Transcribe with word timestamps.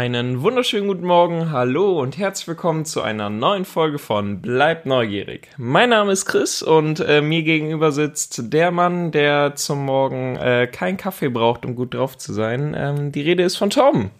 Einen 0.00 0.40
wunderschönen 0.40 0.88
guten 0.88 1.04
Morgen, 1.04 1.50
hallo 1.50 2.00
und 2.00 2.16
herzlich 2.16 2.48
willkommen 2.48 2.86
zu 2.86 3.02
einer 3.02 3.28
neuen 3.28 3.66
Folge 3.66 3.98
von 3.98 4.40
Bleibt 4.40 4.86
neugierig. 4.86 5.48
Mein 5.58 5.90
Name 5.90 6.12
ist 6.12 6.24
Chris 6.24 6.62
und 6.62 7.00
äh, 7.00 7.20
mir 7.20 7.42
gegenüber 7.42 7.92
sitzt 7.92 8.50
der 8.50 8.70
Mann, 8.70 9.12
der 9.12 9.56
zum 9.56 9.84
Morgen 9.84 10.36
äh, 10.36 10.66
keinen 10.68 10.96
Kaffee 10.96 11.28
braucht, 11.28 11.66
um 11.66 11.74
gut 11.74 11.92
drauf 11.92 12.16
zu 12.16 12.32
sein. 12.32 12.74
Ähm, 12.74 13.12
die 13.12 13.20
Rede 13.20 13.42
ist 13.42 13.56
von 13.56 13.68
Tom. 13.68 14.10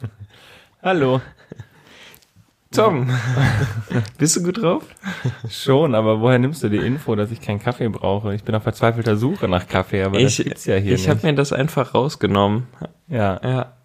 Hallo. 0.82 1.20
Tom, 2.72 3.10
bist 4.18 4.36
du 4.36 4.42
gut 4.42 4.62
drauf? 4.62 4.84
Schon, 5.50 5.94
aber 5.94 6.22
woher 6.22 6.38
nimmst 6.38 6.62
du 6.62 6.70
die 6.70 6.78
Info, 6.78 7.16
dass 7.16 7.30
ich 7.30 7.42
keinen 7.42 7.60
Kaffee 7.60 7.90
brauche? 7.90 8.34
Ich 8.34 8.44
bin 8.44 8.54
auf 8.54 8.62
verzweifelter 8.62 9.18
Suche 9.18 9.46
nach 9.46 9.68
Kaffee, 9.68 10.04
aber 10.04 10.16
ich, 10.16 10.38
das 10.38 10.44
gibt's 10.46 10.64
ja 10.64 10.76
hier 10.76 10.94
Ich 10.94 11.06
habe 11.06 11.26
mir 11.26 11.34
das 11.34 11.52
einfach 11.52 11.94
rausgenommen. 11.94 12.66
Ja, 13.08 13.38
Ja, 13.42 13.77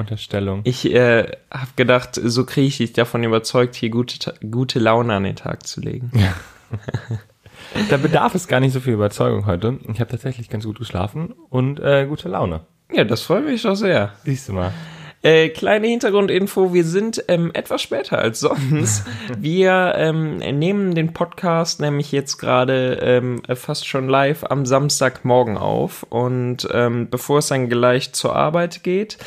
Unterstellung. 0.00 0.60
ich 0.64 0.92
äh, 0.92 1.30
habe 1.50 1.70
gedacht, 1.76 2.20
so 2.22 2.44
kriege 2.44 2.66
ich 2.66 2.78
dich 2.78 2.92
davon 2.92 3.22
überzeugt, 3.22 3.74
hier 3.74 3.90
gute, 3.90 4.34
gute 4.50 4.78
Laune 4.78 5.14
an 5.14 5.24
den 5.24 5.36
Tag 5.36 5.66
zu 5.66 5.80
legen. 5.80 6.10
Da 7.88 7.98
bedarf 7.98 8.34
es 8.34 8.48
gar 8.48 8.58
nicht 8.58 8.72
so 8.72 8.80
viel 8.80 8.94
Überzeugung 8.94 9.46
heute. 9.46 9.78
Ich 9.92 10.00
habe 10.00 10.10
tatsächlich 10.10 10.48
ganz 10.48 10.64
gut 10.64 10.78
geschlafen 10.78 11.34
und 11.50 11.78
äh, 11.78 12.06
gute 12.06 12.28
Laune. 12.28 12.62
Ja, 12.92 13.04
das 13.04 13.22
freut 13.22 13.44
mich 13.44 13.62
doch 13.62 13.76
sehr. 13.76 14.12
Siehst 14.24 14.48
du 14.48 14.54
mal. 14.54 14.72
Äh, 15.22 15.50
kleine 15.50 15.86
Hintergrundinfo, 15.86 16.72
wir 16.72 16.84
sind 16.84 17.22
ähm, 17.28 17.50
etwas 17.52 17.82
später 17.82 18.18
als 18.18 18.40
sonst. 18.40 19.04
Wir 19.38 19.92
ähm, 19.96 20.38
nehmen 20.38 20.94
den 20.94 21.12
Podcast 21.12 21.78
nämlich 21.78 22.10
jetzt 22.10 22.38
gerade 22.38 22.98
ähm, 23.02 23.42
fast 23.54 23.86
schon 23.86 24.08
live 24.08 24.44
am 24.44 24.64
Samstagmorgen 24.64 25.58
auf 25.58 26.04
und 26.04 26.66
ähm, 26.72 27.08
bevor 27.10 27.40
es 27.40 27.48
dann 27.48 27.68
gleich 27.68 28.14
zur 28.14 28.34
Arbeit 28.34 28.82
geht, 28.82 29.18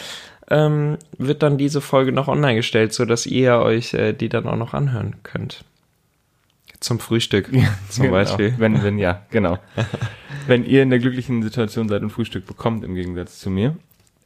ähm, 0.53 0.97
wird 1.17 1.41
dann 1.41 1.57
diese 1.57 1.81
Folge 1.81 2.11
noch 2.11 2.27
online 2.27 2.55
gestellt, 2.55 2.93
sodass 2.93 3.25
ihr 3.25 3.55
euch 3.57 3.93
äh, 3.95 4.13
die 4.13 4.29
dann 4.29 4.47
auch 4.47 4.55
noch 4.55 4.73
anhören 4.73 5.15
könnt. 5.23 5.65
Zum 6.79 6.99
Frühstück 6.99 7.49
zum 7.89 8.03
Genau. 8.03 8.13
Beispiel. 8.13 8.53
Wenn, 8.57 8.83
wenn, 8.83 8.99
ja, 8.99 9.23
genau. 9.31 9.57
wenn 10.47 10.63
ihr 10.63 10.83
in 10.83 10.91
der 10.91 10.99
glücklichen 10.99 11.41
Situation 11.41 11.89
seid 11.89 12.03
und 12.03 12.11
Frühstück 12.11 12.45
bekommt, 12.45 12.83
im 12.83 12.93
Gegensatz 12.93 13.39
zu 13.39 13.49
mir. 13.49 13.75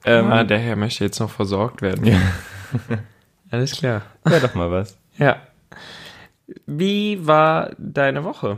Ähm, 0.06 0.32
ah, 0.32 0.44
der 0.44 0.60
Herr 0.60 0.76
möchte 0.76 1.04
jetzt 1.04 1.20
noch 1.20 1.30
versorgt 1.30 1.82
werden. 1.82 2.06
Ja. 2.06 2.20
Alles 3.52 3.72
klar. 3.72 4.02
ja, 4.30 4.40
doch 4.40 4.54
mal 4.54 4.70
was. 4.70 4.98
Ja. 5.18 5.38
Wie 6.66 7.26
war 7.26 7.72
deine 7.78 8.24
Woche? 8.24 8.58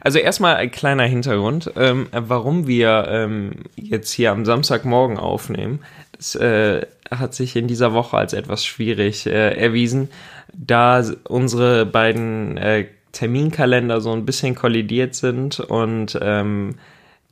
Also 0.00 0.18
erstmal 0.18 0.56
ein 0.56 0.70
kleiner 0.70 1.04
Hintergrund, 1.04 1.72
ähm, 1.76 2.08
warum 2.12 2.66
wir 2.66 3.06
ähm, 3.08 3.52
jetzt 3.76 4.12
hier 4.12 4.30
am 4.30 4.44
Samstagmorgen 4.44 5.18
aufnehmen. 5.18 5.80
Das 6.12 6.34
äh, 6.34 6.86
hat 7.10 7.34
sich 7.34 7.56
in 7.56 7.66
dieser 7.66 7.92
Woche 7.92 8.16
als 8.16 8.32
etwas 8.32 8.64
schwierig 8.64 9.26
äh, 9.26 9.54
erwiesen, 9.56 10.10
da 10.52 11.02
unsere 11.28 11.86
beiden 11.86 12.56
äh, 12.56 12.86
Terminkalender 13.12 14.00
so 14.00 14.12
ein 14.12 14.26
bisschen 14.26 14.54
kollidiert 14.54 15.14
sind 15.14 15.60
und 15.60 16.18
ähm, 16.20 16.76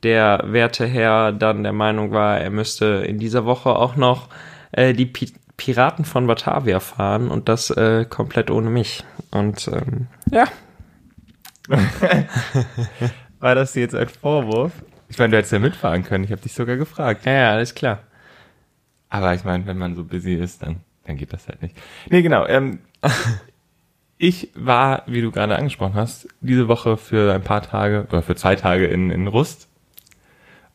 der 0.03 0.43
werte 0.45 0.85
Herr 0.85 1.31
dann 1.31 1.63
der 1.63 1.73
Meinung 1.73 2.11
war, 2.11 2.39
er 2.39 2.49
müsste 2.49 2.85
in 3.07 3.19
dieser 3.19 3.45
Woche 3.45 3.69
auch 3.69 3.95
noch 3.95 4.29
äh, 4.71 4.93
die 4.93 5.05
Pi 5.05 5.31
Piraten 5.57 6.05
von 6.05 6.27
Batavia 6.27 6.79
fahren 6.79 7.29
und 7.29 7.49
das 7.49 7.71
äh, 7.71 8.05
komplett 8.07 8.51
ohne 8.51 8.69
mich. 8.69 9.03
Und 9.31 9.67
ähm, 9.69 10.05
ja, 10.29 10.45
War 13.39 13.55
das 13.55 13.75
jetzt 13.75 13.95
ein 13.95 14.07
Vorwurf? 14.07 14.71
Ich 15.09 15.17
meine, 15.17 15.31
du 15.31 15.37
hättest 15.37 15.53
ja 15.53 15.59
mitfahren 15.59 16.03
können. 16.03 16.23
Ich 16.23 16.31
habe 16.31 16.41
dich 16.41 16.53
sogar 16.53 16.77
gefragt. 16.77 17.25
ja, 17.25 17.31
ja, 17.31 17.51
alles 17.51 17.75
klar. 17.75 17.99
Aber 19.09 19.33
ich 19.33 19.43
meine, 19.43 19.65
wenn 19.65 19.77
man 19.77 19.95
so 19.95 20.03
busy 20.03 20.33
ist, 20.33 20.63
dann, 20.63 20.77
dann 21.05 21.17
geht 21.17 21.33
das 21.33 21.47
halt 21.47 21.61
nicht. 21.61 21.75
Nee, 22.09 22.21
genau. 22.21 22.45
Ähm, 22.45 22.79
ich 24.17 24.49
war, 24.55 25.03
wie 25.07 25.21
du 25.21 25.31
gerade 25.31 25.55
angesprochen 25.55 25.95
hast, 25.95 26.27
diese 26.41 26.67
Woche 26.67 26.97
für 26.97 27.33
ein 27.33 27.43
paar 27.43 27.61
Tage 27.61 28.07
oder 28.09 28.21
für 28.21 28.35
zwei 28.35 28.55
Tage 28.55 28.87
in, 28.87 29.11
in 29.11 29.27
Rust 29.27 29.67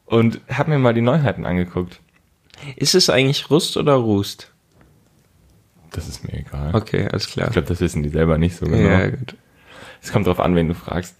und 0.06 0.40
habe 0.50 0.70
mir 0.70 0.78
mal 0.78 0.94
die 0.94 1.00
Neuheiten 1.00 1.46
angeguckt. 1.46 2.00
Ist 2.76 2.94
es 2.94 3.10
eigentlich 3.10 3.50
Rust 3.50 3.76
oder 3.76 3.94
Rust? 3.94 4.52
Das 5.90 6.08
ist 6.08 6.24
mir 6.24 6.38
egal. 6.38 6.74
Okay, 6.74 7.06
alles 7.10 7.28
klar. 7.28 7.48
Ich 7.48 7.52
glaube, 7.52 7.68
das 7.68 7.80
wissen 7.80 8.02
die 8.02 8.08
selber 8.08 8.38
nicht 8.38 8.56
so 8.56 8.66
genau. 8.66 8.88
Ja, 8.88 9.10
gut. 9.10 9.36
Es 10.00 10.12
kommt 10.12 10.26
drauf 10.26 10.40
an, 10.40 10.56
wen 10.56 10.68
du 10.68 10.74
fragst. 10.74 11.16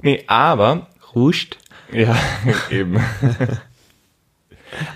Nee, 0.00 0.24
aber 0.26 0.88
Ruscht? 1.14 1.58
Ja, 1.92 2.16
eben. 2.70 3.00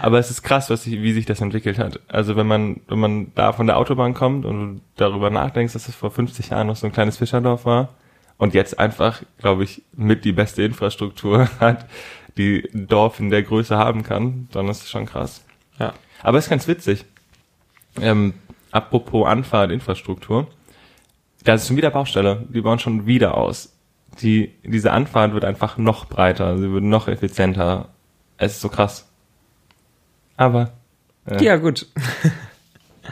Aber 0.00 0.19
es 0.19 0.31
ist 0.31 0.43
krass, 0.43 0.71
was 0.71 0.84
sich, 0.84 1.03
wie 1.03 1.12
sich 1.12 1.27
das 1.27 1.41
entwickelt 1.41 1.78
hat. 1.78 2.00
Also 2.09 2.37
wenn 2.37 2.47
man, 2.47 2.81
wenn 2.89 2.99
man 2.99 3.33
da 3.34 3.53
von 3.53 3.66
der 3.66 3.77
Autobahn 3.77 4.15
kommt 4.15 4.44
und 4.44 4.77
du 4.77 4.81
darüber 4.97 5.31
nachdenkst, 5.31 5.72
dass 5.72 5.89
es 5.89 5.94
vor 5.94 6.11
50 6.11 6.50
Jahren 6.50 6.66
noch 6.66 6.77
so 6.77 6.87
ein 6.87 6.93
kleines 6.93 7.16
Fischerdorf 7.16 7.65
war 7.65 7.91
und 8.38 8.55
jetzt 8.55 8.78
einfach, 8.78 9.22
glaube 9.38 9.65
ich, 9.65 9.83
mit 9.97 10.25
die 10.25 10.33
beste 10.33 10.62
Infrastruktur 10.62 11.49
hat, 11.61 11.87
die 12.37 12.69
ein 12.72 12.87
Dorf 12.87 13.21
in 13.21 13.31
der 13.31 13.43
Größe 13.43 13.77
haben 13.77 14.03
kann, 14.03 14.49
dann 14.53 14.69
ist 14.69 14.83
es 14.83 14.91
schon 14.91 15.06
krass. 15.06 15.44
Ja. 15.78 15.94
Aber 16.22 16.38
es 16.38 16.44
ist 16.44 16.50
ganz 16.50 16.69
witzig. 16.69 17.05
Ähm, 18.00 18.34
apropos 18.71 19.27
Anfahrt, 19.27 19.71
Infrastruktur. 19.71 20.49
Da 21.44 21.55
ist 21.55 21.67
schon 21.67 21.77
wieder 21.77 21.91
Baustelle. 21.91 22.47
Die 22.49 22.61
bauen 22.61 22.78
schon 22.78 23.06
wieder 23.06 23.37
aus. 23.37 23.75
Die, 24.21 24.55
diese 24.65 24.93
Anfahrt 24.93 25.34
wird 25.34 25.44
einfach 25.44 25.78
noch 25.78 26.06
breiter. 26.06 26.59
Sie 26.59 26.72
wird 26.72 26.84
noch 26.84 27.09
effizienter. 27.09 27.88
Es 28.37 28.55
ist 28.55 28.61
so 28.61 28.69
krass. 28.69 29.07
Aber, 30.38 30.71
äh, 31.26 31.44
Ja, 31.44 31.56
gut. 31.56 31.87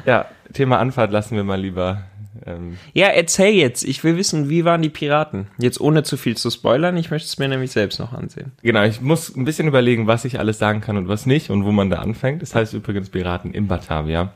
ja, 0.07 0.25
Thema 0.55 0.79
Anfahrt 0.79 1.11
lassen 1.13 1.37
wir 1.37 1.45
mal 1.45 1.61
lieber. 1.61 2.03
Ähm, 2.47 2.77
Ja, 2.95 3.09
erzähl 3.09 3.55
jetzt. 3.55 3.83
Ich 3.83 4.05
will 4.05 4.17
wissen, 4.17 4.49
wie 4.49 4.65
waren 4.65 4.81
die 4.83 4.89
Piraten? 4.91 5.49
Jetzt 5.59 5.81
ohne 5.81 6.03
zu 6.03 6.17
viel 6.17 6.37
zu 6.37 6.51
spoilern. 6.51 6.97
Ich 6.97 7.11
möchte 7.11 7.27
es 7.27 7.39
mir 7.39 7.49
nämlich 7.49 7.73
selbst 7.73 7.99
noch 7.99 8.13
ansehen. 8.13 8.53
genau, 8.63 8.85
ich 8.85 9.01
muss 9.01 9.35
ein 9.35 9.45
bisschen 9.45 9.67
überlegen, 9.69 10.07
was 10.07 10.25
ich 10.25 10.39
alles 10.39 10.59
sagen 10.59 10.81
kann 10.81 10.97
und 10.97 11.09
was 11.09 11.27
nicht 11.27 11.51
und 11.51 11.65
wo 11.65 11.73
man 11.73 11.91
da 11.91 11.99
anfängt. 11.99 12.43
Das 12.43 12.55
heißt 12.55 12.73
übrigens 12.75 13.11
Piraten 13.11 13.53
in 13.53 13.67
Batavia. 13.69 14.33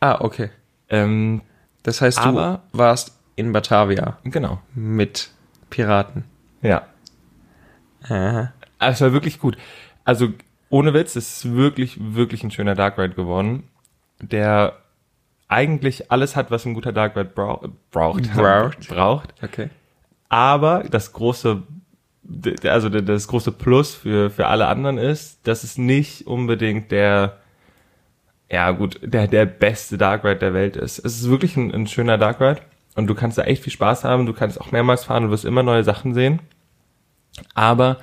Ah, 0.00 0.16
okay. 0.20 0.50
Ähm, 0.90 1.42
Das 1.84 2.00
heißt, 2.00 2.18
du 2.18 2.22
Aber- 2.22 2.62
warst 2.72 3.16
in 3.36 3.52
Batavia 3.52 4.18
genau. 4.24 4.60
mit 4.74 5.30
Piraten. 5.70 6.24
Ja. 6.62 6.86
Aha. 8.04 8.52
Aber 8.78 8.90
es 8.92 9.00
war 9.00 9.12
wirklich 9.12 9.38
gut. 9.40 9.56
Also 10.04 10.28
ohne 10.72 10.94
Witz, 10.94 11.16
es 11.16 11.44
ist 11.44 11.54
wirklich, 11.54 11.98
wirklich 12.00 12.42
ein 12.42 12.50
schöner 12.50 12.74
Dark 12.74 12.96
Ride 12.96 13.14
geworden, 13.14 13.64
der 14.22 14.78
eigentlich 15.46 16.10
alles 16.10 16.34
hat, 16.34 16.50
was 16.50 16.64
ein 16.64 16.72
guter 16.72 16.92
Dark 16.92 17.14
Ride 17.14 17.28
brau 17.34 17.62
braucht. 17.90 18.32
Braucht. 18.32 18.88
braucht. 18.88 19.34
Okay. 19.42 19.68
Aber 20.30 20.84
das 20.90 21.12
große, 21.12 21.62
also 22.64 22.88
das 22.88 23.28
große 23.28 23.52
Plus 23.52 23.94
für, 23.94 24.30
für 24.30 24.46
alle 24.46 24.66
anderen 24.66 24.96
ist, 24.96 25.46
dass 25.46 25.62
es 25.62 25.76
nicht 25.76 26.26
unbedingt 26.26 26.90
der, 26.90 27.36
ja 28.50 28.70
gut, 28.70 28.98
der, 29.02 29.28
der 29.28 29.44
beste 29.44 29.98
Dark 29.98 30.24
Ride 30.24 30.38
der 30.38 30.54
Welt 30.54 30.76
ist. 30.76 30.98
Es 31.00 31.20
ist 31.20 31.28
wirklich 31.28 31.54
ein, 31.58 31.70
ein 31.70 31.86
schöner 31.86 32.16
Dark 32.16 32.40
Ride 32.40 32.62
und 32.94 33.08
du 33.08 33.14
kannst 33.14 33.36
da 33.36 33.42
echt 33.42 33.62
viel 33.62 33.74
Spaß 33.74 34.04
haben, 34.04 34.24
du 34.24 34.32
kannst 34.32 34.58
auch 34.58 34.72
mehrmals 34.72 35.04
fahren, 35.04 35.24
du 35.24 35.30
wirst 35.30 35.44
immer 35.44 35.62
neue 35.62 35.84
Sachen 35.84 36.14
sehen. 36.14 36.40
Aber 37.54 37.98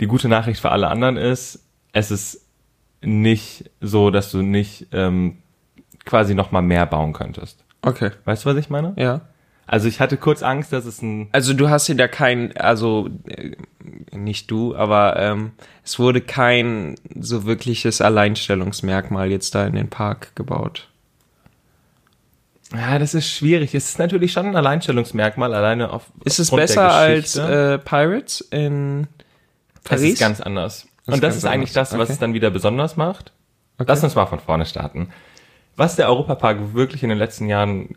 die 0.00 0.06
gute 0.06 0.28
Nachricht 0.28 0.62
für 0.62 0.70
alle 0.70 0.88
anderen 0.88 1.18
ist, 1.18 1.60
es 1.94 2.10
ist 2.10 2.42
nicht 3.00 3.70
so, 3.80 4.10
dass 4.10 4.30
du 4.30 4.42
nicht 4.42 4.88
ähm, 4.92 5.38
quasi 6.04 6.34
noch 6.34 6.52
mal 6.52 6.60
mehr 6.62 6.84
bauen 6.84 7.14
könntest. 7.14 7.64
Okay. 7.80 8.10
Weißt 8.26 8.44
du, 8.44 8.50
was 8.50 8.56
ich 8.58 8.68
meine? 8.68 8.92
Ja. 8.96 9.22
Also 9.66 9.88
ich 9.88 9.98
hatte 10.00 10.18
kurz 10.18 10.42
Angst, 10.42 10.74
dass 10.74 10.84
es 10.84 11.00
ein 11.00 11.28
Also 11.32 11.54
du 11.54 11.70
hast 11.70 11.88
dir 11.88 11.94
da 11.96 12.06
kein, 12.06 12.54
also 12.56 13.08
äh, 13.26 13.52
nicht 14.12 14.50
du, 14.50 14.76
aber 14.76 15.16
ähm, 15.18 15.52
es 15.82 15.98
wurde 15.98 16.20
kein 16.20 16.96
so 17.18 17.44
wirkliches 17.46 18.02
Alleinstellungsmerkmal 18.02 19.30
jetzt 19.30 19.54
da 19.54 19.66
in 19.66 19.74
den 19.74 19.88
Park 19.88 20.36
gebaut. 20.36 20.88
Ja, 22.74 22.98
das 22.98 23.14
ist 23.14 23.30
schwierig. 23.30 23.74
Es 23.74 23.90
ist 23.90 23.98
natürlich 23.98 24.32
schon 24.32 24.46
ein 24.46 24.56
Alleinstellungsmerkmal, 24.56 25.54
alleine 25.54 25.90
auf. 25.90 26.06
Ist 26.24 26.40
es 26.40 26.50
besser 26.50 26.92
als 26.92 27.36
äh, 27.36 27.78
Pirates 27.78 28.40
in 28.50 29.06
Es 29.76 29.82
Paris? 29.84 30.12
ist 30.14 30.18
ganz 30.18 30.40
anders. 30.40 30.88
Das 31.06 31.14
Und 31.16 31.22
das 31.22 31.36
ist 31.36 31.44
eigentlich 31.44 31.72
das, 31.72 31.92
was 31.92 32.00
Okay. 32.00 32.12
es 32.12 32.18
dann 32.18 32.34
wieder 32.34 32.50
besonders 32.50 32.96
macht. 32.96 33.32
Okay. 33.78 33.86
Lass 33.88 34.02
uns 34.04 34.14
mal 34.14 34.26
von 34.26 34.38
vorne 34.40 34.66
starten. 34.66 35.08
Was 35.76 35.96
der 35.96 36.08
Europapark 36.08 36.74
wirklich 36.74 37.02
in 37.02 37.08
den 37.08 37.18
letzten 37.18 37.48
Jahren 37.48 37.88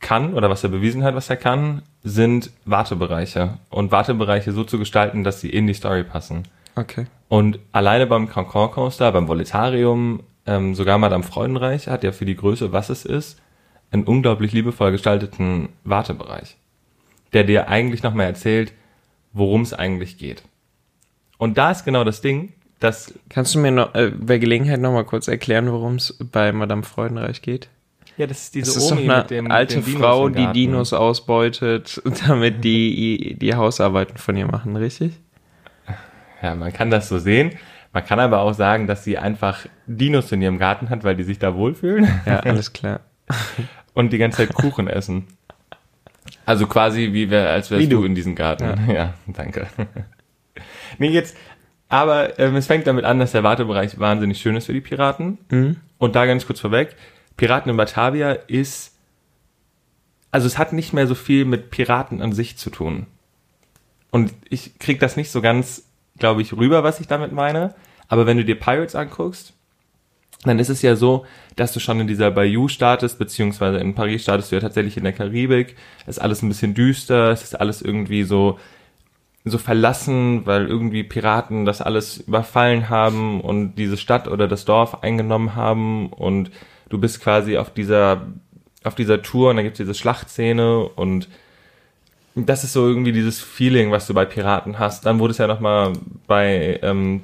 kann 0.00 0.34
oder 0.34 0.50
was 0.50 0.62
er 0.62 0.70
bewiesen 0.70 1.02
hat, 1.04 1.14
was 1.14 1.30
er 1.30 1.36
kann, 1.36 1.82
sind 2.02 2.50
Wartebereiche. 2.64 3.58
Und 3.70 3.92
Wartebereiche 3.92 4.52
so 4.52 4.64
zu 4.64 4.78
gestalten, 4.78 5.24
dass 5.24 5.40
sie 5.40 5.48
in 5.48 5.66
die 5.66 5.74
Story 5.74 6.04
passen. 6.04 6.42
Okay. 6.76 7.06
Und 7.28 7.58
alleine 7.72 8.06
beim 8.06 8.28
Cancan 8.28 8.70
Coaster, 8.70 9.10
beim 9.12 9.28
Voletarium, 9.28 10.20
ähm, 10.46 10.74
sogar 10.74 10.98
Madame 10.98 11.22
Freudenreich 11.22 11.88
hat 11.88 12.04
ja 12.04 12.12
für 12.12 12.24
die 12.24 12.36
Größe, 12.36 12.72
was 12.72 12.90
es 12.90 13.04
ist, 13.04 13.40
einen 13.90 14.04
unglaublich 14.04 14.52
liebevoll 14.52 14.90
gestalteten 14.90 15.68
Wartebereich, 15.84 16.56
der 17.32 17.44
dir 17.44 17.68
eigentlich 17.68 18.02
nochmal 18.02 18.26
erzählt, 18.26 18.72
worum 19.32 19.62
es 19.62 19.72
eigentlich 19.72 20.18
geht. 20.18 20.42
Und 21.42 21.58
da 21.58 21.72
ist 21.72 21.84
genau 21.84 22.04
das 22.04 22.20
Ding, 22.20 22.52
dass, 22.78 23.14
Kannst 23.28 23.56
du 23.56 23.58
mir 23.58 23.72
noch, 23.72 23.96
äh, 23.96 24.12
bei 24.16 24.38
Gelegenheit 24.38 24.78
noch 24.80 24.92
mal 24.92 25.04
kurz 25.04 25.26
erklären, 25.26 25.72
worum 25.72 25.96
es 25.96 26.16
bei 26.30 26.52
Madame 26.52 26.84
Freudenreich 26.84 27.42
geht? 27.42 27.68
Ja, 28.16 28.28
das 28.28 28.44
ist 28.44 28.54
diese 28.54 28.72
Das 28.74 28.84
ist 28.84 28.92
Omi 28.92 29.10
eine 29.10 29.22
mit 29.22 29.30
dem 29.30 29.50
alte 29.50 29.78
mit 29.78 29.88
Frau, 29.88 30.28
die. 30.28 30.46
Dinos 30.52 30.92
ausbeutet, 30.92 32.00
damit 32.28 32.62
die 32.62 33.34
die 33.40 33.54
Hausarbeiten 33.56 34.18
von 34.18 34.36
ihr 34.36 34.46
machen, 34.46 34.76
richtig? 34.76 35.18
Ja, 36.44 36.54
man 36.54 36.72
kann 36.72 36.92
das 36.92 37.08
so 37.08 37.18
sehen. 37.18 37.50
Man 37.92 38.06
kann 38.06 38.20
aber 38.20 38.38
auch 38.42 38.54
sagen, 38.54 38.86
dass 38.86 39.02
sie 39.02 39.18
einfach 39.18 39.66
Dinos 39.88 40.30
in 40.30 40.42
ihrem 40.42 40.58
Garten 40.60 40.90
hat, 40.90 41.02
weil 41.02 41.16
die 41.16 41.24
sich 41.24 41.40
da 41.40 41.56
wohlfühlen 41.56 42.08
Ja, 42.24 42.38
alles 42.44 42.72
klar. 42.72 43.00
und 43.94 44.12
die 44.12 44.18
ganze 44.18 44.46
Zeit 44.46 44.54
Kuchen 44.54 44.86
essen. 44.86 45.26
Also 46.46 46.68
quasi 46.68 47.12
wie 47.12 47.30
wär, 47.30 47.50
als 47.50 47.68
wärst 47.72 47.82
Wie 47.82 47.88
du. 47.88 47.98
du. 47.98 48.04
in 48.04 48.14
diesem 48.14 48.36
Garten. 48.36 48.78
Ja, 48.94 49.14
danke. 49.26 49.66
Nee, 50.98 51.08
jetzt, 51.08 51.36
aber 51.88 52.38
ähm, 52.38 52.56
es 52.56 52.66
fängt 52.66 52.86
damit 52.86 53.04
an, 53.04 53.18
dass 53.18 53.32
der 53.32 53.42
Wartebereich 53.42 53.98
wahnsinnig 53.98 54.40
schön 54.40 54.56
ist 54.56 54.66
für 54.66 54.72
die 54.72 54.80
Piraten. 54.80 55.38
Und 55.98 56.16
da 56.16 56.26
ganz 56.26 56.46
kurz 56.46 56.60
vorweg, 56.60 56.96
Piraten 57.36 57.70
in 57.70 57.76
Batavia 57.76 58.32
ist, 58.32 58.96
also 60.30 60.46
es 60.46 60.58
hat 60.58 60.72
nicht 60.72 60.92
mehr 60.92 61.06
so 61.06 61.14
viel 61.14 61.44
mit 61.44 61.70
Piraten 61.70 62.22
an 62.22 62.32
sich 62.32 62.56
zu 62.56 62.70
tun. 62.70 63.06
Und 64.10 64.32
ich 64.48 64.78
krieg 64.78 65.00
das 65.00 65.16
nicht 65.16 65.30
so 65.30 65.40
ganz, 65.42 65.84
glaube 66.18 66.42
ich, 66.42 66.54
rüber, 66.54 66.82
was 66.82 67.00
ich 67.00 67.08
damit 67.08 67.32
meine. 67.32 67.74
Aber 68.08 68.26
wenn 68.26 68.36
du 68.36 68.44
dir 68.44 68.58
Pirates 68.58 68.94
anguckst, 68.94 69.54
dann 70.44 70.58
ist 70.58 70.70
es 70.70 70.82
ja 70.82 70.96
so, 70.96 71.24
dass 71.56 71.72
du 71.72 71.80
schon 71.80 72.00
in 72.00 72.06
dieser 72.06 72.30
Bayou 72.30 72.68
startest, 72.68 73.18
beziehungsweise 73.18 73.78
in 73.78 73.94
Paris 73.94 74.22
startest 74.22 74.50
du 74.50 74.56
ja 74.56 74.60
tatsächlich 74.60 74.96
in 74.96 75.04
der 75.04 75.12
Karibik. 75.12 75.76
Es 76.02 76.16
ist 76.16 76.22
alles 76.22 76.42
ein 76.42 76.48
bisschen 76.48 76.74
düster, 76.74 77.30
es 77.30 77.42
ist 77.42 77.58
alles 77.58 77.80
irgendwie 77.80 78.24
so, 78.24 78.58
so 79.44 79.58
verlassen, 79.58 80.46
weil 80.46 80.66
irgendwie 80.66 81.02
Piraten 81.02 81.64
das 81.64 81.80
alles 81.82 82.18
überfallen 82.18 82.88
haben 82.88 83.40
und 83.40 83.74
diese 83.74 83.96
Stadt 83.96 84.28
oder 84.28 84.46
das 84.46 84.64
Dorf 84.64 85.02
eingenommen 85.02 85.56
haben 85.56 86.08
und 86.12 86.50
du 86.88 86.98
bist 86.98 87.20
quasi 87.20 87.56
auf 87.56 87.72
dieser, 87.72 88.28
auf 88.84 88.94
dieser 88.94 89.22
Tour 89.22 89.50
und 89.50 89.56
dann 89.56 89.64
gibt's 89.64 89.78
diese 89.78 89.94
Schlachtszene 89.94 90.84
und 90.84 91.28
das 92.34 92.64
ist 92.64 92.72
so 92.72 92.86
irgendwie 92.86 93.12
dieses 93.12 93.40
Feeling, 93.40 93.90
was 93.90 94.06
du 94.06 94.14
bei 94.14 94.24
Piraten 94.24 94.78
hast. 94.78 95.04
Dann 95.04 95.18
wurde 95.18 95.32
es 95.32 95.38
ja 95.38 95.46
nochmal 95.46 95.92
bei, 96.26 96.78
ähm, 96.82 97.22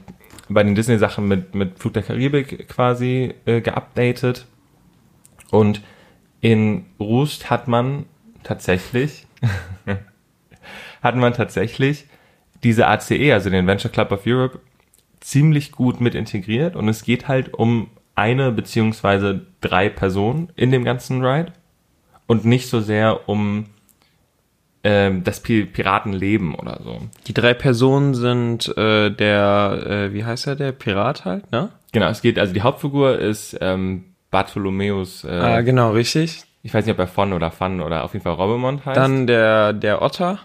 bei 0.49 0.63
den 0.63 0.75
Disney-Sachen 0.75 1.27
mit, 1.27 1.55
mit 1.55 1.79
Flug 1.79 1.95
der 1.95 2.03
Karibik 2.03 2.69
quasi 2.69 3.35
äh, 3.47 3.61
geupdatet. 3.61 4.47
Und 5.51 5.83
in 6.41 6.85
Rust 7.01 7.49
hat 7.49 7.69
man 7.69 8.05
tatsächlich, 8.43 9.27
hat 11.03 11.17
man 11.17 11.33
tatsächlich 11.33 12.07
diese 12.63 12.87
ACE, 12.89 13.33
also 13.33 13.51
den 13.51 13.67
Venture 13.67 13.91
Club 13.91 14.13
of 14.13 14.23
Europe, 14.27 14.61
ziemlich 15.21 15.73
gut 15.73 16.01
mit 16.01 16.15
integriert. 16.15 16.77
Und 16.77 16.89
es 16.89 17.03
geht 17.05 17.29
halt 17.29 17.55
um 17.55 17.89
eine 18.15 18.51
beziehungsweise 18.53 19.47
drei 19.61 19.89
Personen 19.89 20.51
in 20.57 20.71
dem 20.73 20.85
ganzen 20.85 21.25
Ride 21.25 21.53
und 22.27 22.45
nicht 22.45 22.69
so 22.69 22.81
sehr 22.81 23.29
um 23.29 23.67
ähm, 24.85 25.25
das 25.25 25.41
Pi 25.41 25.65
Piratenleben 25.65 26.55
oder 26.55 26.81
so. 26.83 27.01
Die 27.27 27.35
drei 27.35 27.55
Personen 27.55 28.15
sind 28.15 28.69
äh, 28.77 29.11
der, 29.11 29.83
äh, 29.87 30.13
wie 30.15 30.25
heißt 30.25 30.47
er, 30.47 30.57
der 30.57 30.73
Pirat 30.73 31.25
halt, 31.25 31.51
ne? 31.53 31.71
Genau, 31.93 32.07
es 32.09 32.21
geht, 32.21 32.39
also 32.39 32.53
die 32.53 32.63
Hauptfigur 32.63 33.19
ist 33.19 33.57
ähm, 33.61 34.05
Bartholomäus, 34.31 35.25
äh, 35.25 35.31
Ah, 35.31 35.61
genau, 35.63 35.93
richtig. 35.93 36.43
ich 36.63 36.73
weiß 36.75 36.85
nicht, 36.85 36.93
ob 36.93 36.99
er 36.99 37.07
von 37.09 37.33
oder 37.33 37.51
Fun 37.51 37.81
oder 37.81 38.05
auf 38.05 38.13
jeden 38.13 38.23
Fall 38.23 38.35
Robemont 38.35 38.85
heißt. 38.85 38.97
Dann 38.97 39.27
der, 39.27 39.73
der 39.73 40.03
Otter 40.03 40.39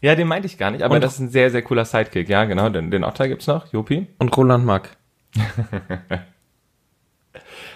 ja, 0.00 0.14
den 0.14 0.28
meinte 0.28 0.46
ich 0.46 0.58
gar 0.58 0.70
nicht, 0.70 0.82
aber 0.82 0.96
Und- 0.96 1.04
das 1.04 1.14
ist 1.14 1.20
ein 1.20 1.28
sehr, 1.30 1.50
sehr 1.50 1.62
cooler 1.62 1.84
Sidekick. 1.84 2.28
Ja, 2.28 2.44
genau, 2.44 2.68
den, 2.68 2.90
den 2.90 3.04
Otter 3.04 3.28
gibt's 3.28 3.46
noch, 3.46 3.72
Jopi. 3.72 4.06
und 4.18 4.36
Roland 4.36 4.64
Mack. 4.64 4.96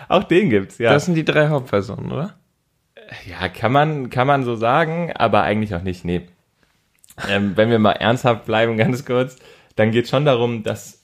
Auch 0.09 0.25
den 0.25 0.51
gibt's, 0.51 0.79
ja. 0.79 0.93
Das 0.93 1.05
sind 1.05 1.15
die 1.15 1.25
drei 1.25 1.49
Hauptpersonen, 1.49 2.11
oder? 2.13 2.35
ja, 3.27 3.49
kann 3.49 3.73
man, 3.73 4.09
kann 4.11 4.27
man 4.27 4.45
so 4.45 4.55
sagen, 4.55 5.13
aber 5.15 5.43
eigentlich 5.43 5.75
auch 5.75 5.83
nicht, 5.83 6.05
nee. 6.05 6.23
Ähm, 7.29 7.57
wenn 7.57 7.69
wir 7.71 7.79
mal 7.81 7.93
ernsthaft 7.93 8.45
bleiben, 8.45 8.77
ganz 8.79 9.05
kurz, 9.05 9.37
dann 9.77 9.91
geht 9.91 10.09
schon 10.09 10.25
darum, 10.25 10.63
dass, 10.63 11.03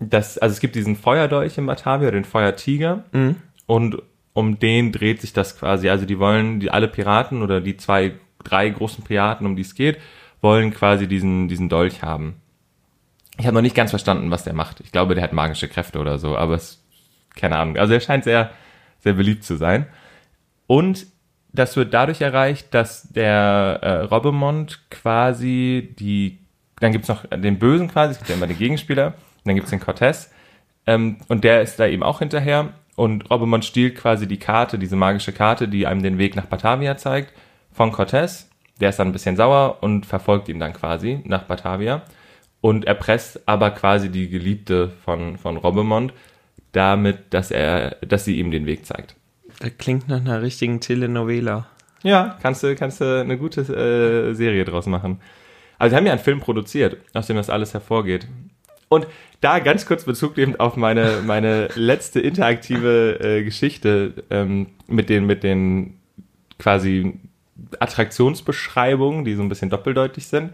dass, 0.00 0.38
also 0.38 0.52
es 0.52 0.60
gibt 0.60 0.74
diesen 0.74 0.96
Feuerdolch 0.96 1.56
in 1.58 1.66
Batavia, 1.66 2.10
den 2.10 2.24
Feuertiger, 2.24 3.04
und 3.66 4.02
um 4.32 4.58
den 4.58 4.90
dreht 4.92 5.20
sich 5.20 5.32
das 5.32 5.56
quasi. 5.58 5.88
Also 5.88 6.04
die 6.06 6.18
wollen, 6.18 6.58
die 6.60 6.70
alle 6.70 6.88
Piraten 6.88 7.42
oder 7.42 7.60
die 7.60 7.76
zwei, 7.76 8.14
drei 8.42 8.68
großen 8.68 9.04
Piraten, 9.04 9.46
um 9.46 9.54
die 9.54 9.62
es 9.62 9.74
geht, 9.74 9.98
wollen 10.40 10.72
quasi 10.72 11.06
diesen, 11.06 11.48
diesen 11.48 11.68
Dolch 11.68 12.02
haben. 12.02 12.36
Ich 13.38 13.46
habe 13.46 13.54
noch 13.54 13.62
nicht 13.62 13.76
ganz 13.76 13.90
verstanden, 13.90 14.30
was 14.30 14.44
der 14.44 14.54
macht. 14.54 14.80
Ich 14.80 14.92
glaube, 14.92 15.14
der 15.14 15.24
hat 15.24 15.32
magische 15.32 15.68
Kräfte 15.68 15.98
oder 15.98 16.18
so, 16.18 16.36
aber 16.36 16.54
es, 16.54 16.82
keine 17.36 17.56
Ahnung. 17.56 17.76
Also 17.76 17.94
er 17.94 18.00
scheint 18.00 18.24
sehr, 18.24 18.50
sehr 18.98 19.14
beliebt 19.14 19.44
zu 19.44 19.56
sein. 19.56 19.86
Und 20.66 21.06
das 21.52 21.76
wird 21.76 21.94
dadurch 21.94 22.20
erreicht, 22.20 22.74
dass 22.74 23.08
der 23.08 23.78
äh, 23.82 23.90
Robemont 24.02 24.80
quasi 24.90 25.94
die, 25.98 26.38
dann 26.80 26.92
gibt's 26.92 27.08
noch 27.08 27.24
den 27.26 27.58
Bösen 27.58 27.88
quasi, 27.88 28.12
es 28.12 28.18
gibt 28.18 28.28
ja 28.28 28.36
immer 28.36 28.46
den 28.46 28.58
Gegenspieler, 28.58 29.14
dann 29.44 29.54
gibt's 29.54 29.70
den 29.70 29.80
Cortez, 29.80 30.30
ähm, 30.86 31.18
und 31.28 31.44
der 31.44 31.62
ist 31.62 31.78
da 31.78 31.86
eben 31.86 32.02
auch 32.02 32.18
hinterher. 32.18 32.70
Und 32.96 33.30
Robemont 33.30 33.64
stiehlt 33.64 33.96
quasi 33.96 34.26
die 34.26 34.38
Karte, 34.38 34.78
diese 34.78 34.96
magische 34.96 35.32
Karte, 35.32 35.68
die 35.68 35.86
einem 35.86 36.02
den 36.02 36.18
Weg 36.18 36.36
nach 36.36 36.46
Batavia 36.46 36.96
zeigt, 36.96 37.32
von 37.72 37.92
Cortez. 37.92 38.49
Der 38.80 38.90
ist 38.90 38.98
dann 38.98 39.08
ein 39.08 39.12
bisschen 39.12 39.36
sauer 39.36 39.78
und 39.82 40.06
verfolgt 40.06 40.48
ihn 40.48 40.60
dann 40.60 40.72
quasi 40.72 41.20
nach 41.24 41.44
Batavia 41.44 42.02
und 42.60 42.84
erpresst 42.84 43.40
aber 43.46 43.70
quasi 43.70 44.10
die 44.10 44.28
Geliebte 44.28 44.90
von, 45.04 45.38
von 45.38 45.56
Robemont 45.56 46.12
damit, 46.72 47.18
dass 47.30 47.50
er, 47.50 47.96
dass 48.06 48.24
sie 48.24 48.38
ihm 48.38 48.50
den 48.50 48.66
Weg 48.66 48.86
zeigt. 48.86 49.16
Das 49.58 49.72
klingt 49.78 50.08
nach 50.08 50.20
einer 50.20 50.42
richtigen 50.42 50.80
Telenovela. 50.80 51.66
Ja, 52.02 52.38
kannst 52.42 52.62
du, 52.62 52.74
kannst 52.76 53.00
du 53.00 53.20
eine 53.20 53.36
gute 53.36 53.60
äh, 53.60 54.34
Serie 54.34 54.64
draus 54.64 54.86
machen. 54.86 55.20
Also, 55.78 55.92
sie 55.92 55.96
haben 55.96 56.06
ja 56.06 56.12
einen 56.12 56.22
Film 56.22 56.40
produziert, 56.40 56.96
aus 57.14 57.26
dem 57.26 57.36
das 57.36 57.50
alles 57.50 57.74
hervorgeht. 57.74 58.26
Und 58.88 59.06
da 59.40 59.58
ganz 59.58 59.86
kurz 59.86 60.04
Bezug 60.04 60.36
nehmend 60.36 60.60
auf 60.60 60.76
meine, 60.76 61.22
meine 61.24 61.68
letzte 61.74 62.20
interaktive 62.20 63.18
äh, 63.20 63.44
Geschichte 63.44 64.24
ähm, 64.30 64.68
mit 64.86 65.08
den, 65.08 65.26
mit 65.26 65.42
den 65.42 65.98
quasi 66.58 67.18
Attraktionsbeschreibungen, 67.78 69.24
die 69.24 69.34
so 69.34 69.42
ein 69.42 69.48
bisschen 69.48 69.70
doppeldeutig 69.70 70.26
sind. 70.26 70.52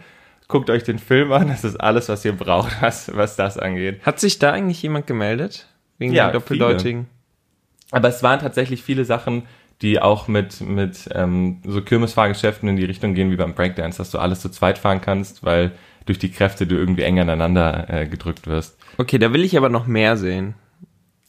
Guckt 0.48 0.70
euch 0.70 0.84
den 0.84 0.98
Film 0.98 1.32
an, 1.32 1.48
das 1.48 1.64
ist 1.64 1.76
alles, 1.76 2.08
was 2.08 2.24
ihr 2.24 2.32
braucht, 2.32 2.76
was, 2.80 3.14
was 3.14 3.36
das 3.36 3.58
angeht. 3.58 4.00
Hat 4.04 4.20
sich 4.20 4.38
da 4.38 4.52
eigentlich 4.52 4.82
jemand 4.82 5.06
gemeldet? 5.06 5.66
Wegen 5.98 6.12
Ja, 6.12 6.24
der 6.24 6.34
doppeldeutigen? 6.34 7.06
Aber 7.90 8.08
es 8.08 8.22
waren 8.22 8.40
tatsächlich 8.40 8.82
viele 8.82 9.04
Sachen, 9.04 9.44
die 9.82 10.00
auch 10.00 10.28
mit, 10.28 10.60
mit 10.60 11.08
ähm, 11.12 11.60
so 11.64 11.82
Kirmesfahrgeschäften 11.82 12.68
in 12.68 12.76
die 12.76 12.84
Richtung 12.84 13.14
gehen 13.14 13.30
wie 13.30 13.36
beim 13.36 13.54
Breakdance, 13.54 13.98
dass 13.98 14.10
du 14.10 14.18
alles 14.18 14.40
zu 14.40 14.48
zweit 14.48 14.78
fahren 14.78 15.00
kannst, 15.00 15.44
weil 15.44 15.72
durch 16.06 16.18
die 16.18 16.30
Kräfte 16.30 16.66
du 16.66 16.76
irgendwie 16.76 17.02
eng 17.02 17.18
aneinander 17.18 17.86
äh, 17.88 18.06
gedrückt 18.06 18.46
wirst. 18.46 18.78
Okay, 18.96 19.18
da 19.18 19.32
will 19.32 19.44
ich 19.44 19.56
aber 19.56 19.68
noch 19.68 19.86
mehr 19.86 20.16
sehen. 20.16 20.54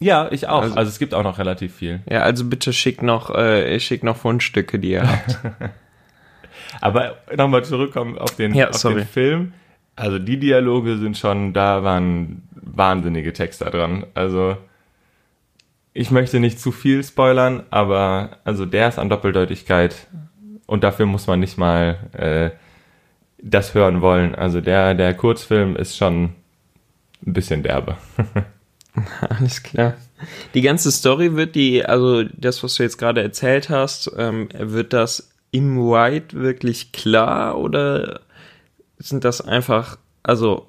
Ja, 0.00 0.28
ich 0.30 0.48
auch. 0.48 0.62
Also- 0.62 0.76
Also, 0.76 0.88
es 0.90 0.98
gibt 0.98 1.12
auch 1.14 1.22
noch 1.24 1.38
relativ 1.38 1.74
viel. 1.74 2.00
Ja, 2.08 2.20
also 2.22 2.44
bitte 2.44 2.72
schick 2.72 3.02
noch, 3.02 3.34
äh, 3.34 3.78
schick 3.80 4.02
noch 4.04 4.16
Fundstücke, 4.16 4.78
die 4.78 4.90
ihr 4.92 5.08
habt. 5.08 5.38
Aber 6.80 7.16
nochmal 7.36 7.64
zurückkommen 7.64 8.18
auf 8.18 8.36
den, 8.36 8.54
Ja, 8.54 8.70
auf 8.70 8.80
den 8.82 9.06
Film. 9.06 9.52
Also 9.96 10.18
die 10.18 10.38
Dialoge 10.38 10.96
sind 10.98 11.16
schon, 11.18 11.52
da 11.52 11.82
waren 11.82 12.42
wahnsinnige 12.52 13.32
Texte 13.32 13.64
dran. 13.64 14.06
Also 14.14 14.56
ich 15.92 16.10
möchte 16.12 16.38
nicht 16.38 16.60
zu 16.60 16.70
viel 16.70 17.02
spoilern, 17.02 17.64
aber 17.70 18.38
also 18.44 18.64
der 18.66 18.88
ist 18.88 18.98
an 19.00 19.08
Doppeldeutigkeit 19.08 20.06
und 20.66 20.84
dafür 20.84 21.06
muss 21.06 21.26
man 21.26 21.40
nicht 21.40 21.58
mal 21.58 21.96
äh, 22.12 22.50
das 23.42 23.74
hören 23.74 24.00
wollen. 24.00 24.36
Also 24.36 24.60
der, 24.60 24.94
der 24.94 25.14
Kurzfilm 25.14 25.74
ist 25.74 25.96
schon 25.96 26.24
ein 27.26 27.32
bisschen 27.32 27.62
derbe. 27.64 27.96
Alles 29.20 29.62
klar. 29.62 29.94
Die 30.54 30.62
ganze 30.62 30.90
Story 30.90 31.36
wird 31.36 31.54
die, 31.54 31.84
also 31.84 32.24
das, 32.24 32.62
was 32.62 32.74
du 32.74 32.82
jetzt 32.82 32.98
gerade 32.98 33.22
erzählt 33.22 33.70
hast, 33.70 34.10
ähm, 34.16 34.48
wird 34.52 34.92
das 34.92 35.30
im 35.50 35.78
Ride 35.78 36.32
wirklich 36.32 36.92
klar 36.92 37.58
oder 37.58 38.20
sind 38.98 39.24
das 39.24 39.40
einfach, 39.40 39.98
also 40.22 40.66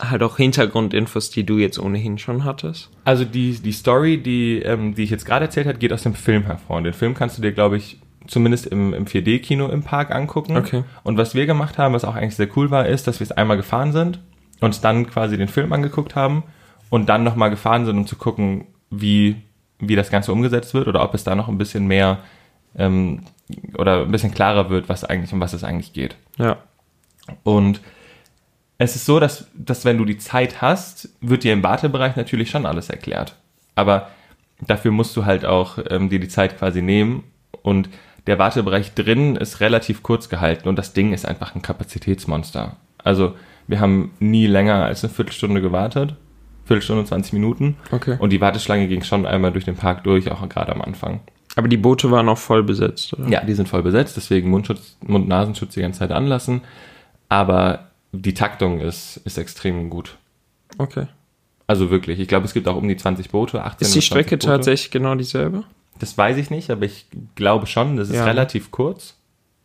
halt 0.00 0.22
auch 0.22 0.36
Hintergrundinfos, 0.36 1.30
die 1.30 1.44
du 1.44 1.58
jetzt 1.58 1.78
ohnehin 1.78 2.18
schon 2.18 2.44
hattest? 2.44 2.90
Also 3.04 3.24
die, 3.24 3.52
die 3.52 3.72
Story, 3.72 4.18
die, 4.18 4.60
ähm, 4.60 4.94
die 4.94 5.04
ich 5.04 5.10
jetzt 5.10 5.26
gerade 5.26 5.44
erzählt 5.44 5.66
habe, 5.66 5.78
geht 5.78 5.92
aus 5.92 6.02
dem 6.02 6.14
Film 6.14 6.44
hervor. 6.44 6.78
Und 6.78 6.84
den 6.84 6.92
Film 6.92 7.14
kannst 7.14 7.38
du 7.38 7.42
dir, 7.42 7.52
glaube 7.52 7.76
ich, 7.76 7.98
zumindest 8.26 8.66
im, 8.66 8.92
im 8.92 9.04
4D-Kino 9.04 9.68
im 9.68 9.82
Park 9.82 10.10
angucken. 10.10 10.56
Okay. 10.56 10.82
Und 11.04 11.16
was 11.18 11.34
wir 11.34 11.46
gemacht 11.46 11.78
haben, 11.78 11.94
was 11.94 12.04
auch 12.04 12.16
eigentlich 12.16 12.34
sehr 12.34 12.48
cool 12.56 12.70
war, 12.70 12.86
ist, 12.86 13.06
dass 13.06 13.20
wir 13.20 13.24
es 13.24 13.32
einmal 13.32 13.56
gefahren 13.56 13.92
sind, 13.92 14.18
uns 14.60 14.80
dann 14.80 15.08
quasi 15.08 15.36
den 15.36 15.48
Film 15.48 15.72
angeguckt 15.72 16.16
haben 16.16 16.42
und 16.90 17.08
dann 17.08 17.24
nochmal 17.24 17.50
gefahren 17.50 17.84
sind, 17.84 17.96
um 17.96 18.06
zu 18.06 18.16
gucken, 18.16 18.66
wie, 18.90 19.36
wie 19.78 19.96
das 19.96 20.10
Ganze 20.10 20.32
umgesetzt 20.32 20.74
wird 20.74 20.88
oder 20.88 21.02
ob 21.02 21.14
es 21.14 21.24
da 21.24 21.34
noch 21.34 21.48
ein 21.48 21.58
bisschen 21.58 21.86
mehr 21.86 22.18
ähm, 22.76 23.22
oder 23.78 24.02
ein 24.02 24.12
bisschen 24.12 24.32
klarer 24.34 24.70
wird, 24.70 24.88
was 24.88 25.04
eigentlich, 25.04 25.32
um 25.32 25.40
was 25.40 25.52
es 25.52 25.64
eigentlich 25.64 25.92
geht. 25.92 26.16
Ja. 26.38 26.58
Und 27.42 27.80
es 28.78 28.94
ist 28.94 29.06
so, 29.06 29.20
dass, 29.20 29.48
dass 29.54 29.84
wenn 29.84 29.98
du 29.98 30.04
die 30.04 30.18
Zeit 30.18 30.60
hast, 30.60 31.08
wird 31.20 31.44
dir 31.44 31.52
im 31.52 31.62
Wartebereich 31.62 32.16
natürlich 32.16 32.50
schon 32.50 32.66
alles 32.66 32.90
erklärt. 32.90 33.36
Aber 33.74 34.10
dafür 34.60 34.90
musst 34.90 35.16
du 35.16 35.24
halt 35.24 35.44
auch 35.44 35.78
ähm, 35.90 36.08
dir 36.08 36.20
die 36.20 36.28
Zeit 36.28 36.58
quasi 36.58 36.82
nehmen 36.82 37.24
und 37.62 37.88
der 38.26 38.38
Wartebereich 38.38 38.94
drin 38.94 39.36
ist 39.36 39.60
relativ 39.60 40.02
kurz 40.02 40.28
gehalten 40.28 40.68
und 40.68 40.76
das 40.76 40.92
Ding 40.92 41.12
ist 41.12 41.26
einfach 41.26 41.54
ein 41.54 41.62
Kapazitätsmonster. 41.62 42.76
Also 43.02 43.36
wir 43.68 43.80
haben 43.80 44.12
nie 44.18 44.46
länger 44.46 44.84
als 44.84 45.04
eine 45.04 45.12
Viertelstunde 45.12 45.60
gewartet. 45.60 46.16
Viertelstunde, 46.66 47.04
20 47.04 47.32
Minuten. 47.32 47.76
Okay. 47.90 48.16
Und 48.18 48.30
die 48.30 48.40
Warteschlange 48.40 48.86
ging 48.88 49.02
schon 49.02 49.24
einmal 49.24 49.52
durch 49.52 49.64
den 49.64 49.76
Park 49.76 50.04
durch, 50.04 50.30
auch 50.30 50.46
gerade 50.48 50.72
am 50.72 50.82
Anfang. 50.82 51.20
Aber 51.54 51.68
die 51.68 51.76
Boote 51.78 52.10
waren 52.10 52.28
auch 52.28 52.36
voll 52.38 52.62
besetzt, 52.62 53.14
oder? 53.14 53.28
Ja, 53.28 53.42
die 53.44 53.54
sind 53.54 53.68
voll 53.68 53.82
besetzt, 53.82 54.16
deswegen 54.16 54.50
Mundschutz, 54.50 54.96
Mund-Nasenschutz 55.06 55.72
die 55.74 55.80
ganze 55.80 56.00
Zeit 56.00 56.12
anlassen. 56.12 56.60
Aber 57.28 57.86
die 58.12 58.34
Taktung 58.34 58.80
ist, 58.80 59.16
ist 59.24 59.38
extrem 59.38 59.88
gut. 59.90 60.16
Okay. 60.78 61.06
Also 61.66 61.90
wirklich. 61.90 62.20
Ich 62.20 62.28
glaube, 62.28 62.44
es 62.46 62.52
gibt 62.54 62.68
auch 62.68 62.76
um 62.76 62.86
die 62.86 62.96
20 62.96 63.30
Boote, 63.30 63.62
18 63.64 63.86
Ist 63.86 63.94
die 63.94 63.98
oder 63.98 64.02
20 64.02 64.06
Strecke 64.06 64.36
Boote. 64.36 64.46
tatsächlich 64.46 64.90
genau 64.90 65.14
dieselbe? 65.14 65.64
Das 65.98 66.16
weiß 66.18 66.36
ich 66.36 66.50
nicht, 66.50 66.70
aber 66.70 66.84
ich 66.84 67.06
glaube 67.34 67.66
schon. 67.66 67.96
Das 67.96 68.08
ist 68.10 68.16
Ja. 68.16 68.24
relativ 68.24 68.70
kurz. 68.70 69.14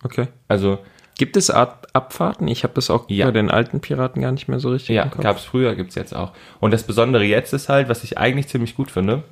Okay. 0.04 0.28
Also 0.48 0.80
Gibt 1.18 1.38
es 1.38 1.50
Art 1.52 1.94
Abfahrten? 1.96 2.48
Ich 2.48 2.64
habe 2.64 2.74
das 2.74 2.90
auch 2.90 3.06
Ja. 3.10 3.26
bei 3.26 3.32
den 3.32 3.52
alten 3.52 3.80
Piraten 3.82 4.22
gar 4.22 4.32
nicht 4.32 4.48
mehr 4.48 4.60
so 4.60 4.70
richtig 4.70 4.96
Ja, 4.96 5.06
gab 5.06 5.38
es 5.38 5.44
früher, 5.44 5.76
gibt's 5.76 5.96
jetzt 5.96 6.16
auch. 6.16 6.32
Und 6.60 6.72
das 6.72 6.84
Besondere 6.84 7.24
jetzt 7.24 7.54
ist 7.54 7.70
halt, 7.70 7.90
was 7.90 8.04
ich 8.04 8.18
eigentlich 8.18 8.48
ziemlich 8.48 8.76
gut 8.76 8.90
finde, 8.92 9.24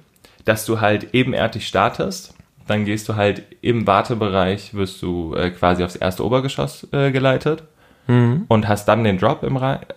dass 0.46 0.66
du 0.66 0.82
halt 0.82 1.14
ebenerdig 1.14 1.68
startest, 1.68 2.34
dann 2.68 2.86
gehst 2.86 3.10
du 3.10 3.16
halt 3.16 3.44
im 3.62 3.88
Wartebereich, 3.88 4.74
wirst 4.76 5.02
du 5.02 5.34
äh, 5.36 5.50
quasi 5.50 5.84
aufs 5.84 5.96
erste 5.96 6.24
Obergeschoss 6.26 6.88
äh, 6.92 7.12
geleitet 7.12 7.64
Mhm. 8.08 8.46
und 8.48 8.68
hast 8.68 8.86
dann 8.86 9.04
den 9.04 9.20
Drop 9.20 9.44
im 9.44 9.56
Reit. 9.58 9.96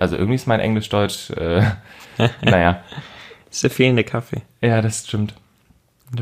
Also 0.00 0.16
irgendwie 0.16 0.34
ist 0.34 0.48
mein 0.48 0.58
Englisch-Deutsch, 0.58 1.30
äh, 1.30 1.62
naja. 2.42 2.82
ist 3.50 3.62
der 3.62 3.70
fehlende 3.70 4.02
Kaffee. 4.02 4.42
Ja, 4.60 4.82
das 4.82 5.06
stimmt. 5.06 5.32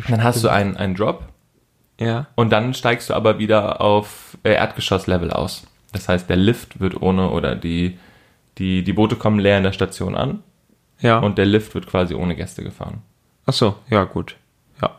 Dann 0.08 0.22
hast 0.22 0.42
du 0.44 0.48
einen, 0.48 0.76
einen 0.76 0.94
Drop 0.94 1.24
Ja. 1.98 2.26
und 2.34 2.50
dann 2.50 2.74
steigst 2.74 3.08
du 3.10 3.14
aber 3.14 3.38
wieder 3.38 3.80
auf 3.80 4.23
äh, 4.44 4.52
Erdgeschosslevel 4.54 5.30
aus. 5.32 5.66
Das 5.92 6.08
heißt, 6.08 6.28
der 6.28 6.36
Lift 6.36 6.80
wird 6.80 7.00
ohne 7.02 7.30
oder 7.30 7.54
die, 7.56 7.98
die, 8.58 8.82
die 8.84 8.92
Boote 8.92 9.16
kommen 9.16 9.38
leer 9.38 9.58
in 9.58 9.64
der 9.64 9.72
Station 9.72 10.14
an 10.14 10.42
Ja. 11.00 11.18
und 11.18 11.38
der 11.38 11.46
Lift 11.46 11.74
wird 11.74 11.86
quasi 11.86 12.14
ohne 12.14 12.34
Gäste 12.36 12.62
gefahren. 12.62 13.02
Ach 13.46 13.52
so, 13.52 13.74
ja, 13.90 14.04
gut. 14.04 14.36
Ja. 14.80 14.98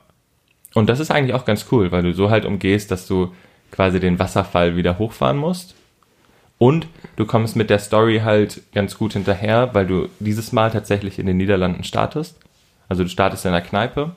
Und 0.74 0.88
das 0.90 1.00
ist 1.00 1.12
eigentlich 1.12 1.34
auch 1.34 1.46
ganz 1.46 1.66
cool, 1.72 1.92
weil 1.92 2.04
du 2.04 2.14
so 2.14 2.30
halt 2.30 2.46
umgehst, 2.46 2.92
dass 2.92 3.08
du 3.08 3.34
quasi 3.72 4.00
den 4.00 4.20
Wasserfall 4.20 4.76
wieder 4.76 4.98
hochfahren 5.00 5.38
musst. 5.38 5.76
Und 6.58 6.88
du 7.18 7.26
kommst 7.26 7.58
mit 7.58 7.70
der 7.70 7.80
Story 7.80 8.22
halt 8.24 8.62
ganz 8.74 8.98
gut 8.98 9.14
hinterher, 9.14 9.72
weil 9.74 9.86
du 9.88 10.08
dieses 10.20 10.54
Mal 10.54 10.72
tatsächlich 10.72 11.20
in 11.20 11.26
den 11.26 11.36
Niederlanden 11.38 11.84
startest. 11.84 12.38
Also 12.88 13.04
du 13.04 13.10
startest 13.10 13.46
in 13.46 13.52
der 13.52 13.62
Kneipe. 13.62 14.12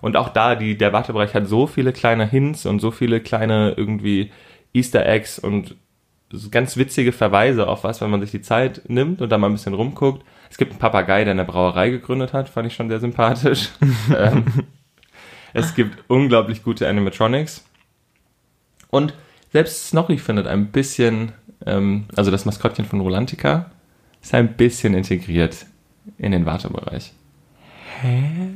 Und 0.00 0.16
auch 0.16 0.30
da, 0.30 0.54
die, 0.56 0.76
der 0.76 0.92
Wartebereich 0.92 1.34
hat 1.34 1.46
so 1.46 1.66
viele 1.68 1.92
kleine 1.92 2.26
Hints 2.26 2.66
und 2.66 2.80
so 2.80 2.90
viele 2.90 3.20
kleine 3.20 3.74
irgendwie 3.76 4.32
Easter 4.72 5.06
Eggs 5.06 5.38
und 5.38 5.76
ganz 6.50 6.76
witzige 6.76 7.12
Verweise 7.12 7.68
auf 7.68 7.84
was, 7.84 8.00
wenn 8.00 8.10
man 8.10 8.20
sich 8.20 8.30
die 8.30 8.42
Zeit 8.42 8.82
nimmt 8.88 9.22
und 9.22 9.30
da 9.30 9.38
mal 9.38 9.48
ein 9.48 9.54
bisschen 9.54 9.74
rumguckt. 9.74 10.24
Es 10.50 10.58
gibt 10.58 10.72
einen 10.72 10.78
Papagei, 10.80 11.24
der 11.24 11.32
eine 11.32 11.44
Brauerei 11.44 11.90
gegründet 11.90 12.32
hat, 12.32 12.48
fand 12.48 12.66
ich 12.66 12.74
schon 12.74 12.88
sehr 12.88 13.00
sympathisch. 13.00 13.70
ähm, 14.16 14.44
es 15.54 15.74
gibt 15.74 16.04
unglaublich 16.08 16.62
gute 16.62 16.88
Animatronics. 16.88 17.64
Und 18.90 19.14
selbst 19.52 19.88
Snorri 19.88 20.18
findet 20.18 20.46
ein 20.46 20.66
bisschen, 20.66 21.32
ähm, 21.66 22.04
also 22.16 22.30
das 22.30 22.44
Maskottchen 22.44 22.84
von 22.84 23.00
Rolantica, 23.00 23.70
ist 24.22 24.34
ein 24.34 24.54
bisschen 24.54 24.94
integriert 24.94 25.66
in 26.18 26.32
den 26.32 26.44
Wartebereich. 26.46 27.12
Hä? 28.00 28.50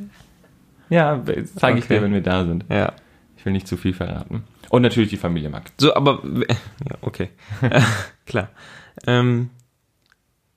Ja, 0.91 1.23
zeige 1.57 1.79
ich 1.79 1.85
Okay. 1.85 1.97
dir, 1.97 2.03
wenn 2.03 2.13
wir 2.13 2.21
da 2.23 2.45
sind. 2.45 2.65
Ja. 2.69 2.93
Ich 3.37 3.45
will 3.47 3.53
nicht 3.53 3.67
zu 3.67 3.77
viel 3.77 3.95
verraten. 3.95 4.45
Und 4.73 4.81
natürlich 4.81 5.11
die 5.11 5.19
Familie 5.19 5.51
Mack. 5.51 5.65
So, 5.77 5.95
aber 5.95 6.23
ja, 6.49 6.97
okay. 7.03 7.29
Klar. 8.27 8.49
Ähm, 9.07 9.51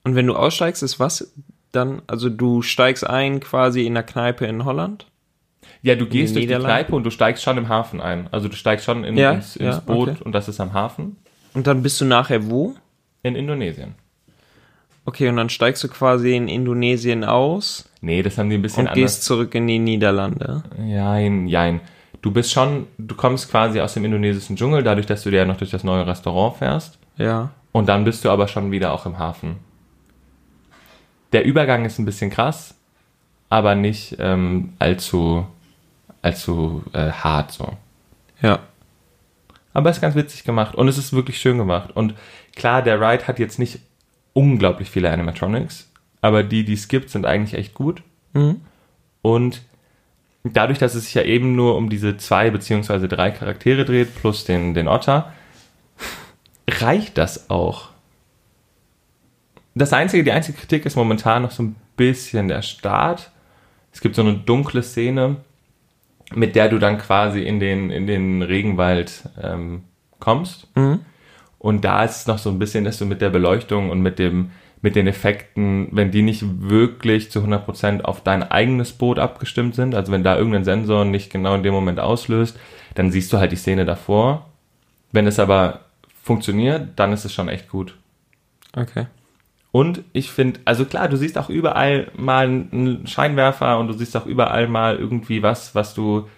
und 0.04 0.14
wenn 0.14 0.26
du 0.26 0.34
aussteigst, 0.34 0.82
ist 0.82 0.98
was 0.98 1.34
dann? 1.72 2.00
Also 2.06 2.30
du 2.30 2.62
steigst 2.62 3.06
ein 3.06 3.40
quasi 3.40 3.84
in 3.84 3.92
der 3.92 4.04
Kneipe 4.04 4.46
in 4.46 4.64
Holland? 4.64 5.06
Ja, 5.82 5.96
du 5.96 6.06
gehst 6.06 6.34
durch 6.34 6.46
die? 6.46 6.54
Kneipe 6.54 6.94
und 6.96 7.04
du 7.04 7.10
steigst 7.10 7.42
schon 7.42 7.58
im 7.58 7.68
Hafen 7.68 8.00
ein. 8.00 8.28
Also 8.32 8.48
du 8.48 8.56
steigst 8.56 8.86
schon 8.86 9.04
in, 9.04 9.18
Ja, 9.18 9.32
ins, 9.32 9.54
ins 9.56 9.76
ja, 9.76 9.80
Boot 9.80 10.08
okay. 10.08 10.24
und 10.24 10.32
das 10.32 10.48
ist 10.48 10.60
am 10.60 10.72
Hafen 10.72 11.18
Und 11.52 11.66
dann 11.66 11.82
bist 11.82 12.00
du 12.00 12.06
nachher 12.06 12.48
wo? 12.48 12.74
in 13.22 13.36
Indonesien. 13.36 13.96
Okay, 15.04 15.28
und 15.28 15.36
dann 15.36 15.50
steigst 15.50 15.84
du 15.84 15.88
quasi 15.88 16.34
in 16.34 16.48
Indonesien 16.48 17.22
aus 17.22 17.86
Nee, 18.00 18.22
das 18.22 18.38
haben 18.38 18.48
die 18.48 18.56
ein 18.56 18.62
bisschen 18.62 18.88
und 18.88 18.94
gehst 18.94 19.24
zurück 19.24 19.54
in 19.54 19.66
die 19.66 19.78
Niederlande. 19.78 20.62
Jein, 20.86 21.48
jein. 21.48 21.82
Du 22.26 22.32
bist 22.32 22.50
schon, 22.50 22.88
du 22.98 23.14
kommst 23.14 23.52
quasi 23.52 23.80
aus 23.80 23.94
dem 23.94 24.04
indonesischen 24.04 24.56
Dschungel, 24.56 24.82
dadurch, 24.82 25.06
dass 25.06 25.22
du 25.22 25.30
dir 25.30 25.36
ja 25.36 25.44
noch 25.44 25.58
durch 25.58 25.70
das 25.70 25.84
neue 25.84 26.08
Restaurant 26.08 26.56
fährst. 26.56 26.98
Ja. 27.16 27.50
Und 27.70 27.88
dann 27.88 28.02
bist 28.02 28.24
du 28.24 28.30
aber 28.30 28.48
schon 28.48 28.72
wieder 28.72 28.92
auch 28.92 29.06
im 29.06 29.20
Hafen. 29.20 29.58
Der 31.30 31.44
Übergang 31.44 31.84
ist 31.84 32.00
ein 32.00 32.04
bisschen 32.04 32.30
krass, 32.30 32.74
aber 33.48 33.76
nicht 33.76 34.16
ähm, 34.18 34.72
allzu, 34.80 35.46
allzu 36.20 36.82
äh, 36.94 37.12
hart 37.12 37.52
so. 37.52 37.76
Ja. 38.42 38.58
Aber 39.72 39.90
es 39.90 39.98
ist 39.98 40.02
ganz 40.02 40.16
witzig 40.16 40.42
gemacht 40.42 40.74
und 40.74 40.88
es 40.88 40.98
ist 40.98 41.12
wirklich 41.12 41.38
schön 41.38 41.58
gemacht. 41.58 41.92
Und 41.94 42.14
klar, 42.56 42.82
der 42.82 43.00
Ride 43.00 43.28
hat 43.28 43.38
jetzt 43.38 43.60
nicht 43.60 43.78
unglaublich 44.32 44.90
viele 44.90 45.12
Animatronics, 45.12 45.88
aber 46.22 46.42
die, 46.42 46.64
die 46.64 46.74
es 46.74 46.88
gibt, 46.88 47.08
sind 47.08 47.24
eigentlich 47.24 47.54
echt 47.56 47.74
gut. 47.74 48.02
Mhm. 48.32 48.62
Und 49.22 49.62
dadurch, 50.52 50.78
dass 50.78 50.94
es 50.94 51.04
sich 51.04 51.14
ja 51.14 51.22
eben 51.22 51.56
nur 51.56 51.76
um 51.76 51.88
diese 51.88 52.16
zwei 52.16 52.50
beziehungsweise 52.50 53.08
drei 53.08 53.30
Charaktere 53.30 53.84
dreht, 53.84 54.14
plus 54.14 54.44
den, 54.44 54.74
den 54.74 54.88
Otter, 54.88 55.32
reicht 56.68 57.18
das 57.18 57.50
auch. 57.50 57.90
Das 59.74 59.92
einzige, 59.92 60.24
die 60.24 60.32
einzige 60.32 60.58
Kritik 60.58 60.86
ist 60.86 60.96
momentan 60.96 61.42
noch 61.42 61.50
so 61.50 61.62
ein 61.62 61.76
bisschen 61.96 62.48
der 62.48 62.62
Start. 62.62 63.30
Es 63.92 64.00
gibt 64.00 64.14
so 64.14 64.22
eine 64.22 64.34
dunkle 64.34 64.82
Szene, 64.82 65.36
mit 66.34 66.56
der 66.56 66.68
du 66.68 66.78
dann 66.78 66.98
quasi 66.98 67.42
in 67.42 67.60
den, 67.60 67.90
in 67.90 68.06
den 68.06 68.42
Regenwald 68.42 69.28
ähm, 69.40 69.84
kommst. 70.18 70.68
Mhm. 70.76 71.00
Und 71.58 71.84
da 71.84 72.04
ist 72.04 72.16
es 72.20 72.26
noch 72.26 72.38
so 72.38 72.50
ein 72.50 72.58
bisschen, 72.58 72.84
dass 72.84 72.98
du 72.98 73.06
mit 73.06 73.20
der 73.20 73.30
Beleuchtung 73.30 73.90
und 73.90 74.00
mit 74.00 74.18
dem, 74.18 74.50
mit 74.82 74.94
den 74.94 75.06
Effekten, 75.06 75.88
wenn 75.90 76.10
die 76.10 76.22
nicht 76.22 76.44
wirklich 76.60 77.30
zu 77.30 77.40
100% 77.40 78.02
auf 78.02 78.22
dein 78.22 78.42
eigenes 78.42 78.92
Boot 78.92 79.18
abgestimmt 79.18 79.74
sind, 79.74 79.94
also 79.94 80.12
wenn 80.12 80.22
da 80.22 80.36
irgendein 80.36 80.64
Sensor 80.64 81.04
nicht 81.04 81.30
genau 81.32 81.54
in 81.54 81.62
dem 81.62 81.74
Moment 81.74 81.98
auslöst, 81.98 82.58
dann 82.94 83.10
siehst 83.10 83.32
du 83.32 83.38
halt 83.38 83.52
die 83.52 83.56
Szene 83.56 83.84
davor. 83.84 84.50
Wenn 85.12 85.26
es 85.26 85.38
aber 85.38 85.80
funktioniert, 86.22 86.90
dann 86.96 87.12
ist 87.12 87.24
es 87.24 87.32
schon 87.32 87.48
echt 87.48 87.68
gut. 87.68 87.96
Okay. 88.74 89.06
Und 89.72 90.02
ich 90.12 90.30
finde, 90.30 90.60
also 90.64 90.84
klar, 90.84 91.08
du 91.08 91.16
siehst 91.16 91.36
auch 91.36 91.50
überall 91.50 92.10
mal 92.16 92.46
einen 92.46 93.06
Scheinwerfer 93.06 93.78
und 93.78 93.88
du 93.88 93.92
siehst 93.92 94.16
auch 94.16 94.26
überall 94.26 94.68
mal 94.68 94.96
irgendwie 94.96 95.42
was, 95.42 95.74
was 95.74 95.94
du, 95.94 96.28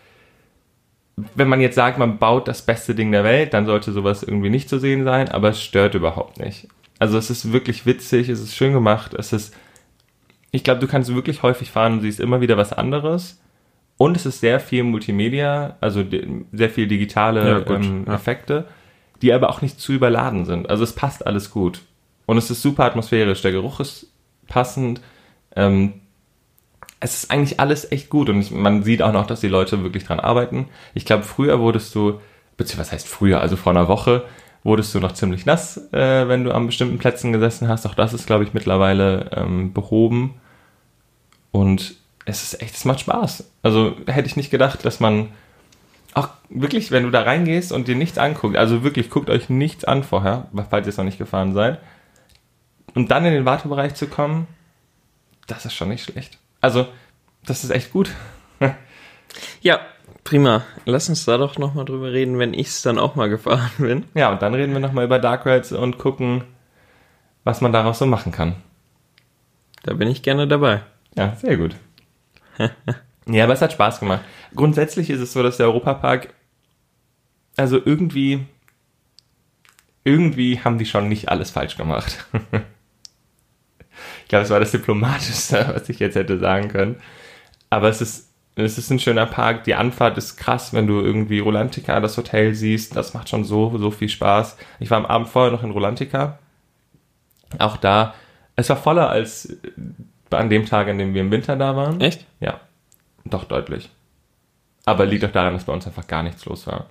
wenn 1.35 1.49
man 1.49 1.61
jetzt 1.61 1.76
sagt, 1.76 1.99
man 1.99 2.18
baut 2.18 2.49
das 2.49 2.62
beste 2.62 2.95
Ding 2.95 3.12
der 3.12 3.25
Welt, 3.25 3.54
dann 3.54 3.66
sollte 3.66 3.92
sowas 3.92 4.23
irgendwie 4.23 4.50
nicht 4.50 4.68
zu 4.68 4.78
sehen 4.78 5.04
sein, 5.04 5.28
aber 5.28 5.50
es 5.50 5.62
stört 5.62 5.95
überhaupt 5.95 6.40
nicht. 6.40 6.66
Also 6.99 7.19
es 7.19 7.31
ist 7.31 7.52
wirklich 7.52 7.87
witzig, 7.87 8.28
es 8.28 8.40
ist 8.40 8.57
schön 8.57 8.73
gemacht, 8.73 9.14
es 9.14 9.33
ist, 9.33 9.55
ich 10.50 10.64
glaube, 10.64 10.81
du 10.81 10.88
kannst 10.88 11.14
wirklich 11.14 11.43
häufig 11.43 11.71
fahren 11.71 11.95
und 11.95 12.00
siehst 12.00 12.21
immer 12.21 12.40
wieder 12.40 12.57
was 12.57 12.73
anderes. 12.73 13.40
Und 13.97 14.17
es 14.17 14.26
ist 14.26 14.40
sehr 14.40 14.61
viel 14.61 14.85
Multimedia, 14.85 15.76
also 15.81 16.05
sehr 16.52 16.71
viel 16.71 16.87
digitale 16.87 17.64
Ja, 17.67 17.75
ähm, 17.75 18.05
ja. 18.07 18.14
Effekte, 18.14 18.67
die 19.23 19.33
aber 19.33 19.50
auch 19.50 19.61
nicht 19.61 19.81
zu 19.81 19.93
überladen 19.93 20.45
sind. 20.45 20.71
Also 20.71 20.85
es 20.85 20.93
passt 20.93 21.26
alles 21.26 21.50
gut. 21.50 21.83
Und 22.25 22.38
es 22.38 22.50
ist 22.50 22.62
super 22.62 22.85
atmosphärisch. 22.85 23.43
Der 23.43 23.50
Geruch 23.50 23.81
ist 23.81 24.12
passend. 24.47 25.00
Ähm, 25.57 25.95
es 27.00 27.14
ist 27.14 27.31
eigentlich 27.31 27.59
alles 27.59 27.90
echt 27.90 28.09
gut. 28.09 28.28
Und 28.28 28.50
man 28.52 28.85
sieht 28.85 29.02
auch 29.02 29.12
noch, 29.12 29.26
dass 29.26 29.40
die 29.40 29.49
Leute 29.49 29.83
wirklich 29.83 30.05
dran 30.05 30.21
arbeiten. 30.21 30.69
Ich 30.95 31.05
glaube, 31.05 31.25
früher 31.25 31.59
wurdest 31.59 31.93
du, 31.97 32.21
beziehungsweise 32.57 32.88
was 32.88 32.93
heißt 32.93 33.09
früher, 33.09 33.40
also 33.40 33.57
vor 33.57 33.73
einer 33.73 33.88
Woche, 33.88 34.25
wurdest 34.65 34.95
du 34.95 35.00
noch 35.00 35.12
ziemlich 35.12 35.47
nass, 35.47 35.77
äh, 35.93 36.29
wenn 36.29 36.45
du 36.45 36.53
an 36.53 36.67
bestimmten 36.67 36.99
Plätzen 36.99 37.33
gesessen 37.33 37.69
hast. 37.69 37.87
Auch 37.87 37.95
das 37.95 38.12
ist, 38.12 38.27
glaube 38.27 38.45
ich, 38.45 38.55
mittlerweile 38.55 39.31
ähm, 39.35 39.73
behoben. 39.73 40.35
Und 41.50 41.95
es 42.25 42.43
ist 42.43 42.62
echt, 42.62 42.75
es 42.75 42.85
macht 42.85 43.00
Spaß. 43.00 43.50
Also 43.62 43.97
hätte 44.07 44.27
ich 44.27 44.37
nicht 44.37 44.50
gedacht, 44.50 44.85
dass 44.85 45.00
man 45.00 45.29
auch 46.15 46.29
wirklich, 46.49 46.91
wenn 46.91 47.05
du 47.05 47.11
da 47.11 47.23
reingehst 47.23 47.73
und 47.73 47.88
dir 47.88 47.95
nichts 47.95 48.19
anguckt, 48.19 48.57
also 48.57 48.83
wirklich, 48.83 49.11
guckt 49.11 49.31
euch 49.31 49.49
nichts 49.49 49.85
an 49.85 50.03
vorher, 50.03 50.49
falls 50.69 50.87
ihr 50.87 50.91
es 50.91 50.97
noch 50.97 51.05
nicht 51.05 51.19
gefahren 51.19 51.55
seid, 51.55 51.81
und 52.95 53.11
dann 53.11 53.25
in 53.25 53.33
den 53.33 53.45
Wartebereich 53.45 53.95
zu 53.95 54.09
kommen, 54.09 54.47
das 55.47 55.65
ist 55.65 55.75
schon 55.75 55.88
nicht 55.88 56.05
schlecht. 56.05 56.38
Also, 56.61 56.88
das 57.45 57.65
ist 57.65 57.71
echt 57.71 57.93
gut. 57.93 58.11
Ja, 59.61 59.81
prima. 60.28 60.62
Lass 60.85 61.08
uns 61.08 61.25
da 61.25 61.38
doch 61.38 61.58
nochmal 61.58 61.87
drüber 61.87 62.12
reden, 62.12 62.38
wenn 62.38 62.52
ich 62.52 62.68
es 62.68 62.82
dann 62.82 62.99
auch 62.99 63.14
mal 63.14 63.30
gefahren 63.30 63.70
bin. 63.78 64.04
Ja, 64.14 64.30
und 64.30 64.42
dann 64.42 64.54
reden 64.54 64.73
wir 64.75 64.80
nochmal 64.80 65.06
über 65.06 65.18
Dark 65.18 65.47
Rides 65.47 65.73
und 65.73 65.99
gucken, 65.99 66.44
was 67.44 67.61
man 67.62 67.73
daraus 67.73 67.99
so 67.99 68.06
machen 68.06 68.30
kann. 68.30 68.56
Da 69.85 69.94
bin 69.94 70.08
ich 70.08 70.23
gerne 70.23 70.47
dabei. 70.47 70.82
Ja, 71.16 71.35
sehr 71.37 71.56
gut. 71.56 71.76
Ja, 73.30 73.44
aber 73.44 73.52
es 73.52 73.61
hat 73.61 73.75
Spaß 73.75 74.00
gemacht. 74.00 74.23
Grundsätzlich 74.54 75.11
ist 75.11 75.20
es 75.20 75.35
so, 75.35 75.42
dass 75.42 75.58
der 75.58 75.66
Europapark, 75.66 76.32
also 77.58 77.78
irgendwie, 77.85 78.47
irgendwie 80.02 80.61
haben 80.61 80.78
die 80.78 80.87
schon 80.87 81.11
nicht 81.11 81.28
alles 81.28 81.50
falsch 81.50 81.76
gemacht. 81.76 82.25
ich 84.23 84.28
glaube, 84.28 84.44
es 84.44 84.50
war 84.50 84.61
das 84.61 84.70
Diplomatischste, 84.70 85.73
was 85.75 85.90
ich 85.90 85.99
jetzt 85.99 86.14
hätte 86.14 86.38
sagen 86.38 86.68
können. 86.68 86.97
Aber 87.68 87.90
es 87.90 88.00
ist, 88.00 88.27
es 88.65 88.79
ist 88.79 88.91
ein 88.91 88.99
schöner 88.99 89.27
Park. 89.27 89.65
Die 89.65 89.75
Anfahrt 89.75 90.19
ist 90.19 90.37
krass, 90.37 90.73
wenn 90.73 90.87
du 90.87 91.00
irgendwie 91.00 91.38
Rolantica 91.38 92.00
das 92.00 92.17
Hotel 92.17 92.55
siehst. 92.55 92.97
Das 92.97 93.15
macht 93.15 93.29
schon 93.29 93.45
so, 93.45 93.77
so 93.79 93.91
viel 93.91 94.09
Spaß. 94.09 94.57
Ich 94.81 94.91
war 94.91 94.99
am 94.99 95.07
Abend 95.07 95.29
vorher 95.29 95.53
noch 95.53 95.62
in 95.62 95.71
Rolantica. 95.71 96.38
Auch 97.59 97.77
da, 97.77 98.15
es 98.57 98.69
war 98.69 98.77
voller 98.77 99.09
als 99.09 99.57
an 100.31 100.50
dem 100.50 100.67
Tag, 100.67 100.88
an 100.88 100.99
dem 100.99 101.15
wir 101.15 101.23
im 101.23 101.31
Winter 101.31 101.57
da 101.57 101.77
waren. 101.77 102.00
Echt? 102.00 102.27
Ja, 102.41 102.61
doch 103.25 103.45
deutlich. 103.45 103.91
Aber 104.85 105.07
liegt 105.07 105.25
auch 105.25 105.33
daran, 105.33 105.55
dass 105.55 105.65
bei 105.65 105.73
uns 105.73 105.87
einfach 105.87 106.07
gar 106.07 106.23
nichts 106.23 106.45
los 106.45 106.67
war. 106.67 106.87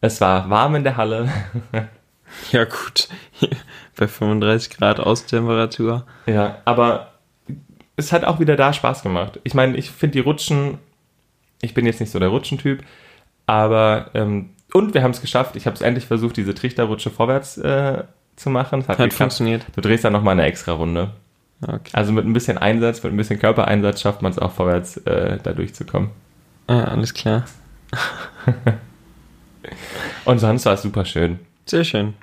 Es 0.00 0.20
war 0.20 0.50
warm 0.50 0.74
in 0.76 0.84
der 0.84 0.96
Halle. 0.96 1.28
Ja, 2.50 2.64
gut. 2.64 3.08
Bei 3.96 4.08
35 4.08 4.76
Grad 4.76 4.98
Außentemperatur. 4.98 6.04
ja, 6.26 6.58
aber 6.64 7.12
es 7.96 8.12
hat 8.12 8.24
auch 8.24 8.40
wieder 8.40 8.56
da 8.56 8.72
Spaß 8.72 9.02
gemacht. 9.02 9.40
Ich 9.44 9.54
meine, 9.54 9.76
ich 9.76 9.90
finde 9.90 10.12
die 10.14 10.20
Rutschen, 10.20 10.78
ich 11.62 11.74
bin 11.74 11.86
jetzt 11.86 12.00
nicht 12.00 12.10
so 12.12 12.18
der 12.18 12.28
Rutschentyp, 12.28 12.82
aber 13.46 14.10
ähm, 14.14 14.50
und 14.72 14.94
wir 14.94 15.02
haben 15.02 15.12
es 15.12 15.20
geschafft. 15.20 15.56
Ich 15.56 15.66
habe 15.66 15.74
es 15.74 15.80
endlich 15.80 16.06
versucht, 16.06 16.36
diese 16.36 16.54
Trichterrutsche 16.54 17.10
vorwärts 17.10 17.56
äh, 17.58 18.04
zu 18.36 18.50
machen. 18.50 18.80
Es 18.80 18.88
Hat 18.88 18.96
geklappt. 18.98 19.14
funktioniert. 19.14 19.64
Du 19.74 19.80
drehst 19.80 20.04
dann 20.04 20.12
nochmal 20.12 20.32
eine 20.32 20.44
extra 20.44 20.72
Runde. 20.72 21.12
Okay. 21.62 21.90
Also 21.94 22.12
mit 22.12 22.26
ein 22.26 22.32
bisschen 22.34 22.58
Einsatz, 22.58 23.02
mit 23.02 23.12
ein 23.12 23.16
bisschen 23.16 23.38
Körpereinsatz 23.38 24.02
schafft 24.02 24.20
man 24.20 24.32
es 24.32 24.38
auch 24.38 24.52
vorwärts 24.52 24.98
äh, 24.98 25.38
da 25.42 25.52
durchzukommen. 25.54 26.10
Ah, 26.66 26.82
alles 26.84 27.14
klar. 27.14 27.44
Und 30.24 30.38
sonst 30.38 30.66
war 30.66 30.74
es 30.74 30.82
super 30.82 31.04
schön. 31.04 31.38
Sehr 31.64 31.84
schön. 31.84 32.14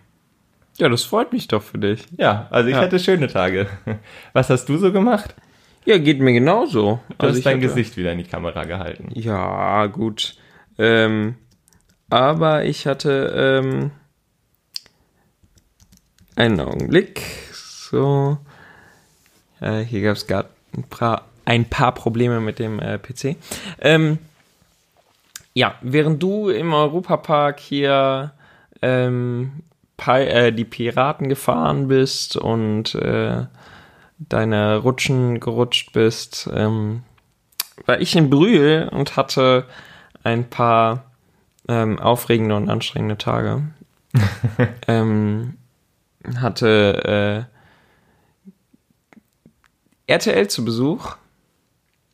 Ja, 0.77 0.89
das 0.89 1.03
freut 1.03 1.31
mich 1.33 1.47
doch 1.47 1.61
für 1.63 1.77
dich. 1.77 2.05
Ja, 2.17 2.47
also 2.49 2.69
ich 2.69 2.75
Ja. 2.75 2.81
hatte 2.81 2.99
schöne 2.99 3.27
Tage. 3.27 3.67
Was 4.33 4.49
hast 4.49 4.65
du 4.65 4.77
so 4.77 4.91
gemacht? 4.91 5.33
Ja, 5.85 5.97
geht 5.97 6.19
mir 6.19 6.33
genauso. 6.33 6.99
Du 7.17 7.27
hast 7.27 7.37
ich 7.37 7.43
dein 7.43 7.57
hatte- 7.57 7.67
Gesicht 7.67 7.97
wieder 7.97 8.11
in 8.13 8.19
die 8.19 8.23
Kamera 8.23 8.63
gehalten. 8.63 9.09
Ja, 9.13 9.85
gut. 9.87 10.35
Ähm, 10.77 11.35
aber 12.09 12.63
ich 12.65 12.87
hatte 12.87 13.61
ähm, 13.63 13.91
einen 16.35 16.59
Augenblick. 16.59 17.21
So. 17.51 18.37
Äh, 19.59 19.81
hier 19.81 20.01
gab 20.03 20.15
es 20.15 20.27
gerade 20.27 20.49
ein 20.75 20.83
paar, 20.83 21.25
ein 21.45 21.65
paar 21.69 21.93
Probleme 21.93 22.39
mit 22.39 22.59
dem 22.59 22.79
äh, 22.79 22.97
PC. 22.97 23.35
Ähm, 23.79 24.17
ja, 25.53 25.75
während 25.81 26.23
du 26.23 26.49
im 26.49 26.73
Europapark 26.73 27.59
hier 27.59 28.33
ähm, 28.81 29.61
Pi 29.97 30.21
äh, 30.21 30.51
die 30.51 30.65
Piraten 30.65 31.29
gefahren 31.29 31.87
bist 31.87 32.35
und 32.35 32.95
äh, 32.95 33.45
deine 34.29 34.77
Rutschen 34.77 35.39
gerutscht 35.39 35.93
bist, 35.93 36.49
ähm, 36.53 37.03
war 37.85 37.99
ich 37.99 38.15
in 38.15 38.29
Brühl 38.29 38.89
und 38.91 39.17
hatte 39.17 39.65
ein 40.23 40.49
paar 40.49 41.11
ähm, 41.67 41.99
aufregende 41.99 42.55
und 42.55 42.69
anstrengende 42.69 43.17
Tage. 43.17 43.63
ähm, 44.87 45.57
hatte 46.37 47.47
äh, 50.07 50.11
RTL 50.11 50.47
zu 50.47 50.65
Besuch, 50.65 51.15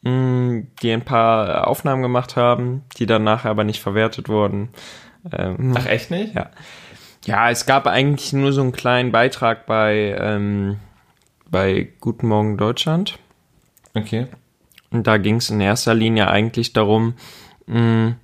mh, 0.02 0.64
die 0.82 0.92
ein 0.92 1.06
paar 1.06 1.68
Aufnahmen 1.68 2.02
gemacht 2.02 2.36
haben, 2.36 2.84
die 2.98 3.06
dann 3.06 3.24
nachher 3.24 3.52
aber 3.52 3.64
nicht 3.64 3.82
verwertet 3.82 4.30
wurden. 4.30 4.70
Ähm, 5.32 5.76
Ach, 5.78 5.86
echt 5.86 6.12
nicht? 6.12 6.36
ja. 6.36 6.50
Ja, 7.26 7.50
es 7.52 7.66
gab 7.66 7.86
eigentlich 7.86 8.32
nur 8.32 8.54
so 8.54 8.62
einen 8.62 8.72
kleinen 8.72 9.12
Beitrag 9.12 9.66
bei, 9.66 10.16
ähm, 10.18 10.80
bei 11.50 11.90
Guten 12.00 12.28
Morgen 12.28 12.58
Deutschland. 12.58 13.20
Okay. 13.94 14.28
Und 14.92 15.08
da 15.08 15.18
ging 15.18 15.36
es 15.36 15.50
in 15.50 15.62
erster 15.62 15.94
Linie 15.94 16.30
eigentlich 16.30 16.74
darum, 16.74 17.14
mh, 17.68 18.16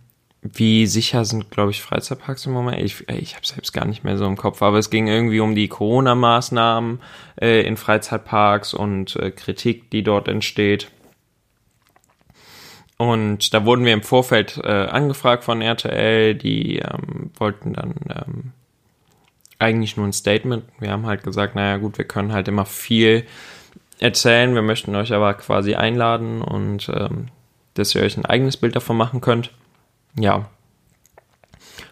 wie 0.42 0.86
sicher 0.86 1.26
sind, 1.26 1.50
glaube 1.50 1.72
ich, 1.72 1.82
Freizeitparks 1.82 2.46
im 2.46 2.54
Moment. 2.54 2.82
Ich, 2.82 3.08
äh, 3.10 3.18
ich 3.18 3.36
habe 3.36 3.46
selbst 3.46 3.74
gar 3.74 3.86
nicht 3.86 4.04
mehr 4.04 4.18
so 4.18 4.26
im 4.26 4.38
Kopf, 4.38 4.62
aber 4.62 4.78
es 4.78 4.90
ging 4.90 5.08
irgendwie 5.08 5.40
um 5.40 5.56
die 5.56 5.68
Corona-Maßnahmen 5.68 7.00
äh, 7.42 7.62
in 7.62 7.78
Freizeitparks 7.78 8.74
und 8.74 9.16
äh, 9.16 9.32
Kritik, 9.32 9.90
die 9.92 10.04
dort 10.04 10.28
entsteht. 10.28 10.92
Und 12.98 13.54
da 13.54 13.66
wurden 13.66 13.86
wir 13.86 13.94
im 13.94 14.04
Vorfeld 14.04 14.58
äh, 14.64 14.70
angefragt 14.70 15.44
von 15.44 15.62
RTL, 15.62 16.36
die 16.36 16.78
ähm, 16.78 17.32
wollten 17.38 17.74
dann 17.74 17.96
ähm, 18.10 18.52
eigentlich 19.60 19.98
nur 19.98 20.06
ein 20.06 20.14
Statement. 20.14 20.64
Wir 20.80 20.92
haben 20.92 21.06
halt 21.06 21.24
gesagt, 21.24 21.56
naja 21.56 21.78
gut, 21.78 21.98
wir 21.98 22.06
können 22.06 22.34
halt 22.34 22.48
immer 22.48 22.66
viel 22.66 23.26
erzählen, 24.00 24.54
wir 24.54 24.62
möchten 24.62 24.96
euch 24.96 25.14
aber 25.14 25.34
quasi 25.36 25.76
einladen 25.76 26.42
und 26.42 26.90
ähm, 26.90 27.28
dass 27.76 27.96
ihr 27.96 28.02
euch 28.02 28.18
ein 28.18 28.26
eigenes 28.26 28.58
Bild 28.58 28.76
davon 28.76 28.98
machen 28.98 29.22
könnt. 29.22 29.52
Ja. 30.18 30.50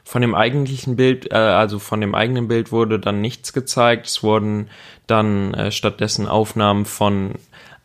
Von 0.04 0.22
dem 0.22 0.36
eigentlichen 0.36 0.96
Bild, 0.96 1.32
äh, 1.32 1.36
also 1.36 1.80
von 1.80 2.02
dem 2.02 2.16
eigenen 2.16 2.48
Bild 2.48 2.72
wurde 2.72 3.00
dann 3.00 3.22
nichts 3.22 3.54
gezeigt. 3.54 4.08
Es 4.08 4.24
wurden 4.24 4.70
dann 5.08 5.54
äh, 5.54 5.72
stattdessen 5.72 6.28
Aufnahmen 6.28 6.86
von 6.86 7.36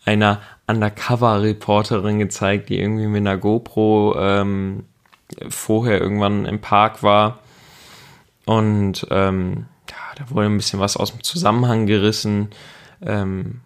einer 0.05 0.41
Undercover-Reporterin 0.67 2.19
gezeigt, 2.19 2.69
die 2.69 2.79
irgendwie 2.79 3.07
mit 3.07 3.21
einer 3.21 3.37
GoPro 3.37 4.17
ähm, 4.19 4.85
vorher 5.49 6.01
irgendwann 6.01 6.45
im 6.45 6.61
Park 6.61 7.03
war. 7.03 7.39
Und 8.49 9.07
ähm, 9.11 9.67
ja, 9.91 9.97
da 10.17 10.31
wurde 10.31 10.47
ein 10.47 10.57
bisschen 10.57 10.81
was 10.81 10.97
aus 10.97 11.11
dem 11.11 11.23
Zusammenhang 11.23 11.85
gerissen. 11.85 12.49
Ähm, 13.03 13.61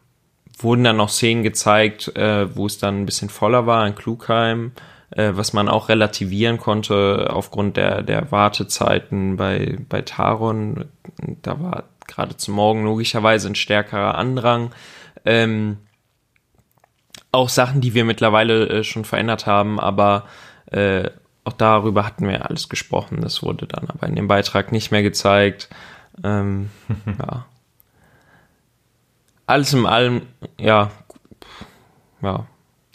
wurden 0.58 0.82
dann 0.82 0.96
noch 0.96 1.08
Szenen 1.08 1.44
gezeigt, 1.44 2.16
äh, 2.16 2.54
wo 2.56 2.66
es 2.66 2.78
dann 2.78 3.02
ein 3.02 3.06
bisschen 3.06 3.28
voller 3.28 3.64
war 3.64 3.86
in 3.86 3.94
Klugheim, 3.94 4.72
äh, 5.10 5.30
was 5.34 5.52
man 5.52 5.68
auch 5.68 5.88
relativieren 5.88 6.58
konnte 6.58 7.30
aufgrund 7.32 7.76
der, 7.76 8.02
der 8.02 8.32
Wartezeiten 8.32 9.36
bei, 9.36 9.78
bei 9.88 10.02
Taron. 10.02 10.86
Da 11.42 11.62
war 11.62 11.84
gerade 12.08 12.36
zum 12.36 12.54
Morgen 12.54 12.82
logischerweise 12.82 13.46
ein 13.46 13.54
stärkerer 13.54 14.16
Andrang. 14.16 14.72
Ähm, 15.24 15.76
auch 17.30 17.48
Sachen, 17.48 17.80
die 17.80 17.94
wir 17.94 18.04
mittlerweile 18.04 18.68
äh, 18.68 18.82
schon 18.82 19.04
verändert 19.04 19.46
haben, 19.46 19.78
aber 19.78 20.26
äh, 20.72 21.08
auch 21.44 21.52
darüber 21.52 22.06
hatten 22.06 22.28
wir 22.28 22.48
alles 22.48 22.68
gesprochen. 22.68 23.20
Das 23.20 23.42
wurde 23.42 23.66
dann 23.66 23.88
aber 23.88 24.06
in 24.06 24.14
dem 24.14 24.28
Beitrag 24.28 24.72
nicht 24.72 24.90
mehr 24.90 25.02
gezeigt. 25.02 25.68
Ähm, 26.22 26.70
ja. 27.06 27.46
Alles 29.46 29.72
in 29.72 29.86
allem, 29.86 30.22
ja, 30.58 30.90
ja, 32.22 32.46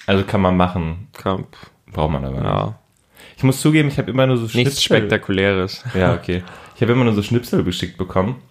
Also 0.06 0.24
kann 0.24 0.42
man 0.42 0.56
machen, 0.56 1.10
kann, 1.14 1.46
braucht 1.92 2.12
man 2.12 2.24
aber 2.24 2.38
nicht. 2.38 2.46
ja, 2.46 2.80
Ich 3.36 3.44
muss 3.44 3.60
zugeben, 3.60 3.90
ich 3.90 3.98
habe 3.98 4.10
immer 4.10 4.26
nur 4.26 4.38
so 4.38 4.58
nichts 4.58 4.82
Spektakuläres. 4.82 5.84
Ja, 5.94 6.14
okay. 6.14 6.44
Ich 6.76 6.82
habe 6.82 6.94
immer 6.94 7.04
nur 7.04 7.14
so 7.14 7.22
Schnipsel 7.22 7.64
geschickt 7.64 7.98
bekommen. 7.98 8.42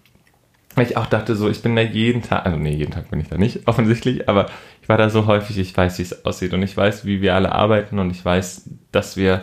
Weil 0.75 0.85
ich 0.85 0.95
auch 0.95 1.07
dachte 1.07 1.35
so, 1.35 1.49
ich 1.49 1.63
bin 1.63 1.75
da 1.75 1.81
jeden 1.81 2.21
Tag, 2.21 2.45
also 2.45 2.55
nee, 2.55 2.75
jeden 2.75 2.91
Tag 2.91 3.09
bin 3.09 3.19
ich 3.19 3.29
da 3.29 3.37
nicht, 3.37 3.67
offensichtlich, 3.67 4.29
aber 4.29 4.45
ich 4.83 4.87
war 4.87 4.97
da 4.99 5.09
so 5.09 5.25
häufig, 5.25 5.57
ich 5.57 5.75
weiß, 5.75 5.97
wie 5.97 6.03
es 6.03 6.23
aussieht 6.23 6.53
und 6.53 6.61
ich 6.61 6.77
weiß, 6.77 7.03
wie 7.03 7.19
wir 7.19 7.33
alle 7.33 7.51
arbeiten 7.51 7.97
und 7.97 8.11
ich 8.11 8.23
weiß, 8.23 8.69
dass 8.91 9.17
wir 9.17 9.41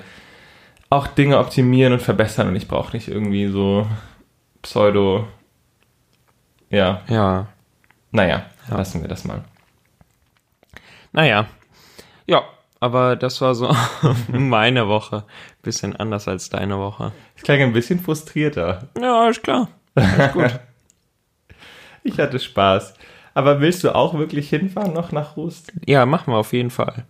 auch 0.95 1.07
Dinge 1.09 1.39
optimieren 1.39 1.93
und 1.93 2.01
verbessern 2.03 2.49
und 2.49 2.57
ich 2.57 2.69
brauche 2.69 2.95
nicht 2.97 3.09
irgendwie 3.09 3.49
so 3.49 3.87
Pseudo, 4.63 5.27
ja, 6.71 7.03
Ja, 7.09 7.47
naja, 8.11 8.47
Ja. 8.69 8.77
lassen 8.77 9.01
wir 9.03 9.09
das 9.09 9.25
mal. 9.25 9.45
naja, 11.13 11.47
ja, 12.27 12.43
aber 12.81 13.17
das 13.17 13.41
war 13.41 13.55
so 13.55 13.75
meine 14.29 14.89
Woche. 14.89 15.25
Bisschen 15.63 15.97
anders 15.97 16.29
als 16.29 16.51
deine 16.51 16.79
Woche. 16.79 17.13
Ich 17.37 17.43
klang 17.43 17.61
ein 17.61 17.73
bisschen 17.73 18.01
frustrierter. 18.01 18.89
Ja, 19.01 19.29
ist 19.29 19.43
klar. 19.43 19.69
Alles 19.95 20.33
gut. 20.33 20.61
Ich 22.07 22.19
hatte 22.19 22.39
Spaß. 22.39 22.93
Aber 23.33 23.61
willst 23.61 23.83
du 23.83 23.95
auch 23.95 24.13
wirklich 24.13 24.51
hinfahren 24.51 24.93
noch 24.93 25.11
nach 25.11 25.39
Rust? 25.39 25.73
ja, 25.87 26.05
machen 26.05 26.33
wir 26.35 26.37
auf 26.39 26.53
jeden 26.53 26.69
Fall. 26.71 27.05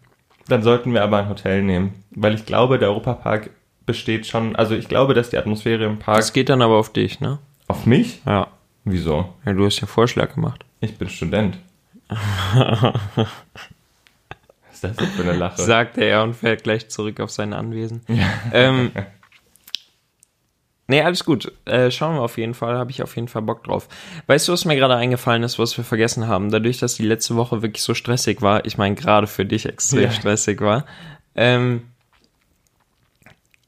Dann 0.47 0.63
sollten 0.63 0.93
wir 0.95 1.03
aber 1.03 1.19
ein 1.19 1.29
Hotel 1.29 1.63
nehmen, 1.63 2.05
weil 2.13 2.35
ich 2.35 2.47
glaube, 2.47 2.79
der 2.79 2.91
Europapark 2.91 3.51
besteht 3.87 4.27
schon, 4.27 4.57
also 4.57 4.75
ich 4.75 4.89
glaube, 4.89 5.15
dass 5.15 5.31
die 5.31 5.39
Atmosphäre 5.39 5.85
im 5.85 5.99
Park 5.99 6.17
Das 6.19 6.33
geht 6.33 6.49
dann 6.49 6.63
aber 6.63 6.77
auf 6.77 6.93
dich, 6.93 7.21
ne? 7.21 7.39
auf 7.69 7.87
mich? 7.87 8.21
Ja. 8.27 8.49
Wieso? 8.85 9.33
Ja, 9.47 9.53
du 9.55 9.65
hast 9.65 9.81
ja 9.81 9.87
Vorschlag 9.87 10.35
gemacht. 10.35 10.65
Ich 10.81 10.97
bin 10.99 11.09
Student. 11.09 11.57
Was 12.09 13.29
ist 14.73 14.85
das 14.85 14.97
denn 14.97 15.09
für 15.09 15.23
eine 15.23 15.33
Lache? 15.33 15.63
Sagte 15.63 16.03
er 16.05 16.23
und 16.23 16.35
fährt 16.35 16.63
gleich 16.65 16.89
zurück 16.91 17.21
auf 17.21 17.31
sein 17.31 17.53
Anwesen. 17.55 18.03
ähm, 18.53 18.93
nee, 20.87 21.01
alles 21.01 21.25
gut. 21.25 21.51
Äh, 21.65 21.91
schauen 21.91 22.17
wir 22.17 22.23
auf 22.23 22.37
jeden 22.37 22.53
Fall. 22.55 22.77
Habe 22.77 22.91
ich 22.91 23.03
auf 23.03 23.17
jeden 23.17 23.29
Fall 23.29 23.43
Bock 23.43 23.65
drauf. 23.65 23.89
Weißt 24.27 24.49
du, 24.49 24.53
was 24.53 24.65
mir 24.67 24.77
gerade 24.77 24.97
eingefallen 24.97 25.43
ist, 25.43 25.59
was 25.59 25.77
wir 25.79 25.85
vergessen 25.85 26.27
haben? 26.29 26.51
Dadurch, 26.51 26.79
dass 26.79 26.97
die 26.97 27.07
letzte 27.07 27.37
Woche 27.37 27.63
wirklich 27.63 27.83
so 27.83 27.95
stressig 27.95 28.43
war, 28.43 28.65
ich 28.67 28.77
meine, 28.77 28.95
gerade 28.95 29.27
für 29.27 29.47
dich 29.47 29.67
extrem 29.67 30.03
Ja. 30.05 30.11
stressig 30.11 30.61
war, 30.61 30.85
Ähm, 31.37 31.83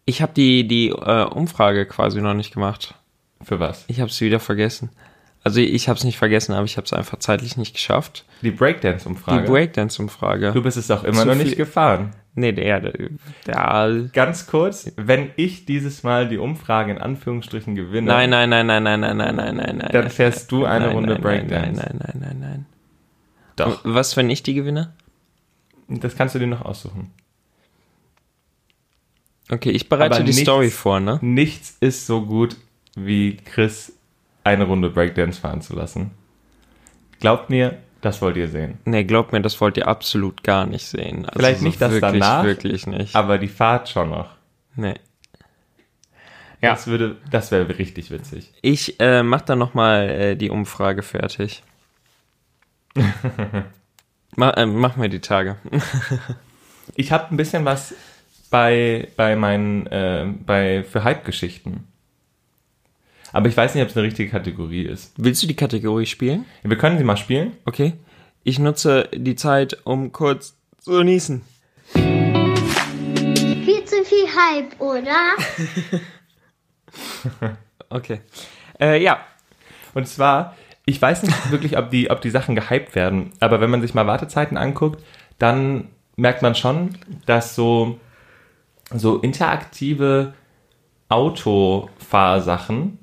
ich 0.07 0.23
habe 0.23 0.33
die, 0.35 0.67
die 0.67 0.89
äh, 0.89 1.25
Umfrage 1.25 1.85
quasi 1.85 2.23
noch 2.23 2.35
nicht 2.35 2.55
gemacht. 2.55 2.95
Für 3.43 3.61
was? 3.61 3.85
Ich 3.89 4.01
habe 4.01 4.09
es 4.09 4.21
wieder 4.21 4.41
vergessen. 4.41 4.91
Also 5.45 5.61
ich 5.61 5.89
habe 5.89 5.97
es 5.97 6.05
nicht 6.05 6.19
vergessen, 6.19 6.55
aber 6.55 6.65
ich 6.65 6.77
habe 6.77 6.87
es 6.87 6.93
einfach 6.93 7.19
zeitlich 7.19 7.57
nicht 7.57 7.75
geschafft. 7.75 8.25
Die 8.43 8.51
Breakdance-Umfrage. 8.51 9.43
Die 9.43 9.49
Breakdance-Umfrage. 9.49 10.53
Du 10.53 10.63
bist 10.63 10.77
es 10.77 10.91
auch 10.91 11.05
immer 11.05 11.23
Zu 11.23 11.27
noch 11.29 11.35
nicht 11.35 11.57
gefahren. 11.57 12.13
Nee, 12.35 12.53
der, 12.53 12.81
der, 12.81 12.93
der 13.47 14.11
Ganz 14.13 14.47
kurz, 14.47 14.93
wenn 14.97 15.31
ich 15.37 15.65
dieses 15.65 16.03
Mal 16.03 16.29
die 16.29 16.39
Umfrage 16.39 16.93
in 16.93 16.99
Anführungsstrichen 16.99 17.75
gewinne, 17.75 18.09
Nein, 18.09 18.31
nein, 18.31 18.51
nein, 18.51 18.67
nein, 18.67 18.83
nein, 18.83 19.01
nein, 19.01 19.17
nein, 19.17 19.37
nein, 19.37 19.57
nein, 19.57 19.77
nein. 19.79 19.89
dann 19.93 20.11
fährst 20.11 20.51
du 20.51 20.65
eine 20.65 20.87
nein, 20.87 20.95
Runde 20.95 21.13
nein, 21.15 21.23
Breakdance. 21.23 21.81
Nein, 21.81 21.99
nein, 21.99 22.19
nein, 22.21 22.21
nein, 22.21 22.39
nein. 22.41 22.67
Doch. 23.57 23.81
Was, 23.85 24.17
wenn 24.17 24.29
ich 24.31 24.43
die 24.43 24.55
gewinne? 24.55 24.93
Das 25.89 26.17
kannst 26.17 26.35
du 26.35 26.39
dir 26.39 26.47
noch 26.47 26.63
aussuchen. 26.63 27.13
Okay, 29.51 29.71
ich 29.71 29.89
bereite 29.89 30.17
Aber 30.17 30.25
die 30.25 30.31
nichts- 30.31 30.43
Story 30.43 30.71
vor, 30.71 31.01
ne? 31.01 31.19
Nichts 31.23 31.77
ist 31.81 32.07
so 32.07 32.23
gut, 32.25 32.57
wie 32.97 33.37
Chris 33.37 33.93
eine 34.45 34.65
Runde 34.65 34.91
Breakdance 34.91 35.41
fahren 35.41 35.61
zu 35.61 35.75
lassen. 35.77 36.11
Glaubt 37.21 37.49
mir, 37.51 37.79
das 38.01 38.21
wollt 38.23 38.37
ihr 38.37 38.49
sehen. 38.49 38.79
Nee, 38.85 39.05
glaubt 39.05 39.33
mir, 39.33 39.41
das 39.41 39.61
wollt 39.61 39.77
ihr 39.77 39.89
absolut 39.89 40.43
gar 40.43 40.67
nicht 40.67 40.87
sehen. 40.87 41.25
Also 41.27 41.39
Vielleicht 41.39 41.63
nicht 41.63 41.81
das 41.81 41.93
wirklich, 41.93 42.13
danach, 42.21 42.45
Wirklich 42.45 42.87
nicht. 42.87 43.15
Aber 43.17 43.39
die 43.39 43.49
Fahrt 43.49 43.89
schon 43.89 44.11
noch. 44.11 44.31
nee. 44.75 44.95
Ja. 46.63 46.71
Das 46.71 46.87
würde, 46.87 47.17
das 47.31 47.51
wäre 47.51 47.69
richtig 47.79 48.11
witzig. 48.11 48.51
Ich 48.63 48.99
äh, 48.99 49.23
mach 49.23 49.43
dann 49.43 49.59
nochmal 49.59 50.09
äh, 50.09 50.37
die 50.37 50.49
Umfrage 50.51 51.03
fertig. 51.03 51.63
mach, 54.37 54.55
äh, 54.57 54.67
mach 54.67 54.97
mir 54.97 55.09
die 55.09 55.21
Tage. 55.21 55.57
Ich 56.95 57.13
habe 57.13 57.27
ein 57.31 57.37
bisschen 57.37 57.65
was 57.65 57.95
bei, 58.57 59.09
bei 59.17 59.37
meinen, 59.37 59.87
äh, 59.89 60.33
bei, 60.47 60.83
für 60.83 61.05
Hype-Geschichten. 61.05 61.87
Aber 63.31 63.51
ich 63.51 63.57
weiß 63.57 63.75
nicht, 63.75 63.85
ob 63.85 63.91
es 63.91 63.97
eine 63.99 64.07
richtige 64.07 64.31
Kategorie 64.31 64.81
ist. 64.81 65.13
Willst 65.19 65.43
du 65.43 65.47
die 65.47 65.55
Kategorie 65.55 66.07
spielen? 66.07 66.47
Wir 66.63 66.79
können 66.79 66.97
sie 66.97 67.05
mal 67.05 67.19
spielen. 67.19 67.53
Okay. 67.67 67.93
Ich 68.45 68.59
nutze 68.59 69.11
die 69.15 69.37
Zeit, 69.37 69.77
um 69.85 70.11
kurz 70.11 70.57
zu 70.79 71.03
niesen. 71.03 71.43
Viel 71.93 73.85
zu 73.85 74.03
viel 74.07 74.27
Hype, 74.27 74.81
oder? 74.81 75.35
Okay. 77.91 78.21
Äh, 78.81 79.03
ja. 79.03 79.21
Und 79.93 80.09
zwar, 80.09 80.57
ich 80.87 81.01
weiß 81.01 81.25
nicht 81.25 81.51
wirklich, 81.51 81.77
ob 81.77 81.91
die, 81.91 82.11
ob 82.11 82.23
die 82.23 82.31
Sachen 82.31 82.55
gehypt 82.55 82.95
werden, 82.95 83.33
aber 83.39 83.61
wenn 83.61 83.69
man 83.69 83.83
sich 83.83 83.93
mal 83.93 84.07
Wartezeiten 84.07 84.57
anguckt, 84.57 85.05
dann 85.39 85.89
merkt 86.17 86.41
man 86.41 86.55
schon, 86.55 86.97
dass 87.27 87.55
so, 87.55 88.01
so 88.95 89.19
interaktive 89.19 90.35
Autofahrsachen 91.09 92.99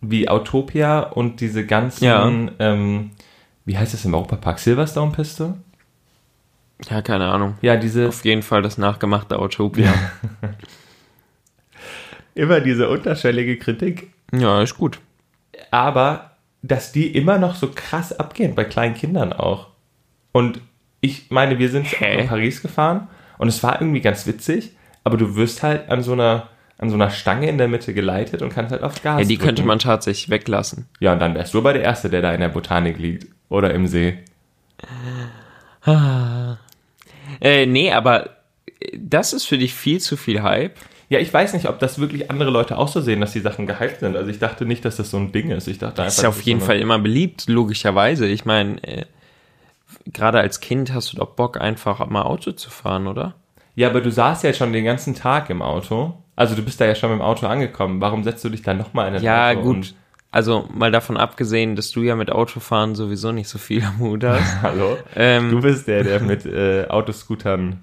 wie 0.00 0.28
Autopia 0.28 1.00
und 1.00 1.40
diese 1.40 1.64
ganzen, 1.66 2.04
Ja. 2.04 2.28
ähm, 2.58 3.10
wie 3.64 3.76
heißt 3.78 3.94
das 3.94 4.04
im 4.04 4.14
Europapark, 4.14 4.58
Silverstone-Piste? 4.58 5.54
Ja, 6.90 7.00
keine 7.02 7.28
Ahnung. 7.30 7.56
Ja, 7.62 7.76
diese, 7.76 8.08
Auf 8.08 8.24
jeden 8.24 8.42
Fall 8.42 8.60
das 8.62 8.76
nachgemachte 8.78 9.38
Autopia. 9.38 9.92
immer 12.34 12.60
diese 12.60 12.88
unterschwellige 12.88 13.56
Kritik, 13.58 14.12
Ja, 14.32 14.60
ist 14.62 14.76
gut. 14.76 15.00
aber 15.70 16.32
dass 16.62 16.90
die 16.92 17.14
immer 17.14 17.38
noch 17.38 17.54
so 17.54 17.70
krass 17.74 18.12
abgehen, 18.18 18.54
bei 18.54 18.64
kleinen 18.64 18.94
Kindern 18.94 19.32
auch. 19.32 19.68
Und 20.32 20.60
ich 21.00 21.30
meine, 21.30 21.58
wir 21.58 21.68
sind 21.70 21.86
in 22.00 22.26
Paris 22.26 22.60
gefahren 22.60 23.08
und 23.38 23.48
es 23.48 23.62
war 23.62 23.80
irgendwie 23.80 24.00
ganz 24.00 24.26
witzig, 24.26 24.72
aber 25.04 25.16
du 25.16 25.36
wirst 25.36 25.62
halt 25.62 25.88
an 25.88 26.02
so 26.02 26.12
einer, 26.12 26.48
an 26.78 26.88
so 26.90 26.94
einer 26.94 27.10
Stange 27.10 27.48
in 27.48 27.58
der 27.58 27.68
Mitte 27.68 27.94
geleitet 27.94 28.42
und 28.42 28.50
kannst 28.50 28.72
halt 28.72 28.82
auf 28.82 29.02
Gas 29.02 29.20
Ja, 29.20 29.26
die 29.26 29.36
könnte 29.36 29.56
drücken. 29.56 29.68
man 29.68 29.78
tatsächlich 29.78 30.28
weglassen. 30.30 30.86
Ja, 31.00 31.12
und 31.12 31.20
dann 31.20 31.34
wärst 31.34 31.54
du 31.54 31.58
aber 31.58 31.72
der 31.72 31.82
Erste, 31.82 32.10
der 32.10 32.22
da 32.22 32.32
in 32.34 32.40
der 32.40 32.48
Botanik 32.48 32.98
liegt 32.98 33.26
oder 33.48 33.72
im 33.72 33.86
See. 33.86 34.18
Äh, 37.40 37.66
nee, 37.66 37.92
aber 37.92 38.30
äh, 38.80 38.98
das 38.98 39.32
ist 39.32 39.44
für 39.44 39.58
dich 39.58 39.74
viel 39.74 40.00
zu 40.00 40.16
viel 40.16 40.42
Hype. 40.42 40.76
Ja, 41.08 41.20
ich 41.20 41.32
weiß 41.32 41.52
nicht, 41.54 41.68
ob 41.68 41.78
das 41.78 42.00
wirklich 42.00 42.30
andere 42.30 42.50
Leute 42.50 42.76
auch 42.76 42.88
so 42.88 43.00
sehen, 43.00 43.20
dass 43.20 43.32
die 43.32 43.40
Sachen 43.40 43.66
gehypt 43.68 44.00
sind. 44.00 44.16
Also 44.16 44.28
ich 44.28 44.40
dachte 44.40 44.66
nicht, 44.66 44.84
dass 44.84 44.96
das 44.96 45.10
so 45.10 45.18
ein 45.18 45.30
Ding 45.30 45.50
ist. 45.50 45.68
Ich 45.68 45.78
dachte 45.78 46.02
einfach, 46.02 46.16
Ist 46.16 46.22
ja 46.22 46.28
auf 46.28 46.42
jeden 46.42 46.58
so 46.60 46.66
Fall 46.66 46.80
immer 46.80 46.98
beliebt, 46.98 47.44
logischerweise. 47.46 48.26
Ich 48.26 48.44
meine, 48.44 48.82
äh, 48.82 49.04
gerade 50.12 50.40
als 50.40 50.60
Kind 50.60 50.92
hast 50.92 51.12
du 51.12 51.16
doch 51.16 51.30
Bock, 51.30 51.60
einfach 51.60 52.06
mal 52.08 52.22
Auto 52.22 52.52
zu 52.52 52.70
fahren, 52.70 53.06
oder? 53.06 53.34
Ja, 53.74 53.88
aber 53.88 54.00
du 54.00 54.10
saßt 54.10 54.42
ja 54.44 54.52
schon 54.52 54.72
den 54.72 54.84
ganzen 54.84 55.14
Tag 55.14 55.50
im 55.50 55.62
Auto. 55.62 56.14
Also 56.34 56.54
du 56.54 56.62
bist 56.62 56.80
da 56.80 56.86
ja 56.86 56.94
schon 56.94 57.10
mit 57.10 57.18
dem 57.18 57.22
Auto 57.22 57.46
angekommen. 57.46 58.00
Warum 58.00 58.24
setzt 58.24 58.44
du 58.44 58.48
dich 58.48 58.62
dann 58.62 58.78
nochmal 58.78 59.08
in 59.08 59.14
ein 59.16 59.22
Ja, 59.22 59.50
Auto? 59.50 59.60
gut. 59.62 59.76
und- 59.76 59.94
Also 60.32 60.68
mal 60.74 60.90
davon 60.90 61.16
abgesehen, 61.16 61.76
dass 61.76 61.90
du 61.92 62.02
ja 62.02 62.14
mit 62.16 62.30
Autofahren 62.30 62.94
sowieso 62.94 63.32
nicht 63.32 63.48
so 63.48 63.58
viel 63.58 63.82
am 63.84 63.98
Hut 64.00 64.24
hast. 64.24 64.42
Hallo? 64.62 64.96
Ähm, 65.14 65.50
Du 65.50 65.60
bist 65.60 65.86
der, 65.88 66.04
der 66.04 66.20
mit 66.20 66.44
äh, 66.46 66.86
Autoscootern, 66.88 67.80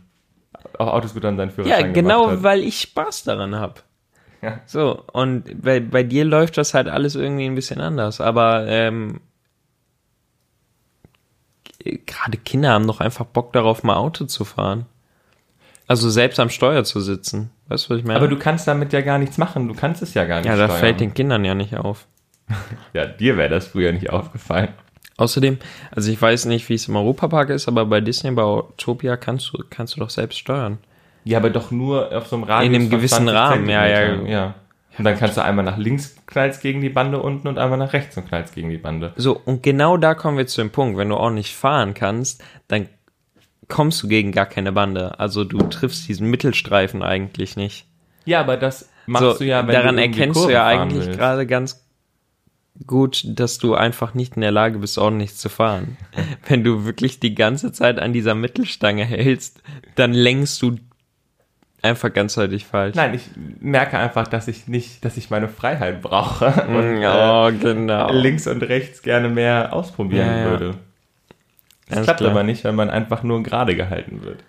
auf 0.78 0.88
Autoscootern 0.90 1.38
seinen 1.38 1.50
ja, 1.50 1.56
Führerschein 1.56 1.94
genau, 1.94 2.22
gemacht 2.24 2.38
hat. 2.38 2.44
weil 2.44 2.64
ich 2.64 2.80
Spaß 2.82 3.24
daran 3.24 3.56
habe. 3.56 3.76
Ja. 4.42 4.60
So, 4.66 5.04
und 5.14 5.62
bei, 5.64 5.80
bei 5.80 6.04
dir 6.04 6.26
läuft 6.26 6.58
das 6.58 6.74
halt 6.74 6.88
alles 6.90 7.16
irgendwie 7.16 7.46
ein 7.46 7.56
bisschen 7.56 7.80
anders. 7.82 8.20
Aber 8.22 8.66
ähm, 8.68 9.22
gerade 11.84 12.38
Kinder 12.38 12.72
haben 12.72 12.88
doch 12.88 13.00
einfach 13.00 13.26
Bock 13.26 13.54
darauf, 13.54 13.84
mal 13.84 13.96
Auto 13.96 14.26
zu 14.26 14.46
fahren. 14.46 14.86
Also 15.88 16.10
selbst 16.10 16.40
am 16.40 16.50
Steuer 16.50 16.84
zu 16.84 17.02
sitzen. 17.02 17.52
Weißt 17.68 17.86
du, 17.86 17.90
was 17.92 18.00
ich 18.00 18.06
meine? 18.06 18.18
Aber 18.18 18.28
du 18.28 18.38
kannst 18.38 18.68
damit 18.68 18.94
ja 18.94 19.02
gar 19.02 19.20
nichts 19.20 19.38
machen. 19.38 19.68
Du 19.68 19.74
kannst 19.74 20.02
es 20.02 20.14
ja 20.14 20.26
gar 20.26 20.38
nicht 20.38 20.48
ja, 20.48 20.56
da 20.56 20.66
steuern. 20.66 20.80
fällt 20.80 21.00
den 21.02 21.14
Kindern 21.14 21.44
ja 21.46 21.56
nicht 21.56 21.76
auf. 21.78 22.08
Ja, 22.94 23.06
dir 23.06 23.38
wäre 23.38 23.50
das 23.50 23.68
früher 23.68 23.92
nicht 23.92 24.12
aufgefallen. 24.12 24.70
Außerdem, 25.18 25.58
also 25.92 26.12
ich 26.12 26.22
weiß 26.22 26.46
nicht, 26.46 26.70
wie 26.70 26.74
es 26.74 26.88
im 26.88 26.96
Europapark 26.96 27.50
ist, 27.50 27.68
aber 27.68 27.86
bei 27.86 28.02
Disney, 28.02 28.32
bei 28.32 28.44
Autopia 28.44 29.18
kannst 29.18 29.52
du, 29.54 29.64
kannst 29.70 29.96
du 29.96 30.00
doch 30.00 30.10
selbst 30.10 30.38
steuern. 30.38 30.78
Ja, 31.24 31.38
aber 31.38 31.50
doch 31.50 31.72
nur 31.72 32.16
auf 32.16 32.28
so 32.28 32.36
einem 32.36 32.44
Radius 32.44 32.70
In 32.70 32.82
einem 32.82 32.90
gewissen 32.90 33.28
20 33.28 33.36
Rahmen, 33.36 33.70
ja, 33.70 33.88
ja. 33.88 34.14
Ja. 34.24 34.56
Und 34.98 35.06
dann 35.06 35.18
kannst 35.18 35.38
du 35.38 35.44
einmal 35.44 35.66
nach 35.66 35.78
links 35.78 36.16
knallst 36.28 36.62
gegen 36.62 36.82
die 36.82 36.90
Bande 36.90 37.22
unten 37.22 37.48
und 37.48 37.58
einmal 37.58 37.80
nach 37.80 37.94
rechts 37.94 38.16
und 38.18 38.28
knallst 38.28 38.54
gegen 38.54 38.70
die 38.70 38.78
Bande. 38.78 39.14
So, 39.16 39.40
und 39.44 39.64
genau 39.64 39.98
da 39.98 40.14
kommen 40.14 40.38
wir 40.38 40.48
zu 40.48 40.62
dem 40.62 40.70
Punkt, 40.70 40.98
wenn 40.98 41.10
du 41.10 41.16
auch 41.16 41.32
nicht 41.32 41.56
fahren 41.56 41.94
kannst, 41.94 42.44
dann 42.68 42.88
kommst 43.68 44.04
du 44.04 44.08
gegen 44.08 44.32
gar 44.32 44.46
keine 44.46 44.72
Bande. 44.72 45.20
Also 45.20 45.44
du 45.44 45.58
triffst 45.64 46.08
diesen 46.08 46.30
Mittelstreifen 46.30 47.02
eigentlich 47.02 47.56
nicht. 47.56 47.88
Ja, 48.26 48.40
aber 48.40 48.58
das 48.58 48.90
machst 49.06 49.24
so, 49.24 49.38
du 49.40 49.46
ja, 49.46 49.66
wenn 49.68 49.74
daran 49.74 49.96
du 49.96 50.02
erkennst 50.04 50.36
du 50.38 50.42
Kurven 50.42 50.54
ja 50.54 50.64
fahren 50.64 50.80
eigentlich 50.80 51.06
willst. 51.08 51.20
gerade 51.20 51.48
ganz 51.48 51.84
gut, 52.88 53.24
dass 53.28 53.58
du 53.58 53.76
einfach 53.76 54.14
nicht 54.14 54.36
in 54.36 54.42
der 54.42 54.52
Lage 54.52 54.80
bist, 54.80 54.98
ordentlich 54.98 55.36
zu 55.36 55.50
fahren. 55.50 55.98
Wenn 56.48 56.64
du 56.64 56.86
wirklich 56.86 57.20
die 57.20 57.36
ganze 57.36 57.72
Zeit 57.72 58.00
an 58.00 58.14
dieser 58.14 58.36
Mittelstange 58.36 59.06
hältst, 59.06 59.62
dann 59.96 60.14
lenkst 60.14 60.62
du 60.62 60.78
einfach 61.84 62.12
ganzheitlich 62.12 62.66
falsch. 62.66 62.96
Nein, 62.96 63.14
ich 63.14 63.30
merke 63.60 63.98
einfach, 63.98 64.28
dass 64.28 64.48
ich 64.48 64.68
nicht, 64.68 65.04
dass 65.06 65.18
ich 65.18 65.30
meine 65.30 65.50
Freiheit 65.50 66.02
brauche 66.02 66.46
und 66.68 67.04
oh, 67.04 67.48
äh, 67.50 67.52
genau. 67.52 68.12
links 68.12 68.48
und 68.48 68.64
rechts 68.64 69.02
gerne 69.04 69.30
mehr 69.30 69.74
ausprobieren 69.74 70.28
Ja, 70.28 70.38
ja. 70.38 70.46
würde. 70.50 70.76
Das 71.88 71.96
Ganz 71.98 72.06
klappt 72.06 72.20
klar. 72.22 72.32
aber 72.32 72.44
nicht, 72.44 72.64
wenn 72.64 72.76
man 72.76 72.90
einfach 72.90 73.24
nur 73.24 73.44
gerade 73.44 73.76
gehalten 73.76 74.24
wird. 74.24 74.44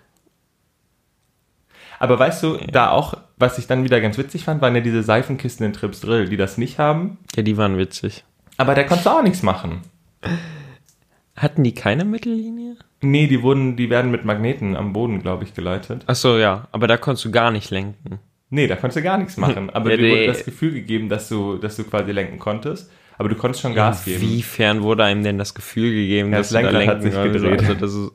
Aber 1.99 2.17
weißt 2.17 2.43
du, 2.43 2.57
da 2.71 2.89
auch, 2.89 3.15
was 3.37 3.57
ich 3.57 3.67
dann 3.67 3.83
wieder 3.83 4.01
ganz 4.01 4.17
witzig 4.17 4.43
fand, 4.45 4.61
waren 4.61 4.75
ja 4.75 4.81
diese 4.81 5.03
Seifenkisten 5.03 5.65
in 5.65 5.73
Trips 5.73 6.01
Drill, 6.01 6.27
die 6.27 6.37
das 6.37 6.57
nicht 6.57 6.79
haben. 6.79 7.17
Ja, 7.35 7.43
die 7.43 7.57
waren 7.57 7.77
witzig. 7.77 8.23
Aber 8.57 8.75
da 8.75 8.83
konntest 8.83 9.05
du 9.05 9.09
auch 9.11 9.23
nichts 9.23 9.43
machen. 9.43 9.81
Hatten 11.35 11.63
die 11.63 11.73
keine 11.73 12.05
Mittellinie? 12.05 12.77
Nee, 13.01 13.27
die 13.27 13.41
wurden, 13.43 13.75
die 13.75 13.89
werden 13.89 14.09
mit 14.09 14.25
Magneten 14.25 14.75
am 14.75 14.93
Boden, 14.93 15.21
glaube 15.21 15.43
ich, 15.43 15.53
geleitet. 15.53 16.03
Ach 16.07 16.15
so, 16.15 16.37
ja, 16.37 16.67
aber 16.71 16.87
da 16.87 16.97
konntest 16.97 17.25
du 17.25 17.31
gar 17.31 17.51
nicht 17.51 17.71
lenken. 17.71 18.19
Nee, 18.49 18.67
da 18.67 18.75
konntest 18.75 18.97
du 18.97 19.01
gar 19.01 19.17
nichts 19.17 19.37
machen. 19.37 19.69
Aber 19.73 19.91
Ja, 19.91 19.97
dir 19.97 20.11
wurde 20.11 20.27
das 20.27 20.45
Gefühl 20.45 20.71
gegeben, 20.71 21.09
dass 21.09 21.27
du, 21.27 21.57
dass 21.57 21.75
du 21.75 21.83
quasi 21.83 22.11
lenken 22.11 22.39
konntest. 22.39 22.91
Aber 23.17 23.27
du 23.27 23.35
konntest 23.35 23.61
schon 23.61 23.73
Gas 23.73 24.05
geben. 24.05 24.21
Inwiefern 24.21 24.83
wurde 24.83 25.03
einem 25.03 25.23
denn 25.23 25.37
das 25.37 25.53
Gefühl 25.53 25.91
gegeben, 25.91 26.31
Ja, 26.31 26.37
dass 26.37 26.49
das 26.49 26.61
da 26.61 26.69
Lenkrad 26.69 26.97
hat 26.97 27.03
sich 27.03 27.13
gedreht. 27.13 27.63
Also 27.63 27.73
das 27.73 27.93
ist 27.93 28.11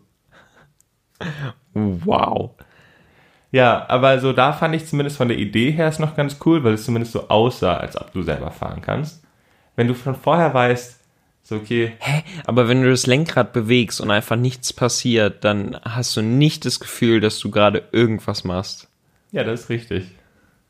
wow. 1.74 2.50
Ja, 3.52 3.84
aber 3.88 4.20
so 4.20 4.32
da 4.32 4.52
fand 4.52 4.74
ich 4.76 4.86
zumindest 4.86 5.16
von 5.16 5.28
der 5.28 5.38
Idee 5.38 5.72
her 5.72 5.88
es 5.88 5.98
noch 5.98 6.14
ganz 6.14 6.38
cool, 6.46 6.62
weil 6.62 6.74
es 6.74 6.84
zumindest 6.84 7.12
so 7.12 7.28
aussah, 7.28 7.76
als 7.78 8.00
ob 8.00 8.12
du 8.12 8.22
selber 8.22 8.50
fahren 8.50 8.80
kannst. 8.80 9.24
Wenn 9.76 9.88
du 9.88 9.94
von 9.94 10.14
vorher 10.14 10.54
weißt, 10.54 10.99
so 11.42 11.56
okay, 11.56 11.92
Hä? 11.98 12.22
Aber 12.46 12.68
wenn 12.68 12.82
du 12.82 12.90
das 12.90 13.06
Lenkrad 13.06 13.52
bewegst 13.52 14.00
und 14.00 14.10
einfach 14.10 14.36
nichts 14.36 14.72
passiert, 14.72 15.44
dann 15.44 15.76
hast 15.82 16.16
du 16.16 16.22
nicht 16.22 16.64
das 16.64 16.80
Gefühl, 16.80 17.20
dass 17.20 17.38
du 17.38 17.50
gerade 17.50 17.82
irgendwas 17.92 18.44
machst. 18.44 18.88
ja, 19.32 19.44
das 19.44 19.62
ist 19.62 19.68
richtig. 19.70 20.04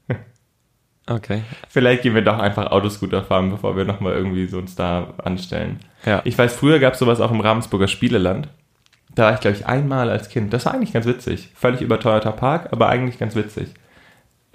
Okay. 1.07 1.43
Vielleicht 1.69 2.03
gehen 2.03 2.15
wir 2.15 2.23
doch 2.23 2.39
einfach 2.39 2.71
Autoscooter 2.71 3.25
fahren, 3.25 3.51
bevor 3.51 3.77
wir 3.77 3.85
nochmal 3.85 4.13
irgendwie 4.13 4.47
so 4.47 4.59
uns 4.59 4.77
da 4.77 5.15
anstellen. 5.25 5.81
Ja. 6.07 6.21
Ich 6.25 6.39
weiß, 6.39 6.55
früher 6.55 6.79
gab 6.79 6.93
es 6.93 7.01
sowas 7.01 7.21
auch 7.21 7.33
im 7.33 7.41
Ravensburger 7.41 7.89
Spieleland. 7.89 8.49
Da 9.17 9.25
war 9.25 9.35
ich, 9.35 9.41
glaube 9.41 9.57
ich, 9.57 9.67
einmal 9.67 10.09
als 10.09 10.29
Kind. 10.29 10.53
Das 10.53 10.67
war 10.67 10.75
eigentlich 10.75 10.93
ganz 10.93 11.07
witzig. 11.07 11.49
Völlig 11.57 11.81
überteuerter 11.81 12.31
Park, 12.31 12.69
aber 12.71 12.89
eigentlich 12.89 13.19
ganz 13.19 13.35
witzig. 13.35 13.71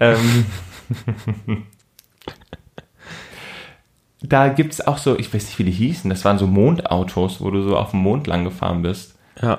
Ähm, 0.00 0.46
da 4.28 4.48
gibt 4.48 4.72
es 4.72 4.86
auch 4.86 4.98
so, 4.98 5.18
ich 5.18 5.32
weiß 5.32 5.46
nicht, 5.46 5.58
wie 5.58 5.64
die 5.64 5.70
hießen, 5.70 6.08
das 6.10 6.24
waren 6.24 6.38
so 6.38 6.46
Mondautos, 6.46 7.40
wo 7.40 7.50
du 7.50 7.62
so 7.62 7.76
auf 7.76 7.90
dem 7.90 8.00
Mond 8.00 8.26
lang 8.26 8.44
gefahren 8.44 8.82
bist. 8.82 9.18
Ja. 9.40 9.58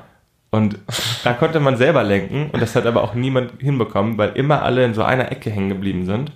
Und 0.50 0.80
da 1.24 1.34
konnte 1.34 1.60
man 1.60 1.78
selber 1.78 2.04
lenken 2.04 2.50
und 2.52 2.62
das 2.62 2.76
hat 2.76 2.86
aber 2.86 3.04
auch 3.04 3.14
niemand 3.14 3.60
hinbekommen, 3.60 4.18
weil 4.18 4.30
immer 4.30 4.64
alle 4.64 4.86
in 4.86 4.94
so 4.94 5.04
einer 5.04 5.32
Ecke 5.32 5.50
hängen 5.50 5.70
geblieben 5.70 6.06
sind 6.06 6.32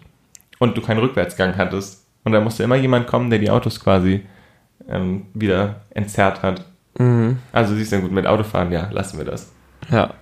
und 0.59 0.77
du 0.77 0.81
keinen 0.81 0.99
Rückwärtsgang 0.99 1.57
hattest. 1.57 2.05
Und 2.23 2.33
da 2.33 2.41
musste 2.41 2.63
immer 2.63 2.75
jemand 2.75 3.07
kommen, 3.07 3.29
der 3.29 3.39
die 3.39 3.49
Autos 3.49 3.79
quasi 3.79 4.25
ähm, 4.87 5.27
wieder 5.33 5.81
entzerrt 5.91 6.43
hat. 6.43 6.65
Mhm. 6.99 7.37
Also 7.51 7.73
siehst 7.73 7.93
du 7.93 8.01
gut, 8.01 8.11
mit 8.11 8.27
Autofahren, 8.27 8.71
ja, 8.71 8.89
lassen 8.91 9.17
wir 9.17 9.25
das. 9.25 9.51
Ja. 9.89 10.13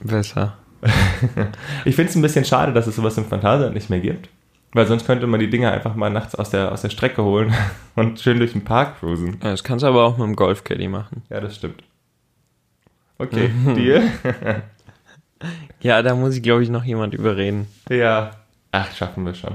Besser. 0.00 0.56
Ich 1.84 1.96
finde 1.96 2.10
es 2.10 2.16
ein 2.16 2.22
bisschen 2.22 2.44
schade, 2.44 2.72
dass 2.72 2.86
es 2.86 2.96
sowas 2.96 3.16
im 3.16 3.24
Phantasialand 3.24 3.74
nicht 3.74 3.90
mehr 3.90 4.00
gibt. 4.00 4.28
Weil 4.76 4.86
sonst 4.86 5.06
könnte 5.06 5.26
man 5.26 5.40
die 5.40 5.48
Dinger 5.48 5.72
einfach 5.72 5.94
mal 5.94 6.10
nachts 6.10 6.34
aus 6.34 6.50
der, 6.50 6.70
aus 6.70 6.82
der 6.82 6.90
Strecke 6.90 7.24
holen 7.24 7.54
und 7.96 8.20
schön 8.20 8.38
durch 8.38 8.52
den 8.52 8.62
Park 8.62 9.00
cruisen. 9.00 9.38
Ja, 9.42 9.52
Das 9.52 9.64
kannst 9.64 9.82
du 9.82 9.86
aber 9.86 10.04
auch 10.04 10.18
mit 10.18 10.26
dem 10.26 10.36
Golfcaddy 10.36 10.86
machen. 10.88 11.22
Ja, 11.30 11.40
das 11.40 11.56
stimmt. 11.56 11.82
Okay, 13.16 13.50
Deal? 13.74 14.02
Ja, 15.80 16.02
da 16.02 16.14
muss 16.14 16.36
ich, 16.36 16.42
glaube 16.42 16.62
ich, 16.62 16.68
noch 16.68 16.84
jemand 16.84 17.14
überreden. 17.14 17.68
Ja. 17.88 18.32
Ach, 18.70 18.92
schaffen 18.94 19.24
wir 19.24 19.32
schon. 19.32 19.54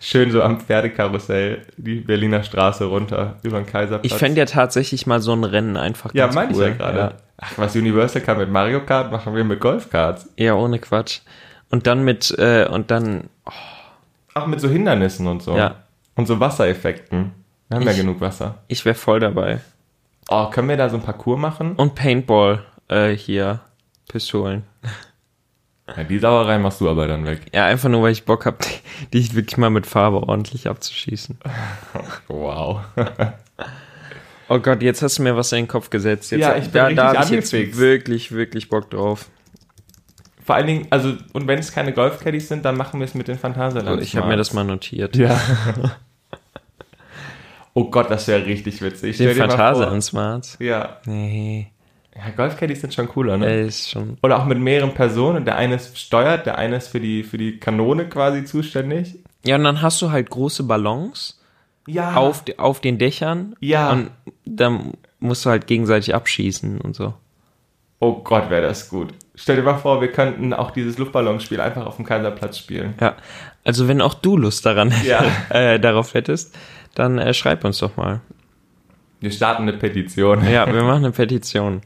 Schön 0.00 0.30
so 0.30 0.40
am 0.40 0.60
Pferdekarussell 0.60 1.62
die 1.76 1.96
Berliner 1.96 2.44
Straße 2.44 2.84
runter 2.84 3.38
über 3.42 3.58
den 3.58 3.66
Kaiserplatz. 3.66 4.04
Ich 4.12 4.16
fände 4.16 4.38
ja 4.38 4.44
tatsächlich 4.44 5.08
mal 5.08 5.20
so 5.20 5.32
ein 5.32 5.42
Rennen 5.42 5.76
einfach 5.76 6.14
Ja, 6.14 6.26
ganz 6.26 6.36
meine 6.36 6.52
ich 6.52 6.58
cool. 6.58 6.64
ja 6.64 6.70
gerade. 6.74 7.16
Ach, 7.38 7.52
was 7.56 7.74
Universal 7.74 8.22
kann 8.22 8.38
mit 8.38 8.52
Mario 8.52 8.86
Kart, 8.86 9.10
machen 9.10 9.34
wir 9.34 9.42
mit 9.42 9.58
Golfkarts. 9.58 10.28
Ja. 10.36 10.44
ja, 10.46 10.54
ohne 10.54 10.78
Quatsch. 10.78 11.22
Und 11.70 11.86
dann 11.86 12.04
mit, 12.04 12.30
äh, 12.38 12.66
und 12.70 12.90
dann, 12.90 13.28
Auch 14.34 14.46
mit 14.46 14.60
so 14.60 14.68
Hindernissen 14.68 15.26
und 15.26 15.42
so. 15.42 15.56
Ja. 15.56 15.76
Und 16.14 16.26
so 16.26 16.40
Wassereffekten. 16.40 17.32
Wir 17.68 17.76
haben 17.76 17.84
ja 17.84 17.90
Ich- 17.92 17.98
genug 17.98 18.20
Wasser. 18.20 18.56
ich 18.68 18.84
wäre 18.84 18.94
voll 18.94 19.20
dabei. 19.20 19.60
Oh, 20.30 20.46
können 20.50 20.68
wir 20.68 20.76
da 20.76 20.88
so 20.88 20.96
ein 20.96 21.02
Parcours 21.02 21.38
machen? 21.38 21.74
Und 21.76 21.94
Paintball, 21.94 22.64
äh, 22.88 23.10
hier, 23.12 23.60
Pistolen. 24.08 24.64
Ja, 25.96 26.04
die 26.04 26.18
Sauerei 26.18 26.58
machst 26.58 26.82
du 26.82 26.90
aber 26.90 27.06
dann 27.08 27.24
weg. 27.24 27.46
Ja, 27.54 27.64
einfach 27.64 27.88
nur, 27.88 28.02
weil 28.02 28.12
ich 28.12 28.26
Bock 28.26 28.44
habe, 28.44 28.58
die, 29.14 29.22
die 29.22 29.34
wirklich 29.34 29.56
mal 29.56 29.70
mit 29.70 29.86
Farbe 29.86 30.18
ordentlich 30.22 30.68
abzuschießen. 30.68 31.38
Wow. 32.28 32.80
Oh 34.50 34.58
Gott, 34.58 34.82
jetzt 34.82 35.00
hast 35.00 35.16
du 35.18 35.22
mir 35.22 35.34
was 35.34 35.50
in 35.52 35.60
den 35.60 35.68
Kopf 35.68 35.88
gesetzt. 35.88 36.30
Jetzt, 36.30 36.40
Ja, 36.42 36.56
ich 36.56 36.64
bin 36.64 36.72
da, 36.74 36.90
da 36.92 37.14
habe 37.14 37.24
ich 37.24 37.30
jetzt 37.30 37.52
wirklich, 37.54 38.32
wirklich 38.32 38.68
Bock 38.68 38.90
drauf. 38.90 39.30
Vor 40.48 40.54
allen 40.54 40.66
Dingen, 40.66 40.86
also, 40.88 41.12
und 41.34 41.46
wenn 41.46 41.58
es 41.58 41.72
keine 41.72 41.92
Golfcaddies 41.92 42.48
sind, 42.48 42.64
dann 42.64 42.74
machen 42.74 43.00
wir 43.00 43.04
es 43.04 43.12
mit 43.12 43.28
den 43.28 43.38
Phantasialand. 43.38 44.00
Ich 44.00 44.16
habe 44.16 44.28
mir 44.28 44.38
das 44.38 44.54
mal 44.54 44.64
notiert. 44.64 45.14
Ja. 45.14 45.38
oh 47.74 47.90
Gott, 47.90 48.10
das 48.10 48.26
wäre 48.28 48.46
richtig 48.46 48.80
witzig. 48.80 49.18
Den 49.18 49.36
Phantasialand 49.36 50.02
Smarts. 50.02 50.56
Ja. 50.58 51.00
Nee, 51.04 51.70
Ja, 52.16 52.30
Golfcaddies 52.34 52.80
sind 52.80 52.94
schon 52.94 53.08
cooler, 53.08 53.36
ne? 53.36 53.44
der 53.44 53.60
ist 53.66 53.90
schon. 53.90 54.16
Oder 54.22 54.38
auch 54.40 54.46
mit 54.46 54.58
mehreren 54.58 54.94
Personen. 54.94 55.44
Der 55.44 55.56
eine 55.56 55.74
ist 55.74 55.98
steuert, 55.98 56.46
der 56.46 56.56
eine 56.56 56.76
ist 56.76 56.88
für 56.88 57.00
die, 57.00 57.24
für 57.24 57.36
die 57.36 57.58
Kanone 57.60 58.08
quasi 58.08 58.42
zuständig. 58.46 59.18
Ja, 59.44 59.56
und 59.56 59.64
dann 59.64 59.82
hast 59.82 60.00
du 60.00 60.10
halt 60.10 60.30
große 60.30 60.62
Ballons 60.62 61.42
Ja. 61.86 62.14
auf, 62.14 62.42
auf 62.56 62.80
den 62.80 62.96
Dächern. 62.96 63.54
Ja. 63.60 63.92
Und 63.92 64.12
dann 64.46 64.94
musst 65.20 65.44
du 65.44 65.50
halt 65.50 65.66
gegenseitig 65.66 66.14
abschießen 66.14 66.80
und 66.80 66.96
so. 66.96 67.12
Oh 68.00 68.22
Gott, 68.22 68.48
wäre 68.48 68.62
das 68.62 68.88
gut. 68.88 69.12
Stell 69.34 69.56
dir 69.56 69.62
mal 69.62 69.76
vor, 69.76 70.00
wir 70.00 70.12
könnten 70.12 70.52
auch 70.52 70.70
dieses 70.70 70.98
Luftballonspiel 70.98 71.60
einfach 71.60 71.84
auf 71.86 71.96
dem 71.96 72.04
Kaiserplatz 72.04 72.58
spielen. 72.58 72.94
Ja. 73.00 73.16
Also 73.64 73.88
wenn 73.88 74.00
auch 74.00 74.14
du 74.14 74.36
Lust 74.36 74.64
daran 74.64 74.92
Ja. 75.04 75.24
äh, 75.50 75.80
darauf 75.80 76.14
hättest, 76.14 76.56
dann 76.94 77.18
äh, 77.18 77.34
schreib 77.34 77.64
uns 77.64 77.78
doch 77.78 77.96
mal. 77.96 78.20
Wir 79.20 79.32
starten 79.32 79.62
eine 79.62 79.72
Petition. 79.72 80.48
Ja, 80.48 80.72
wir 80.72 80.82
machen 80.84 81.04
eine 81.04 81.12
Petition. 81.12 81.82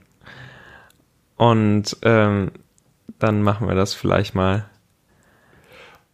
Und 1.37 1.97
ähm, 2.03 2.53
dann 3.19 3.43
machen 3.43 3.69
wir 3.69 3.75
das 3.75 3.95
vielleicht 3.95 4.35
mal. 4.35 4.67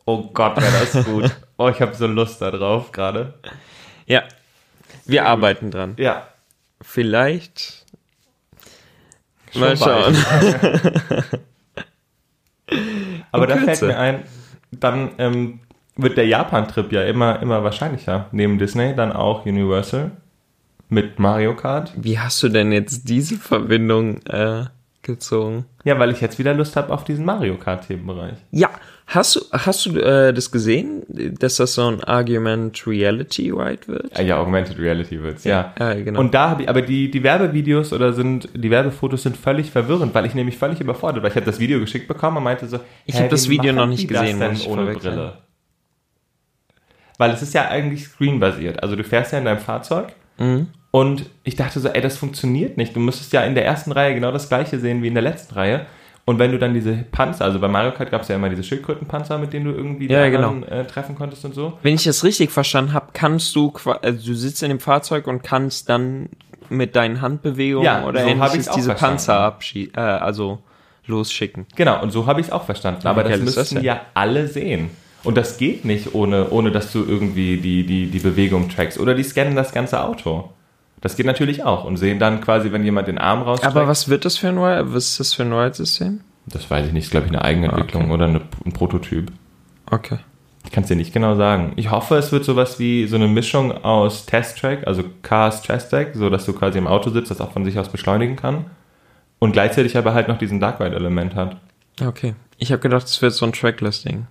Oh 0.04 0.30
Gott, 0.32 0.56
wäre 0.56 0.80
das 0.80 1.04
gut. 1.04 1.36
Oh, 1.60 1.68
ich 1.68 1.82
habe 1.82 1.92
so 1.92 2.06
Lust 2.06 2.40
da 2.40 2.52
drauf 2.52 2.92
gerade. 2.92 3.34
Ja, 4.06 4.22
wir 5.06 5.26
arbeiten 5.26 5.72
dran. 5.72 5.94
Ja. 5.98 6.28
Vielleicht. 6.80 7.77
Schon 9.52 9.60
Mal 9.60 9.76
schauen. 9.76 10.16
Aber 13.32 13.44
In 13.44 13.50
da 13.50 13.56
fällt 13.64 13.82
mir 13.82 13.98
ein, 13.98 14.24
dann 14.70 15.10
ähm, 15.18 15.60
wird 15.96 16.16
der 16.16 16.26
Japan-Trip 16.26 16.92
ja 16.92 17.02
immer, 17.04 17.40
immer 17.42 17.64
wahrscheinlicher. 17.64 18.26
Neben 18.32 18.58
Disney 18.58 18.94
dann 18.94 19.12
auch 19.12 19.46
Universal 19.46 20.12
mit 20.88 21.18
Mario 21.18 21.54
Kart. 21.54 21.92
Wie 21.96 22.18
hast 22.18 22.42
du 22.42 22.48
denn 22.48 22.72
jetzt 22.72 23.08
diese 23.08 23.36
Verbindung 23.36 24.22
äh, 24.26 24.64
gezogen? 25.02 25.66
Ja, 25.84 25.98
weil 25.98 26.10
ich 26.10 26.20
jetzt 26.20 26.38
wieder 26.38 26.54
Lust 26.54 26.76
habe 26.76 26.92
auf 26.92 27.04
diesen 27.04 27.24
Mario 27.24 27.56
Kart-Themenbereich. 27.56 28.38
Ja, 28.50 28.70
hast 29.08 29.36
du, 29.36 29.40
hast 29.52 29.84
du 29.86 29.98
äh, 29.98 30.32
das 30.32 30.50
gesehen, 30.50 31.02
dass 31.38 31.56
das 31.56 31.74
so 31.74 31.86
ein 31.88 32.02
Argument 32.04 32.86
Reality 32.86 33.50
Ride 33.50 33.86
wird? 33.88 34.18
Ja, 34.18 34.38
Augmented 34.38 34.78
Reality 34.78 35.22
wird's, 35.22 35.44
ja. 35.44 35.74
Ja, 35.78 35.94
genau. 35.94 36.20
Und 36.20 36.32
da 36.34 36.50
habe 36.50 36.62
ich, 36.62 36.68
aber 36.68 36.82
die, 36.82 37.10
die 37.10 37.22
Werbevideos 37.22 37.92
oder 37.92 38.12
sind, 38.12 38.48
die 38.54 38.70
Werbefotos 38.70 39.22
sind 39.24 39.36
völlig 39.36 39.70
verwirrend, 39.70 40.14
weil 40.14 40.26
ich 40.26 40.34
nämlich 40.34 40.56
völlig 40.58 40.80
überfordert 40.80 41.22
war. 41.22 41.30
Ich 41.30 41.36
habe 41.36 41.46
das 41.46 41.58
Video 41.58 41.80
geschickt 41.80 42.06
bekommen 42.08 42.36
und 42.38 42.44
meinte 42.44 42.66
so, 42.68 42.78
Ich 43.06 43.14
hä, 43.16 43.22
hab 43.22 43.30
das 43.30 43.48
Video 43.48 43.72
noch 43.72 43.86
nicht 43.86 44.08
die 44.08 44.12
das 44.14 44.22
gesehen, 44.22 44.40
denn 44.40 44.56
ohne 44.68 44.92
Brille. 44.94 45.38
Weil 47.18 47.30
es 47.32 47.42
ist 47.42 47.54
ja 47.54 47.68
eigentlich 47.68 48.04
screenbasiert. 48.04 48.82
Also 48.82 48.94
du 48.94 49.02
fährst 49.04 49.32
ja 49.32 49.38
in 49.38 49.44
deinem 49.44 49.58
Fahrzeug 49.58 50.12
Mhm. 50.40 50.68
und 50.92 51.26
ich 51.42 51.56
dachte 51.56 51.80
so, 51.80 51.88
ey, 51.88 52.00
das 52.00 52.16
funktioniert 52.16 52.76
nicht. 52.76 52.94
Du 52.94 53.00
müsstest 53.00 53.32
ja 53.32 53.42
in 53.42 53.56
der 53.56 53.64
ersten 53.64 53.90
Reihe 53.90 54.14
genau 54.14 54.30
das 54.30 54.48
gleiche 54.48 54.78
sehen 54.78 55.02
wie 55.02 55.08
in 55.08 55.14
der 55.14 55.22
letzten 55.24 55.54
Reihe. 55.54 55.86
Und 56.28 56.38
wenn 56.38 56.52
du 56.52 56.58
dann 56.58 56.74
diese 56.74 56.92
Panzer, 57.10 57.46
also 57.46 57.58
bei 57.58 57.68
Mario 57.68 57.92
Kart 57.92 58.10
gab 58.10 58.20
es 58.20 58.28
ja 58.28 58.36
immer 58.36 58.50
diese 58.50 58.62
Schildkrötenpanzer, 58.62 59.38
mit 59.38 59.54
denen 59.54 59.64
du 59.64 59.70
irgendwie 59.70 60.08
die 60.08 60.12
Ja, 60.12 60.28
genau. 60.28 60.50
anderen, 60.50 60.70
äh, 60.70 60.84
treffen 60.86 61.14
konntest 61.14 61.42
und 61.46 61.54
so. 61.54 61.78
Wenn 61.82 61.94
ich 61.94 62.04
das 62.04 62.22
richtig 62.22 62.50
verstanden 62.50 62.92
habe, 62.92 63.06
kannst 63.14 63.56
du, 63.56 63.72
also 64.02 64.26
du 64.26 64.34
sitzt 64.34 64.62
in 64.62 64.68
dem 64.68 64.78
Fahrzeug 64.78 65.26
und 65.26 65.42
kannst 65.42 65.88
dann 65.88 66.28
mit 66.68 66.96
deinen 66.96 67.22
Handbewegungen 67.22 67.82
Ja, 67.86 68.04
oder 68.04 68.20
so 68.20 68.28
ähnliches 68.28 68.68
diese 68.68 68.90
verstanden. 68.90 68.98
Panzer 68.98 69.40
abschießen, 69.40 69.94
äh, 69.96 70.00
also 70.00 70.58
losschicken. 71.06 71.64
Genau, 71.76 72.02
und 72.02 72.10
so 72.10 72.26
habe 72.26 72.42
ich 72.42 72.48
es 72.48 72.52
auch 72.52 72.64
verstanden. 72.64 73.06
Aber 73.06 73.24
Wie 73.24 73.30
das 73.30 73.40
ist 73.40 73.56
das 73.56 73.70
ja 73.82 74.02
alle 74.12 74.48
sehen. 74.48 74.90
Und 75.24 75.38
das 75.38 75.56
geht 75.56 75.86
nicht, 75.86 76.14
ohne, 76.14 76.50
ohne 76.50 76.70
dass 76.72 76.92
du 76.92 77.06
irgendwie 77.08 77.56
die, 77.56 77.86
die, 77.86 78.08
die 78.08 78.18
Bewegung 78.18 78.68
trackst. 78.68 79.00
Oder 79.00 79.14
die 79.14 79.22
scannen 79.22 79.56
das 79.56 79.72
ganze 79.72 80.04
Auto. 80.04 80.50
Das 81.00 81.16
geht 81.16 81.26
natürlich 81.26 81.64
auch 81.64 81.84
und 81.84 81.96
sehen 81.96 82.18
dann 82.18 82.40
quasi, 82.40 82.72
wenn 82.72 82.84
jemand 82.84 83.08
den 83.08 83.18
Arm 83.18 83.42
rausstreckt. 83.42 83.74
Aber 83.76 83.86
was 83.88 84.08
wird 84.08 84.24
das 84.24 84.36
für 84.36 84.48
ein 84.48 84.58
Ride? 84.58 84.92
Was 84.94 85.08
ist 85.08 85.20
das 85.20 85.34
für 85.34 85.42
ein 85.42 85.52
Ride-System? 85.52 86.20
Das 86.46 86.70
weiß 86.70 86.86
ich 86.86 86.92
nicht, 86.92 87.04
ist 87.04 87.10
glaube 87.10 87.26
ich 87.26 87.32
eine 87.32 87.42
Eigenentwicklung 87.42 88.04
Okay. 88.04 88.12
oder 88.12 88.24
eine, 88.24 88.40
ein 88.64 88.72
Prototyp. 88.72 89.30
Okay. 89.90 90.18
Ich 90.64 90.72
kann 90.72 90.82
es 90.82 90.88
dir 90.88 90.96
nicht 90.96 91.12
genau 91.14 91.34
sagen. 91.36 91.72
Ich 91.76 91.90
hoffe, 91.90 92.16
es 92.16 92.30
wird 92.32 92.44
sowas 92.44 92.78
wie 92.78 93.06
so 93.06 93.16
eine 93.16 93.28
Mischung 93.28 93.72
aus 93.84 94.26
Test-Track, 94.26 94.86
also 94.86 95.02
Cars 95.22 95.62
Test-Track, 95.62 96.10
so 96.14 96.28
dass 96.30 96.44
du 96.44 96.52
quasi 96.52 96.78
im 96.78 96.86
Auto 96.86 97.10
sitzt, 97.10 97.30
das 97.30 97.40
auch 97.40 97.52
von 97.52 97.64
sich 97.64 97.78
aus 97.78 97.88
beschleunigen 97.88 98.36
kann. 98.36 98.66
Und 99.38 99.52
gleichzeitig 99.52 99.96
aber 99.96 100.14
halt 100.14 100.28
noch 100.28 100.36
diesen 100.36 100.60
Dark 100.60 100.80
Ride-Element 100.80 101.34
hat. 101.34 101.56
Okay. 102.04 102.34
Ich 102.58 102.72
habe 102.72 102.80
gedacht, 102.82 103.06
es 103.06 103.22
wird 103.22 103.32
so 103.32 103.46
ein 103.46 103.52
Trackless-Ding. 103.52 104.26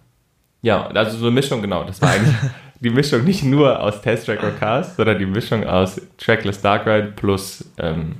Ja, 0.62 0.88
also 0.88 1.17
so 1.17 1.26
eine 1.28 1.36
Mischung, 1.36 1.62
genau. 1.62 1.84
Das 1.84 2.02
war 2.02 2.12
eigentlich 2.12 2.36
die 2.80 2.89
Mischung 2.89 3.24
nicht 3.24 3.43
nur 3.43 3.80
aus 3.82 4.02
Test 4.02 4.26
Track 4.26 4.43
und 4.43 4.60
Cars, 4.60 4.96
sondern 4.96 5.17
die 5.20 5.26
Mischung 5.26 5.65
aus 5.65 6.02
Trackless 6.17 6.62
Dark 6.62 6.86
Ride 6.86 7.13
plus 7.15 7.65
ähm, 7.78 8.17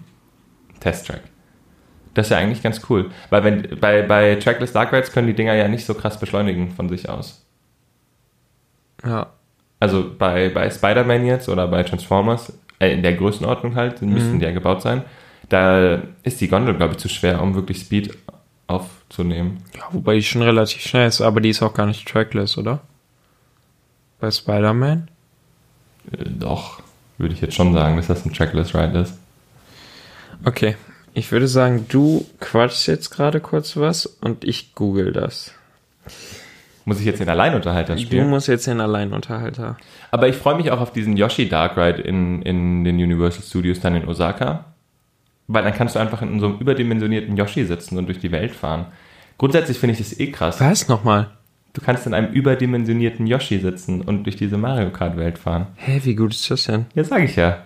Test 0.80 1.08
Track. 1.08 1.21
Das 2.13 2.28
ist 2.28 2.32
ja 2.32 2.38
eigentlich 2.38 2.63
ganz 2.63 2.82
cool. 2.89 3.12
Weil 3.30 3.43
wenn 3.43 3.80
bei, 3.80 4.02
bei 4.02 4.36
Trackless 4.36 4.71
Dark 4.71 4.91
Rides 4.91 5.12
können 5.12 5.28
die 5.28 5.36
Dinger 5.36 5.54
ja 5.54 5.67
nicht 5.67 5.86
so 5.86 5.93
krass 5.93 6.19
beschleunigen 6.19 6.71
von 6.71 6.89
sich 6.89 7.08
aus. 7.08 7.45
Ja. 9.06 9.28
Also 9.80 10.10
bei, 10.17 10.50
bei 10.50 10.69
Spider-Man 10.69 11.26
jetzt 11.26 11.50
oder 11.50 11.67
bei 11.67 11.84
Transformers, 11.84 12.58
äh, 12.80 12.91
in 12.91 13.04
der 13.04 13.13
Größenordnung 13.13 13.76
halt, 13.76 14.02
müssten 14.02 14.39
die 14.39 14.45
ja 14.45 14.52
gebaut 14.52 14.82
sein, 14.82 15.04
da 15.50 16.02
ist 16.23 16.41
die 16.41 16.47
Gondel, 16.47 16.73
glaube 16.76 16.93
ich, 16.93 17.00
zu 17.00 17.10
schwer, 17.10 17.41
um 17.41 17.54
wirklich 17.54 17.80
Speed 17.80 18.17
aufzunehmen. 18.67 19.63
ja. 19.75 19.84
Wobei 19.91 20.15
die 20.15 20.23
schon 20.23 20.41
relativ 20.41 20.82
schnell 20.82 21.08
ist, 21.08 21.21
aber 21.21 21.41
die 21.41 21.49
ist 21.49 21.62
auch 21.63 21.73
gar 21.73 21.86
nicht 21.86 22.08
trackless, 22.08 22.58
oder? 22.58 22.82
Bei 24.19 24.30
Spider-Man? 24.32 25.10
Äh, 26.12 26.25
doch, 26.25 26.82
würde 27.17 27.34
ich 27.34 27.41
jetzt 27.41 27.56
schon 27.56 27.73
sagen, 27.73 27.95
dass 27.97 28.08
das 28.08 28.25
ein 28.25 28.34
Trackless 28.34 28.73
Ride 28.75 28.99
ist. 28.99 29.17
Okay. 30.45 30.75
Ich 31.13 31.32
würde 31.32 31.47
sagen, 31.47 31.86
du 31.89 32.25
quatschst 32.39 32.88
jetzt 32.88 33.10
gerade 33.10 33.39
kurz 33.39 33.75
was 33.75 34.06
und 34.06 34.43
ich 34.43 34.75
google 34.75 35.12
das. 35.13 35.51
Muss 36.86 36.99
ich 36.99 37.06
jetzt 37.06 37.19
den 37.19 37.27
Alleinunterhalter 37.30 37.95
Du 37.95 38.01
spielen? 38.01 38.30
musst 38.30 38.47
jetzt 38.47 38.67
den 38.67 38.80
Alleinunterhalter. 38.80 39.77
Aber 40.12 40.27
ich 40.27 40.36
freue 40.36 40.56
mich 40.56 40.69
auch 40.71 40.80
auf 40.80 40.93
diesen 40.93 41.17
Yoshi 41.17 41.49
Dark 41.49 41.75
Ride 41.75 42.01
in, 42.01 42.43
in 42.43 42.84
den 42.84 42.95
Universal 42.97 43.41
Studios 43.43 43.80
dann 43.80 43.95
in 43.95 44.08
Osaka. 44.08 44.65
Weil 45.47 45.63
dann 45.63 45.73
kannst 45.73 45.95
du 45.95 45.99
einfach 45.99 46.21
in 46.21 46.39
so 46.39 46.47
einem 46.47 46.60
überdimensionierten 46.60 47.38
Yoshi 47.38 47.65
sitzen 47.65 47.97
und 47.97 48.07
durch 48.07 48.19
die 48.19 48.31
Welt 48.31 48.51
fahren. 48.51 48.88
Grundsätzlich 49.38 49.77
finde 49.77 49.93
ich 49.93 49.99
das 49.99 50.19
eh 50.19 50.31
krass. 50.31 50.60
Was 50.60 50.88
nochmal? 50.88 51.29
Du 51.73 51.81
kannst 51.81 52.07
in 52.07 52.13
einem 52.13 52.33
überdimensionierten 52.33 53.27
Yoshi 53.27 53.60
sitzen 53.60 54.01
und 54.01 54.23
durch 54.23 54.36
diese 54.36 54.57
Mario 54.57 54.89
Kart 54.89 55.15
Welt 55.15 55.38
fahren. 55.38 55.67
Hä, 55.75 56.01
wie 56.03 56.15
gut 56.15 56.33
ist 56.33 56.49
das 56.49 56.65
denn? 56.65 56.88
Ja, 56.95 57.03
sage 57.03 57.25
ich 57.25 57.36
ja. 57.36 57.60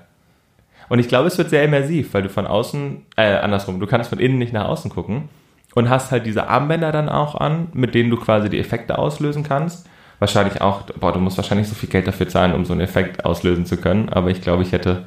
Und 0.90 1.00
ich 1.00 1.08
glaube, 1.08 1.28
es 1.28 1.38
wird 1.38 1.50
sehr 1.50 1.64
immersiv, 1.64 2.14
weil 2.14 2.24
du 2.24 2.30
von 2.30 2.46
außen, 2.46 3.06
äh, 3.16 3.36
andersrum, 3.38 3.80
du 3.80 3.88
kannst 3.88 4.10
von 4.10 4.20
innen 4.20 4.38
nicht 4.38 4.52
nach 4.52 4.68
außen 4.68 4.92
gucken 4.92 5.30
und 5.74 5.90
hast 5.90 6.12
halt 6.12 6.26
diese 6.26 6.50
Armbänder 6.50 6.92
dann 6.92 7.08
auch 7.08 7.36
an, 7.36 7.70
mit 7.72 7.96
denen 7.96 8.10
du 8.10 8.18
quasi 8.18 8.50
die 8.50 8.60
Effekte 8.60 9.00
auslösen 9.00 9.44
kannst. 9.44 9.88
Wahrscheinlich 10.20 10.62
auch, 10.62 10.82
boah, 11.00 11.14
du 11.14 11.20
musst 11.20 11.38
wahrscheinlich 11.38 11.70
so 11.70 11.76
viel 11.76 11.88
Geld 11.88 12.08
dafür 12.08 12.28
zahlen, 12.28 12.54
um 12.54 12.66
so 12.66 12.74
einen 12.74 12.82
Effekt 12.82 13.24
auslösen 13.24 13.66
zu 13.66 13.78
können, 13.78 14.10
aber 14.10 14.30
ich 14.30 14.42
glaube, 14.42 14.64
ich 14.64 14.74
hätte, 14.74 15.06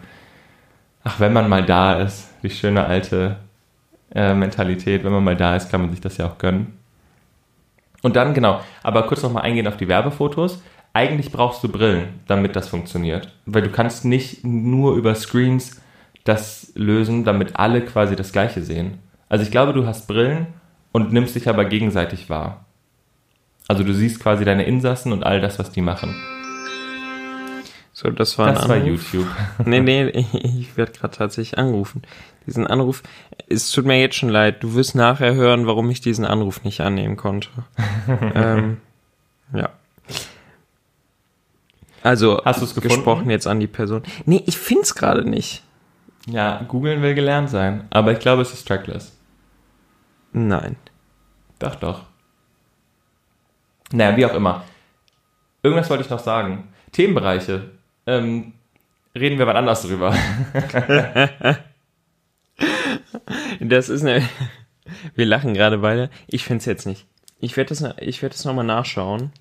ach, 1.05 1.21
wenn 1.21 1.35
man 1.35 1.51
mal 1.51 1.65
da 1.67 2.01
ist, 2.01 2.31
die 2.45 2.51
schöne 2.51 2.85
alte 2.85 3.37
äh, 4.15 4.35
Mentalität, 4.35 5.03
wenn 5.03 5.13
man 5.13 5.25
mal 5.25 5.37
da 5.37 5.57
ist, 5.57 5.71
kann 5.71 5.81
man 5.81 5.91
sich 5.91 6.01
das 6.01 6.17
ja 6.19 6.27
auch 6.27 6.39
gönnen. 6.39 6.79
Und 8.03 8.17
dann, 8.17 8.35
genau, 8.35 8.61
aber 8.83 9.05
kurz 9.05 9.23
nochmal 9.23 9.45
eingehen 9.45 9.67
auf 9.67 9.79
die 9.79 9.89
Werbefotos. 9.89 10.63
Eigentlich 10.93 11.33
brauchst 11.33 11.65
du 11.65 11.69
Brillen, 11.69 12.21
damit 12.29 12.55
das 12.55 12.69
funktioniert. 12.69 13.33
Weil 13.47 13.63
du 13.63 13.71
kannst 13.71 14.05
nicht 14.05 14.45
nur 14.45 14.95
über 14.95 15.15
Screens 15.15 15.83
das 16.23 16.73
lösen, 16.77 17.25
damit 17.25 17.57
alle 17.57 17.81
quasi 17.81 18.15
das 18.15 18.31
Gleiche 18.31 18.63
sehen. 18.63 18.99
Also 19.29 19.45
ich 19.45 19.51
glaube, 19.51 19.73
du 19.73 19.87
hast 19.87 20.07
Brillen 20.07 20.47
und 20.93 21.13
nimmst 21.13 21.35
dich 21.35 21.49
aber 21.49 21.65
gegenseitig 21.65 22.31
wahr. 22.31 22.65
Also 23.67 23.83
du 23.83 23.93
siehst 23.95 24.21
quasi 24.21 24.45
deine 24.45 24.65
Insassen 24.65 25.13
und 25.13 25.25
all 25.25 25.41
das, 25.41 25.59
was 25.59 25.73
die 25.73 25.81
machen. 25.81 26.15
So, 28.05 28.11
das 28.11 28.37
war 28.39 28.53
Das 28.53 28.65
ein 28.65 28.69
war 28.69 28.77
Anruf. 28.77 29.13
YouTube. 29.15 29.27
Nee, 29.65 29.81
nee, 29.81 30.09
ich 30.11 30.77
werde 30.77 30.93
gerade 30.93 31.17
tatsächlich 31.17 31.59
angerufen. 31.59 32.03
Diesen 32.47 32.67
Anruf, 32.67 33.03
es 33.49 33.71
tut 33.71 33.87
mir 33.87 33.99
jetzt 33.99 34.17
schon 34.17 34.29
leid, 34.29 34.63
du 34.63 34.75
wirst 34.75 34.95
nachher 34.95 35.35
hören, 35.35 35.67
warum 35.67 35.89
ich 35.91 36.03
diesen 36.03 36.27
Anruf 36.27 36.63
nicht 36.65 36.83
annehmen 36.83 37.17
konnte. 37.17 37.49
ähm, 38.35 38.83
ja. 39.55 39.71
Also, 42.03 42.45
Hast 42.45 42.61
du's 42.61 42.75
gefunden? 42.75 42.97
gesprochen 42.97 43.31
jetzt 43.31 43.47
an 43.47 43.61
die 43.61 43.67
Person. 43.67 44.03
Nee, 44.27 44.43
ich 44.45 44.59
find's 44.59 44.95
gerade 44.95 45.27
nicht. 45.27 45.63
Ja, 46.27 46.63
googeln 46.69 47.01
will 47.01 47.15
gelernt 47.15 47.49
sein. 47.49 47.87
Aber 47.91 48.13
ich 48.13 48.19
glaube, 48.19 48.43
es 48.43 48.53
ist 48.53 48.69
trackless. 48.69 49.17
Nein. 50.33 50.77
Doch, 51.59 51.77
doch. 51.77 52.03
Naja, 53.93 54.15
wie 54.19 54.27
auch 54.27 54.35
immer. 54.35 54.65
Irgendwas 55.63 55.89
wollte 55.89 56.05
ich 56.05 56.11
noch 56.11 56.19
sagen. 56.19 56.69
Themenbereiche. 56.93 57.71
Ähm, 58.07 58.53
reden 59.15 59.39
wir 59.39 59.47
mal 59.47 59.57
anders 59.57 59.83
drüber. 59.83 60.15
Das 63.61 63.89
ist 63.89 64.03
eine. 64.03 64.27
Wir 65.15 65.27
lachen 65.27 65.55
gerade 65.55 65.79
beide. 65.79 66.11
Ich 66.27 66.45
find's 66.45 66.67
jetzt 66.67 66.87
nicht. 66.87 67.07
Ich 67.41 67.57
werde 67.57 67.75
das, 67.75 67.95
ich 68.01 68.23
werde 68.23 68.35
das 68.35 68.45
nochmal 68.45 68.65
nachschauen. 68.65 69.33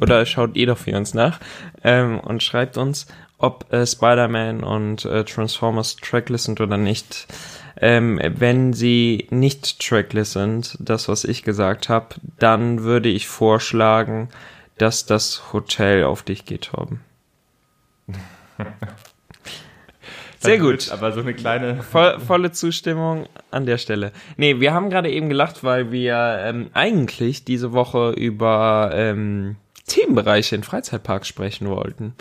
Oder 0.00 0.24
schaut 0.26 0.56
ihr 0.56 0.66
doch 0.66 0.78
für 0.78 0.96
uns 0.96 1.14
nach. 1.14 1.40
Ähm, 1.82 2.20
und 2.20 2.42
schreibt 2.42 2.76
uns, 2.76 3.06
ob 3.38 3.72
äh, 3.72 3.86
Spider-Man 3.86 4.62
und 4.62 5.04
äh, 5.04 5.24
Transformers 5.24 5.96
trackless 5.96 6.44
sind 6.44 6.60
oder 6.60 6.76
nicht. 6.76 7.26
Ähm, 7.80 8.20
wenn 8.22 8.72
sie 8.72 9.26
nicht 9.30 9.80
trackless 9.80 10.32
sind, 10.32 10.76
das, 10.78 11.08
was 11.08 11.24
ich 11.24 11.42
gesagt 11.42 11.88
habe, 11.88 12.14
dann 12.38 12.82
würde 12.82 13.08
ich 13.08 13.26
vorschlagen, 13.26 14.28
dass 14.78 15.06
das 15.06 15.52
Hotel 15.52 16.04
auf 16.04 16.22
dich 16.22 16.44
geht, 16.44 16.62
Torben. 16.66 17.00
Sehr 20.42 20.58
gut. 20.58 20.90
Aber 20.90 21.12
so 21.12 21.20
eine 21.20 21.34
kleine. 21.34 21.82
Voll, 21.82 22.18
volle 22.18 22.50
Zustimmung 22.52 23.26
an 23.50 23.64
der 23.64 23.78
Stelle. 23.78 24.12
Nee, 24.36 24.58
wir 24.58 24.74
haben 24.74 24.90
gerade 24.90 25.10
eben 25.10 25.28
gelacht, 25.28 25.62
weil 25.62 25.92
wir 25.92 26.38
ähm, 26.40 26.70
eigentlich 26.74 27.44
diese 27.44 27.72
Woche 27.72 28.10
über 28.10 28.90
ähm, 28.92 29.56
Themenbereiche 29.86 30.56
in 30.56 30.64
Freizeitparks 30.64 31.28
sprechen 31.28 31.68
wollten. 31.68 32.14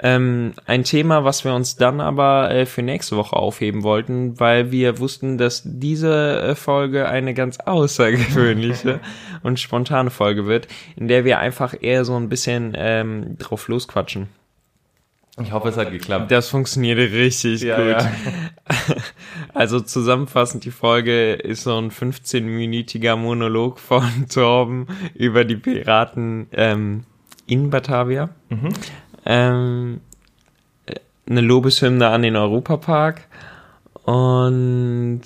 Ähm, 0.00 0.52
ein 0.64 0.84
Thema, 0.84 1.24
was 1.24 1.44
wir 1.44 1.52
uns 1.52 1.74
dann 1.76 2.00
aber 2.00 2.52
äh, 2.52 2.66
für 2.66 2.82
nächste 2.82 3.16
Woche 3.16 3.34
aufheben 3.34 3.82
wollten, 3.82 4.38
weil 4.38 4.70
wir 4.70 5.00
wussten, 5.00 5.38
dass 5.38 5.62
diese 5.64 6.40
äh, 6.40 6.54
Folge 6.54 7.08
eine 7.08 7.34
ganz 7.34 7.58
außergewöhnliche 7.58 9.00
und 9.42 9.58
spontane 9.58 10.10
Folge 10.10 10.46
wird, 10.46 10.68
in 10.94 11.08
der 11.08 11.24
wir 11.24 11.40
einfach 11.40 11.74
eher 11.78 12.04
so 12.04 12.14
ein 12.14 12.28
bisschen 12.28 12.74
ähm, 12.76 13.36
drauf 13.38 13.66
losquatschen. 13.66 14.28
Ich 15.40 15.52
hoffe, 15.52 15.68
es 15.68 15.76
hat 15.76 15.90
geklappt. 15.90 16.30
Das 16.30 16.48
funktioniert 16.48 16.98
richtig 16.98 17.62
Ja, 17.62 17.76
gut. 17.76 18.02
ja. 18.02 18.10
Also 19.54 19.80
zusammenfassend, 19.80 20.64
die 20.64 20.70
Folge 20.70 21.32
ist 21.34 21.62
so 21.64 21.76
ein 21.78 21.90
15-minütiger 21.90 23.16
Monolog 23.16 23.78
von 23.80 24.02
Torben 24.32 24.86
über 25.14 25.44
die 25.44 25.56
Piraten 25.56 26.46
ähm, 26.52 27.04
in 27.46 27.70
Batavia. 27.70 28.30
Mhm. 28.50 28.68
Ähm, 29.24 30.00
äh, 30.86 30.94
eine 31.28 31.40
Lobeshymne 31.40 32.08
an 32.08 32.22
den 32.22 32.36
Europapark. 32.36 33.26
Und 34.04 35.22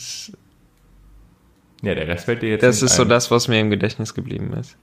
Ja, 1.82 1.94
der 1.94 2.06
Rest 2.08 2.24
fällt 2.26 2.42
dir 2.42 2.50
jetzt 2.50 2.62
das 2.62 2.82
ist 2.82 2.96
so 2.96 3.02
ein. 3.02 3.08
das, 3.08 3.30
was 3.30 3.48
mir 3.48 3.60
im 3.60 3.70
Gedächtnis 3.70 4.14
geblieben 4.14 4.52
ist. 4.54 4.76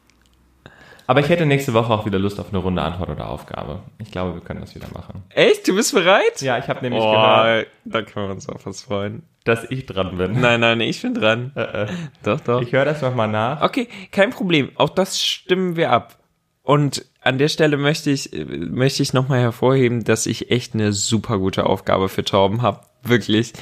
Aber 1.09 1.21
ich 1.21 1.29
hätte 1.29 1.47
nächste 1.47 1.73
Woche 1.73 1.91
auch 1.91 2.05
wieder 2.05 2.19
Lust 2.19 2.39
auf 2.39 2.49
eine 2.49 2.59
Runde 2.59 2.83
Antwort 2.83 3.09
oder 3.09 3.29
Aufgabe. 3.29 3.79
Ich 3.97 4.11
glaube, 4.11 4.35
wir 4.35 4.41
können 4.41 4.61
das 4.61 4.75
wieder 4.75 4.89
machen. 4.93 5.23
Echt? 5.29 5.67
Du 5.67 5.73
bist 5.75 5.91
bereit? 5.91 6.39
Ja, 6.41 6.59
ich 6.59 6.67
habe 6.67 6.81
nämlich 6.81 7.01
Oh, 7.01 7.11
gehört, 7.11 7.67
da 7.83 8.01
können 8.03 8.27
wir 8.27 8.31
uns 8.35 8.47
auf 8.47 8.63
was 8.67 8.83
freuen. 8.83 9.23
dass 9.43 9.65
ich 9.71 9.87
dran 9.87 10.17
bin. 10.17 10.39
Nein, 10.39 10.59
nein, 10.59 10.79
ich 10.81 11.01
bin 11.01 11.15
dran. 11.15 11.51
Äh, 11.55 11.61
äh. 11.85 11.87
Doch, 12.21 12.39
doch. 12.41 12.61
Ich 12.61 12.73
höre 12.73 12.85
das 12.85 13.01
nochmal 13.01 13.27
nach. 13.27 13.63
Okay, 13.63 13.87
kein 14.11 14.29
Problem. 14.29 14.69
Auch 14.75 14.89
das 14.89 15.19
stimmen 15.19 15.75
wir 15.75 15.91
ab. 15.91 16.19
Und 16.61 17.05
an 17.23 17.39
der 17.39 17.47
Stelle 17.47 17.77
möchte 17.77 18.11
ich, 18.11 18.29
möchte 18.47 19.01
ich 19.01 19.11
nochmal 19.11 19.39
hervorheben, 19.39 20.03
dass 20.03 20.27
ich 20.27 20.51
echt 20.51 20.75
eine 20.75 20.93
super 20.93 21.39
gute 21.39 21.65
Aufgabe 21.65 22.07
für 22.09 22.23
Torben 22.23 22.61
habe. 22.61 22.81
Wirklich. 23.01 23.53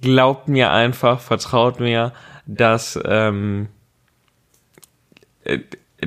Glaubt 0.00 0.48
mir 0.48 0.70
einfach, 0.70 1.20
vertraut 1.20 1.78
mir, 1.78 2.14
dass, 2.46 2.98
ähm, 3.04 3.68
äh, 5.44 5.58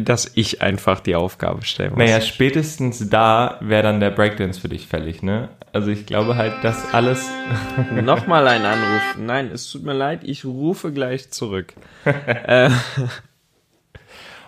dass 0.06 0.32
ich 0.36 0.62
einfach 0.62 1.00
die 1.00 1.16
Aufgabe 1.16 1.64
stellen 1.66 1.92
muss. 1.92 2.00
Naja, 2.00 2.22
spätestens 2.22 3.10
da 3.10 3.58
wäre 3.62 3.84
dann 3.84 4.00
der 4.00 4.12
Breakdance 4.12 4.60
für 4.60 4.70
dich 4.70 4.88
fällig, 4.88 5.24
ne? 5.24 5.50
Also 5.72 5.92
ich 5.92 6.06
glaube 6.06 6.36
halt, 6.36 6.64
dass 6.64 6.94
alles... 6.94 7.30
Nochmal 8.02 8.48
ein 8.48 8.66
Anruf. 8.66 9.18
Nein, 9.18 9.52
es 9.54 9.70
tut 9.70 9.84
mir 9.84 9.94
leid, 9.94 10.22
ich 10.24 10.46
rufe 10.46 10.92
gleich 10.92 11.30
zurück. 11.32 11.74
äh, 12.06 12.70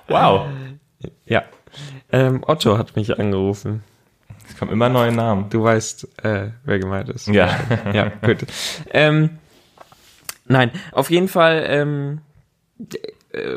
Wow. 0.07 0.47
ja. 1.25 1.43
Ähm, 2.11 2.43
Otto 2.45 2.77
hat 2.77 2.95
mich 2.95 3.17
angerufen. 3.17 3.83
Es 4.47 4.57
kommen 4.57 4.71
immer 4.71 4.89
neue 4.89 5.11
Namen. 5.13 5.49
Du 5.49 5.63
weißt, 5.63 6.25
äh, 6.25 6.49
wer 6.65 6.79
gemeint 6.79 7.09
ist. 7.09 7.27
Ja. 7.27 7.57
ja, 7.93 8.09
gut. 8.09 8.45
Ähm, 8.91 9.39
nein, 10.45 10.71
auf 10.91 11.09
jeden 11.09 11.29
Fall 11.29 11.63
ähm, 11.67 12.21
äh, 12.79 12.97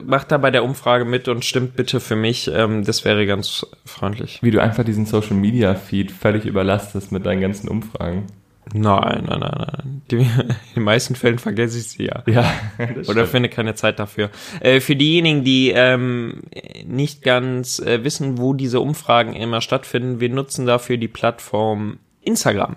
macht 0.05 0.31
da 0.31 0.39
bei 0.39 0.51
der 0.51 0.65
Umfrage 0.65 1.05
mit 1.05 1.29
und 1.29 1.45
stimmt 1.45 1.77
bitte 1.77 2.01
für 2.01 2.17
mich. 2.17 2.51
Ähm, 2.53 2.85
das 2.85 3.05
wäre 3.05 3.27
ganz 3.27 3.67
freundlich. 3.85 4.39
Wie 4.43 4.51
du 4.51 4.63
einfach 4.63 4.85
diesen 4.85 5.07
Social 5.07 5.37
Media 5.37 5.75
Feed 5.75 6.13
völlig 6.13 6.45
überlastest 6.47 7.13
mit 7.13 7.27
deinen 7.27 7.41
ganzen 7.41 7.69
Umfragen. 7.69 8.27
Nein, 8.73 9.25
nein, 9.29 9.41
nein, 9.41 9.53
nein. 9.59 10.03
Die, 10.11 10.17
in 10.17 10.55
den 10.77 10.83
meisten 10.85 11.15
Fällen 11.15 11.39
vergesse 11.39 11.79
ich 11.79 11.89
sie 11.89 12.05
ja. 12.05 12.23
Ja. 12.27 12.51
Oder 13.09 13.27
finde 13.27 13.49
keine 13.49 13.75
Zeit 13.75 13.99
dafür. 13.99 14.31
Äh, 14.61 14.81
für 14.81 14.97
diejenigen, 14.97 15.45
die 15.45 15.71
ähm, 15.71 16.43
nicht 16.87 17.23
ganz 17.23 17.79
äh, 17.79 18.05
wissen, 18.05 18.39
wo 18.39 18.55
diese 18.55 18.81
Umfragen 18.81 19.35
immer 19.35 19.61
stattfinden, 19.61 20.21
wir 20.21 20.31
nutzen 20.31 20.67
dafür 20.67 20.97
die 20.97 21.09
Plattform 21.09 21.99
Instagram. 22.23 22.77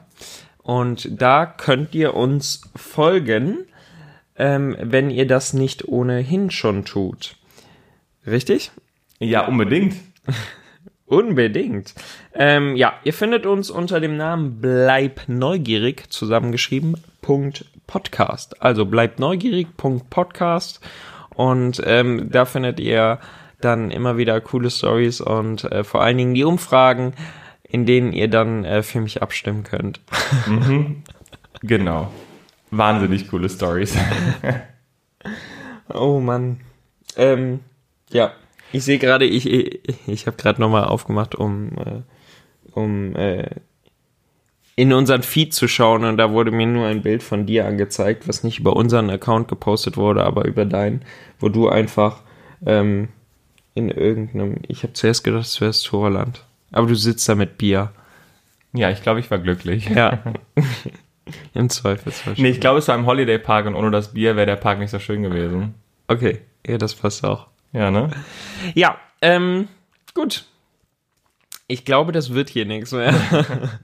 Und 0.61 1.09
da 1.21 1.45
könnt 1.45 1.95
ihr 1.95 2.13
uns 2.15 2.61
folgen, 2.75 3.59
ähm, 4.37 4.75
wenn 4.79 5.09
ihr 5.09 5.27
das 5.27 5.53
nicht 5.53 5.87
ohnehin 5.87 6.51
schon 6.51 6.85
tut. 6.85 7.35
Richtig? 8.25 8.71
ja, 9.19 9.47
unbedingt. 9.47 9.95
Unbedingt. 11.05 11.93
Ähm, 12.33 12.75
ja, 12.75 12.95
ihr 13.05 13.13
findet 13.13 13.45
uns 13.45 13.69
unter 13.69 14.01
dem 14.01 14.17
Namen 14.17 14.59
Bleib 14.59 15.21
neugierig 15.27 16.11
zusammengeschrieben 16.11 16.97
Podcast. 17.21 18.61
Also 18.61 18.85
bleibt 18.85 19.17
neugierig 19.17 19.67
Podcast 19.77 20.81
und 21.33 21.81
ähm, 21.85 22.29
da 22.29 22.43
findet 22.43 22.81
ihr 22.81 23.19
dann 23.61 23.89
immer 23.89 24.17
wieder 24.17 24.41
coole 24.41 24.69
Stories 24.69 25.21
und 25.21 25.63
äh, 25.63 25.85
vor 25.85 26.01
allen 26.01 26.17
Dingen 26.17 26.33
die 26.33 26.43
Umfragen, 26.43 27.13
in 27.63 27.85
denen 27.85 28.11
ihr 28.11 28.27
dann 28.27 28.65
äh, 28.65 28.83
für 28.83 28.99
mich 28.99 29.21
abstimmen 29.21 29.63
könnt. 29.63 30.01
Genau. 31.63 32.11
Wahnsinnig 32.71 33.29
coole 33.29 33.49
Stories. 33.49 33.95
Oh 35.93 36.19
Mann. 36.19 36.59
Ähm, 37.15 37.61
ja, 38.09 38.33
ich 38.71 38.83
sehe 38.83 38.99
gerade, 38.99 39.25
ich, 39.25 39.49
ich, 39.49 40.07
ich 40.07 40.27
habe 40.27 40.37
gerade 40.37 40.61
nochmal 40.61 40.83
aufgemacht, 40.83 41.35
um, 41.35 41.71
äh, 41.77 42.01
um 42.73 43.15
äh, 43.15 43.49
in 44.75 44.93
unseren 44.93 45.23
Feed 45.23 45.53
zu 45.53 45.67
schauen 45.67 46.03
und 46.03 46.17
da 46.17 46.31
wurde 46.31 46.51
mir 46.51 46.67
nur 46.67 46.85
ein 46.85 47.01
Bild 47.01 47.23
von 47.23 47.45
dir 47.45 47.65
angezeigt, 47.65 48.27
was 48.27 48.43
nicht 48.43 48.59
über 48.59 48.75
unseren 48.75 49.09
Account 49.09 49.47
gepostet 49.47 49.97
wurde, 49.97 50.23
aber 50.23 50.45
über 50.45 50.65
deinen, 50.65 51.01
wo 51.39 51.49
du 51.49 51.69
einfach 51.69 52.21
ähm, 52.65 53.07
in 53.73 53.89
irgendeinem, 53.89 54.57
ich 54.67 54.83
habe 54.83 54.93
zuerst 54.93 55.23
gedacht, 55.23 55.45
es 55.45 55.59
wäre 55.61 55.69
das 55.69 55.81
Torland, 55.81 56.45
aber 56.71 56.87
du 56.87 56.95
sitzt 56.95 57.27
da 57.27 57.35
mit 57.35 57.57
Bier. 57.57 57.91
Ja, 58.73 58.91
ich 58.91 59.01
glaube, 59.01 59.19
ich 59.19 59.31
war 59.31 59.39
glücklich. 59.39 59.89
Ja. 59.89 60.19
Im 61.53 61.69
Zweifelsfall. 61.69 62.35
Nee, 62.37 62.49
ich 62.49 62.59
glaube, 62.59 62.79
es 62.79 62.87
war 62.87 62.95
im 62.95 63.05
Holiday 63.05 63.37
Park 63.39 63.65
und 63.65 63.75
ohne 63.75 63.91
das 63.91 64.13
Bier 64.13 64.35
wäre 64.35 64.45
der 64.45 64.55
Park 64.55 64.79
nicht 64.79 64.91
so 64.91 64.99
schön 64.99 65.23
gewesen. 65.23 65.75
Okay, 66.07 66.39
ja, 66.65 66.77
das 66.77 66.95
passt 66.95 67.23
auch. 67.25 67.47
Ja, 67.73 67.91
ne? 67.91 68.09
Ja, 68.75 68.97
ähm, 69.21 69.67
gut. 70.13 70.45
Ich 71.67 71.83
glaube, 71.85 72.11
das 72.13 72.33
wird 72.33 72.49
hier 72.49 72.65
nichts 72.65 72.91
mehr. 72.91 73.13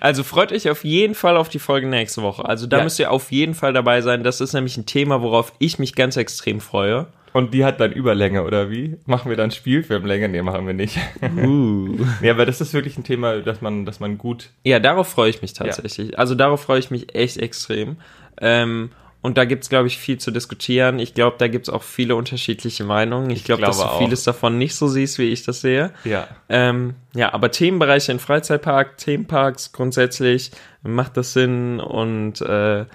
Also 0.00 0.24
freut 0.24 0.50
euch 0.52 0.68
auf 0.68 0.84
jeden 0.84 1.14
Fall 1.14 1.36
auf 1.36 1.48
die 1.48 1.60
Folge 1.60 1.86
nächste 1.86 2.20
Woche. 2.20 2.44
Also 2.44 2.66
da 2.66 2.78
Ja. 2.78 2.84
müsst 2.84 2.98
ihr 2.98 3.10
auf 3.12 3.30
jeden 3.30 3.54
Fall 3.54 3.72
dabei 3.72 4.00
sein. 4.02 4.24
Das 4.24 4.40
ist 4.40 4.52
nämlich 4.52 4.76
ein 4.76 4.86
Thema, 4.86 5.22
worauf 5.22 5.52
ich 5.58 5.78
mich 5.78 5.94
ganz 5.94 6.16
extrem 6.16 6.60
freue. 6.60 7.06
Und 7.36 7.52
die 7.52 7.66
hat 7.66 7.80
dann 7.80 7.92
Überlänge, 7.92 8.44
oder 8.44 8.70
wie? 8.70 8.96
Machen 9.04 9.28
wir 9.28 9.36
dann 9.36 9.50
Spielfilmlänge? 9.50 10.26
Nee, 10.26 10.40
machen 10.40 10.66
wir 10.66 10.72
nicht. 10.72 10.98
Uh. 11.36 11.98
Ja, 12.22 12.32
aber 12.32 12.46
das 12.46 12.62
ist 12.62 12.72
wirklich 12.72 12.96
ein 12.96 13.04
Thema, 13.04 13.40
das 13.40 13.60
man, 13.60 13.84
das 13.84 14.00
man 14.00 14.16
gut. 14.16 14.48
Ja, 14.64 14.80
darauf 14.80 15.08
freue 15.08 15.28
ich 15.28 15.42
mich 15.42 15.52
tatsächlich. 15.52 16.18
Also 16.18 16.34
darauf 16.34 16.62
freue 16.62 16.78
ich 16.78 16.90
mich 16.90 17.14
echt 17.14 17.36
extrem. 17.36 17.98
Ähm, 18.40 18.88
und 19.20 19.36
da 19.36 19.44
gibt's 19.44 19.68
glaube 19.68 19.86
ich, 19.86 19.98
viel 19.98 20.16
zu 20.16 20.30
diskutieren. 20.30 20.98
Ich 20.98 21.12
glaube, 21.12 21.36
da 21.38 21.48
gibt's 21.48 21.68
auch 21.68 21.82
viele 21.82 22.16
unterschiedliche 22.16 22.84
Meinungen. 22.84 23.28
Ich, 23.28 23.44
glaube, 23.44 23.60
dass 23.60 23.80
du 23.80 23.84
auch. 23.84 23.98
vieles 23.98 24.24
davon 24.24 24.56
nicht 24.56 24.74
so 24.74 24.88
siehst, 24.88 25.18
wie 25.18 25.24
ich 25.24 25.44
das 25.44 25.60
sehe. 25.60 25.90
Ja. 26.04 26.28
Ähm, 26.48 26.94
ja, 27.14 27.34
aber 27.34 27.50
Themenbereiche 27.50 28.12
in 28.12 28.18
Freizeitpark, 28.18 28.96
Themenparks 28.96 29.72
grundsätzlich, 29.72 30.52
macht 30.82 31.18
das 31.18 31.34
Sinn 31.34 31.80
und 31.80 32.40
äh, 32.40 32.86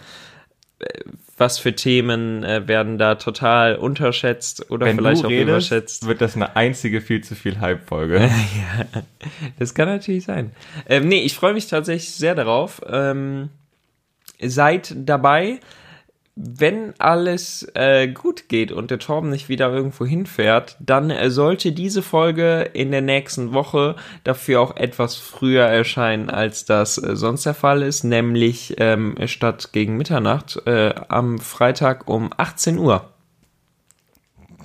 was 1.41 1.59
für 1.59 1.75
Themen 1.75 2.45
äh, 2.45 2.65
werden 2.69 2.97
da 2.97 3.15
total 3.15 3.75
unterschätzt 3.75 4.71
oder 4.71 4.85
Wenn 4.85 4.95
vielleicht 4.95 5.25
auch 5.25 5.29
redest, 5.29 5.49
überschätzt? 5.49 6.07
wird 6.07 6.21
das 6.21 6.37
eine 6.37 6.55
einzige 6.55 7.01
viel 7.01 7.21
zu 7.21 7.35
viel 7.35 7.59
Hype-Folge. 7.59 8.29
Das 9.59 9.73
kann 9.75 9.87
natürlich 9.87 10.23
sein. 10.23 10.51
Ähm, 10.87 11.07
nee, 11.07 11.21
ich 11.21 11.35
freue 11.35 11.53
mich 11.53 11.67
tatsächlich 11.67 12.11
sehr 12.11 12.35
darauf. 12.35 12.81
Ähm, 12.87 13.49
seid 14.39 14.93
dabei. 14.95 15.59
Wenn 16.35 16.93
alles 16.97 17.69
äh, 17.73 18.07
gut 18.07 18.47
geht 18.47 18.71
und 18.71 18.89
der 18.89 18.99
Torben 18.99 19.29
nicht 19.29 19.49
wieder 19.49 19.71
irgendwo 19.71 20.05
hinfährt, 20.05 20.77
dann 20.79 21.09
äh, 21.09 21.29
sollte 21.29 21.73
diese 21.73 22.01
Folge 22.01 22.69
in 22.73 22.91
der 22.91 23.01
nächsten 23.01 23.53
Woche 23.53 23.97
dafür 24.23 24.61
auch 24.61 24.77
etwas 24.77 25.17
früher 25.17 25.65
erscheinen, 25.65 26.29
als 26.29 26.63
das 26.63 26.97
äh, 26.97 27.17
sonst 27.17 27.45
der 27.45 27.53
Fall 27.53 27.81
ist, 27.81 28.05
nämlich 28.05 28.75
ähm, 28.77 29.15
statt 29.25 29.73
gegen 29.73 29.97
Mitternacht 29.97 30.61
äh, 30.65 30.95
am 31.09 31.37
Freitag 31.37 32.07
um 32.07 32.29
18 32.37 32.77
Uhr. 32.77 33.09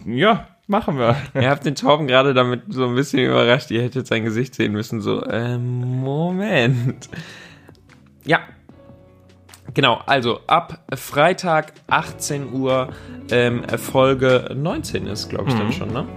ja, 0.06 0.46
machen 0.68 0.98
wir. 0.98 1.16
Ihr 1.34 1.50
habt 1.50 1.66
den 1.66 1.74
Torben 1.74 2.06
gerade 2.06 2.32
damit 2.32 2.62
so 2.68 2.86
ein 2.86 2.94
bisschen 2.94 3.24
überrascht. 3.24 3.72
Ihr 3.72 3.82
hättet 3.82 4.06
sein 4.06 4.24
Gesicht 4.24 4.54
sehen 4.54 4.72
müssen. 4.72 5.00
So, 5.00 5.26
ähm, 5.26 5.80
Moment. 5.80 7.08
Ja. 8.24 8.40
Genau, 9.76 10.00
also 10.06 10.40
ab 10.46 10.78
Freitag 10.94 11.74
18 11.88 12.50
Uhr 12.50 12.88
ähm, 13.30 13.62
Folge 13.76 14.50
19 14.56 15.06
ist, 15.06 15.28
glaube 15.28 15.50
ich, 15.50 15.54
dann 15.54 15.70
schon, 15.70 15.92
ne? 15.92 16.08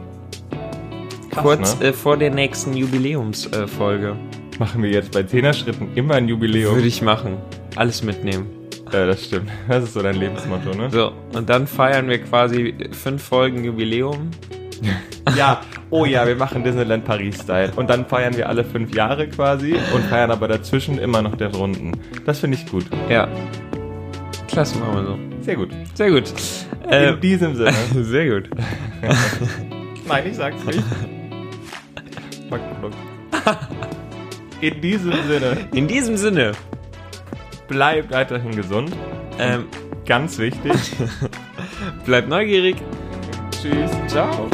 Krass, 1.30 1.44
Kurz 1.44 1.80
ne? 1.82 1.88
äh, 1.88 1.94
vor 1.94 2.16
der 2.16 2.32
nächsten 2.32 2.74
Jubiläumsfolge. 2.74 4.16
Äh. 4.16 4.60
Machen 4.60 4.82
wir 4.82 4.90
jetzt 4.92 5.12
bei 5.12 5.20
10er 5.20 5.52
Schritten 5.52 5.92
immer 5.96 6.16
ein 6.16 6.30
Jubiläum. 6.30 6.74
Würde 6.74 6.88
ich 6.88 7.02
machen. 7.02 7.36
Alles 7.76 8.02
mitnehmen. 8.02 8.48
Ja, 8.94 9.06
das 9.06 9.26
stimmt. 9.26 9.50
Das 9.68 9.84
ist 9.84 9.94
so 9.94 10.02
dein 10.02 10.16
Lebensmotto, 10.16 10.74
ne? 10.74 10.90
So, 10.90 11.12
und 11.34 11.50
dann 11.50 11.68
feiern 11.68 12.08
wir 12.08 12.20
quasi 12.24 12.74
fünf 12.94 13.22
Folgen 13.22 13.66
Jubiläum. 13.66 14.32
Ja, 15.38 15.62
oh 15.90 16.06
ja, 16.06 16.26
wir 16.28 16.36
machen 16.36 16.64
Disneyland 16.64 17.06
Paris-Style. 17.06 17.72
Und 17.76 17.90
dann 17.90 18.06
feiern 18.06 18.36
wir 18.36 18.50
alle 18.50 18.64
fünf 18.64 18.94
Jahre 18.96 19.28
quasi 19.28 19.76
und 19.94 20.04
feiern 20.06 20.32
aber 20.32 20.48
dazwischen 20.48 20.98
immer 20.98 21.22
noch 21.22 21.36
der 21.36 21.54
Runden. 21.54 21.92
Das 22.26 22.40
finde 22.40 22.58
ich 22.58 22.66
gut. 22.66 22.86
Ja. 23.10 23.28
Klasse, 24.48 24.80
machen 24.80 24.96
wir 24.96 25.04
so. 25.06 25.20
Sehr 25.44 25.56
gut. 25.56 25.70
Sehr 25.94 26.10
gut. 26.12 26.24
Äh, 26.90 27.10
In 27.10 27.20
diesem 27.22 27.56
Sinne. 27.56 27.74
sehr 28.04 28.30
gut. 28.42 28.50
Nein, 30.08 30.24
ich 30.28 30.36
sag's 30.36 30.64
nicht. 30.66 30.84
In 34.62 34.82
diesem 34.82 35.14
Sinne, 35.28 35.58
In 35.74 35.88
diesem 35.88 36.18
Sinne, 36.18 36.52
bleibt 37.68 38.12
weiterhin 38.12 38.56
gesund. 38.56 38.92
ähm, 39.38 39.66
Ganz 40.06 40.40
wichtig. 40.40 40.74
bleibt 42.06 42.28
neugierig. 42.30 42.78
Tschüss. 43.62 43.92
Ciao. 44.08 44.50